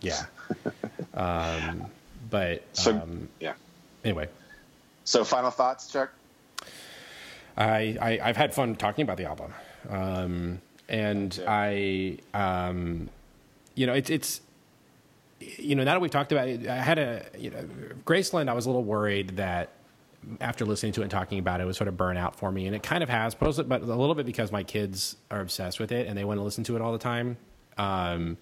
[0.02, 0.26] yeah.
[1.14, 1.86] um,
[2.30, 3.54] but so, um, yeah.
[4.04, 4.28] Anyway,
[5.04, 6.12] so final thoughts, Chuck.
[7.58, 9.54] I, I have had fun talking about the album.
[9.90, 13.10] Um, and I, um,
[13.76, 14.42] you know, it's it's
[15.40, 17.64] you know now that we've talked about it, I had a you know
[18.06, 18.50] Graceland.
[18.50, 19.72] I was a little worried that
[20.42, 22.52] after listening to it and talking about it, it was sort of burn out for
[22.52, 25.80] me, and it kind of has, but a little bit because my kids are obsessed
[25.80, 27.38] with it and they want to listen to it all the time.
[27.78, 28.38] Um,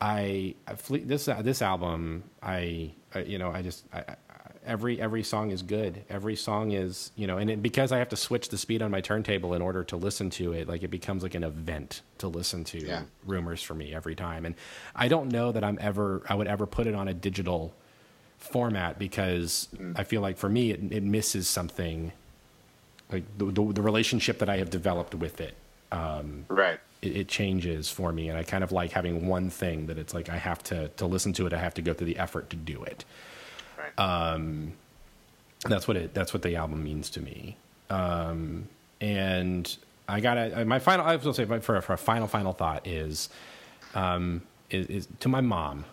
[0.00, 4.16] I, I this uh, this album, I, I you know, I just I,
[4.66, 6.04] every every song is good.
[6.08, 8.90] Every song is you know, and it, because I have to switch the speed on
[8.90, 12.28] my turntable in order to listen to it, like it becomes like an event to
[12.28, 13.02] listen to yeah.
[13.26, 14.44] rumors for me every time.
[14.44, 14.54] And
[14.94, 17.74] I don't know that I'm ever I would ever put it on a digital
[18.38, 19.98] format because mm.
[19.98, 22.12] I feel like for me it, it misses something,
[23.10, 25.54] like the, the, the relationship that I have developed with it.
[25.92, 26.80] Um, right.
[27.02, 30.14] It, it, changes for me, and I kind of like having one thing that it's
[30.14, 31.52] like I have to to listen to it.
[31.52, 33.04] I have to go through the effort to do it.
[33.98, 34.72] Um,
[35.64, 36.14] that's what it.
[36.14, 37.56] That's what the album means to me.
[37.90, 38.68] Um,
[39.00, 39.76] and
[40.08, 41.06] I got my final.
[41.06, 43.28] I to say for, for a final final thought is,
[43.94, 45.84] um, is, is to my mom.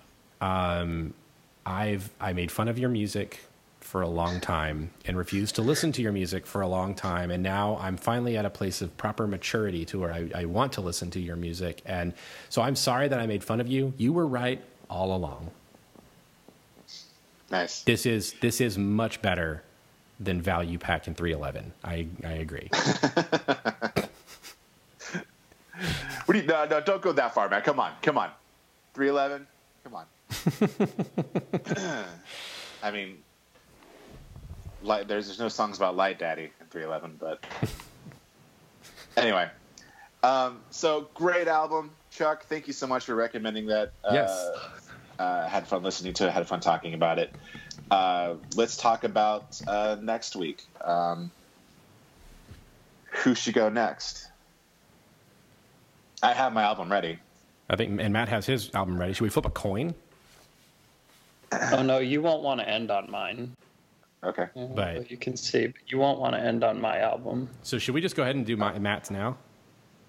[0.42, 1.14] Um,
[1.66, 3.42] I've I made fun of your music
[3.80, 7.32] for a long time and refused to listen to your music for a long time.
[7.32, 10.74] And now I'm finally at a place of proper maturity to where I, I, want
[10.74, 11.82] to listen to your music.
[11.86, 12.14] And
[12.50, 13.94] so I'm sorry that I made fun of you.
[13.98, 15.50] You were right all along.
[17.52, 17.84] Nice.
[17.84, 19.64] This is this is much better
[20.20, 21.74] than Value Pack in 311.
[21.84, 22.70] I I agree.
[26.26, 27.62] what do you, no, no, don't go that far, man.
[27.62, 28.30] Come on, come on.
[28.94, 29.48] 311.
[29.84, 30.06] Come on.
[32.84, 33.18] I mean,
[34.84, 37.44] light, there's there's no songs about Light Daddy in 311, but
[39.18, 39.50] anyway.
[40.22, 42.44] Um, so great album, Chuck.
[42.44, 43.94] Thank you so much for recommending that.
[44.12, 44.30] Yes.
[44.30, 44.60] Uh,
[45.20, 46.32] uh, had fun listening to it.
[46.32, 47.32] Had fun talking about it.
[47.92, 50.64] Uh, let's talk about uh, next week.
[50.82, 51.32] Um,
[53.12, 54.28] who should go next?
[56.24, 57.20] I have my album ready.
[57.70, 59.14] I think, and Matt has his album ready.
[59.14, 59.94] Should we flip a coin?
[61.72, 63.54] Oh no, you won't want to end on mine.
[64.24, 67.50] Okay, but you can see, but you won't want to end on my album.
[67.64, 69.38] So should we just go ahead and do my, Matt's now?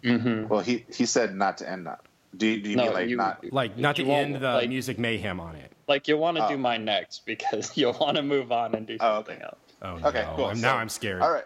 [0.03, 0.49] Mm-hmm.
[0.49, 1.97] Well, he he said not to end on.
[2.37, 4.69] Do you, do you no, mean like you, not like not to end the like,
[4.69, 5.73] music mayhem on it?
[5.89, 6.49] Like you want to oh.
[6.49, 9.47] do mine next because you'll want to move on and do oh, something oh,
[9.83, 9.91] okay.
[9.93, 10.03] else.
[10.05, 10.37] Oh, okay, no.
[10.37, 10.45] cool.
[10.47, 11.23] I'm, so, now I'm scared.
[11.23, 11.45] All right.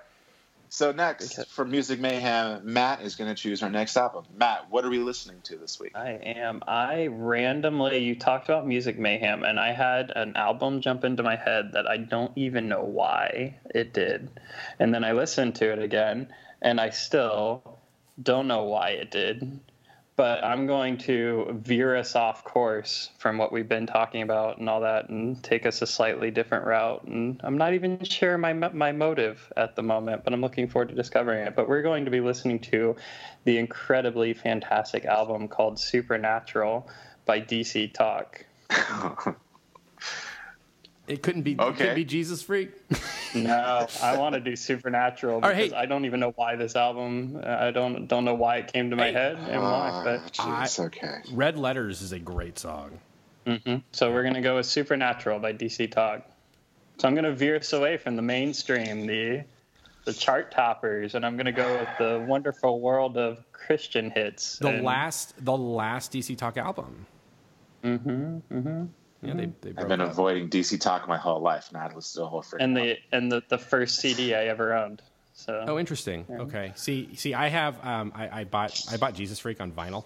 [0.69, 1.48] So next okay.
[1.48, 4.24] for Music Mayhem, Matt is going to choose our next album.
[4.36, 5.93] Matt, what are we listening to this week?
[5.94, 6.65] I am.
[6.66, 11.36] I randomly you talked about Music Mayhem, and I had an album jump into my
[11.36, 14.28] head that I don't even know why it did,
[14.81, 17.78] and then I listened to it again, and I still
[18.20, 19.61] don't know why it did
[20.16, 24.68] but I'm going to veer us off course from what we've been talking about and
[24.68, 27.04] all that, and take us a slightly different route.
[27.04, 30.90] And I'm not even sure my my motive at the moment, but I'm looking forward
[30.90, 31.56] to discovering it.
[31.56, 32.94] But we're going to be listening to
[33.44, 36.88] the incredibly fantastic album called Supernatural
[37.26, 38.44] by DC Talk.
[41.06, 41.56] It couldn't be.
[41.59, 41.68] Okay.
[41.68, 42.70] It couldn't be Jesus Freak.
[43.35, 45.76] no, I want to do Supernatural because right, hey.
[45.76, 47.40] I don't even know why this album.
[47.44, 49.12] I don't don't know why it came to my hey.
[49.12, 49.90] head and why.
[49.93, 51.18] Ah, but it's okay.
[51.32, 52.98] Red Letters is a great song.
[53.47, 53.76] Mm-hmm.
[53.93, 56.22] So we're gonna go with Supernatural by DC Talk.
[56.98, 59.44] So I'm gonna veer us away from the mainstream, the
[60.06, 64.59] the chart toppers, and I'm gonna go with the wonderful world of Christian hits.
[64.59, 64.85] The and...
[64.85, 67.06] last, the last DC Talk album.
[67.82, 68.39] Mm-hmm.
[68.51, 68.85] Mm-hmm.
[69.26, 70.10] Yeah, they, they I've been up.
[70.10, 72.60] avoiding DC Talk my whole life, and I had listened to the whole freaking.
[72.60, 75.02] And the and the, the first CD I ever owned.
[75.36, 75.64] So.
[75.66, 76.24] Oh, interesting.
[76.30, 76.38] Yeah.
[76.42, 76.72] Okay.
[76.76, 80.05] See, see, I have, um, I, I, bought, I bought Jesus Freak on vinyl,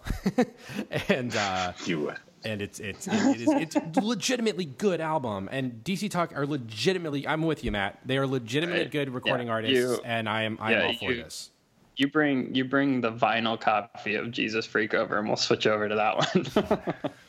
[1.11, 2.13] and uh, you,
[2.45, 5.51] and it's, it's, it, it is, it's legitimately good album.
[5.53, 7.29] And DC Talk are legitimately.
[7.29, 8.01] I'm with you, Matt.
[8.07, 10.95] They are legitimately good recording yeah, artists, you, and I am, I am yeah, all
[10.95, 11.51] for you, this
[11.97, 15.91] You bring you bring the vinyl copy of Jesus Freak over, and we'll switch over
[15.91, 16.95] to that one.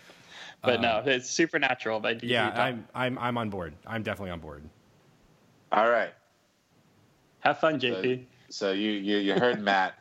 [0.62, 2.22] but uh, no, it's Supernatural by DC.
[2.22, 2.30] Talk.
[2.30, 3.74] Yeah, I'm I'm I'm on board.
[3.88, 4.64] I'm definitely on board.
[5.72, 6.12] All right.
[7.40, 8.26] Have fun, JP.
[8.50, 9.96] So, so you, you you heard Matt.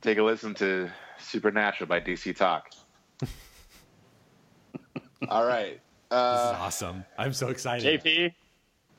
[0.00, 2.70] Take a listen to Supernatural by DC Talk.
[5.28, 5.80] All right.
[6.10, 7.04] Uh, this is awesome.
[7.16, 8.02] I'm so excited.
[8.02, 8.32] JP,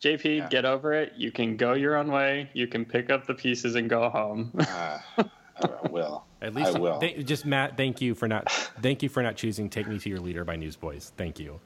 [0.01, 0.49] JP, yeah.
[0.49, 1.13] get over it.
[1.15, 2.49] You can go your own way.
[2.53, 4.51] You can pick up the pieces and go home.
[4.57, 4.99] uh,
[5.57, 6.25] Uh, I will.
[6.41, 6.99] At least I will.
[6.99, 8.51] Th- just Matt, thank you for not
[8.81, 11.11] thank you for not choosing "Take Me to Your Leader" by Newsboys.
[11.17, 11.59] Thank you.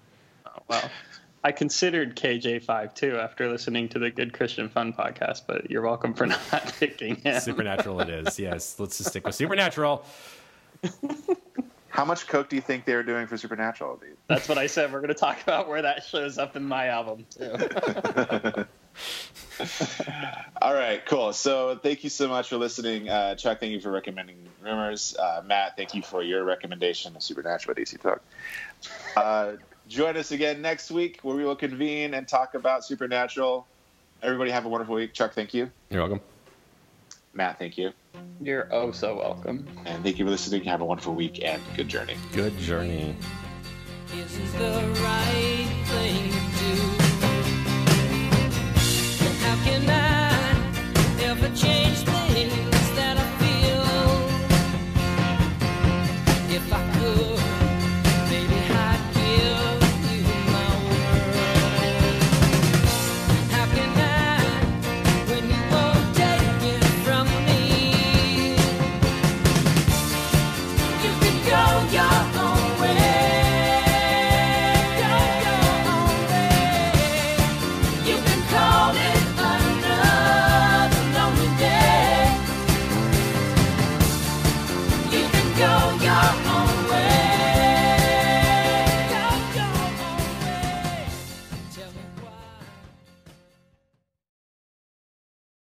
[0.46, 0.90] Oh, well,
[1.44, 6.26] I considered KJ-52 after listening to the Good Christian Fun podcast, but you're welcome for
[6.52, 7.40] not picking him.
[7.40, 8.38] Supernatural, it is.
[8.38, 10.06] Yes, let's just stick with Supernatural.
[11.90, 13.98] How much coke do you think they were doing for Supernatural?
[13.98, 14.18] Dude?
[14.28, 14.94] That's what I said.
[14.94, 18.66] We're going to talk about where that shows up in my album too.
[20.62, 21.34] All right, cool.
[21.34, 23.60] So thank you so much for listening, uh, Chuck.
[23.60, 25.16] Thank you for recommending Rumours.
[25.18, 28.22] Uh, Matt, thank you for your recommendation of Supernatural by DC Talk.
[29.18, 29.54] Uh,
[29.88, 33.68] join us again next week where we will convene and talk about Supernatural.
[34.22, 35.14] Everybody have a wonderful week.
[35.14, 35.70] Chuck, thank you.
[35.90, 36.22] You're welcome.
[37.34, 37.92] Matt, thank you.
[38.42, 39.68] You're oh so welcome.
[39.86, 40.64] And thank you for listening.
[40.64, 42.16] Have a wonderful week and good journey.
[42.34, 43.16] Good journey.
[44.08, 46.99] This is the right thing to do.
[49.60, 50.29] How can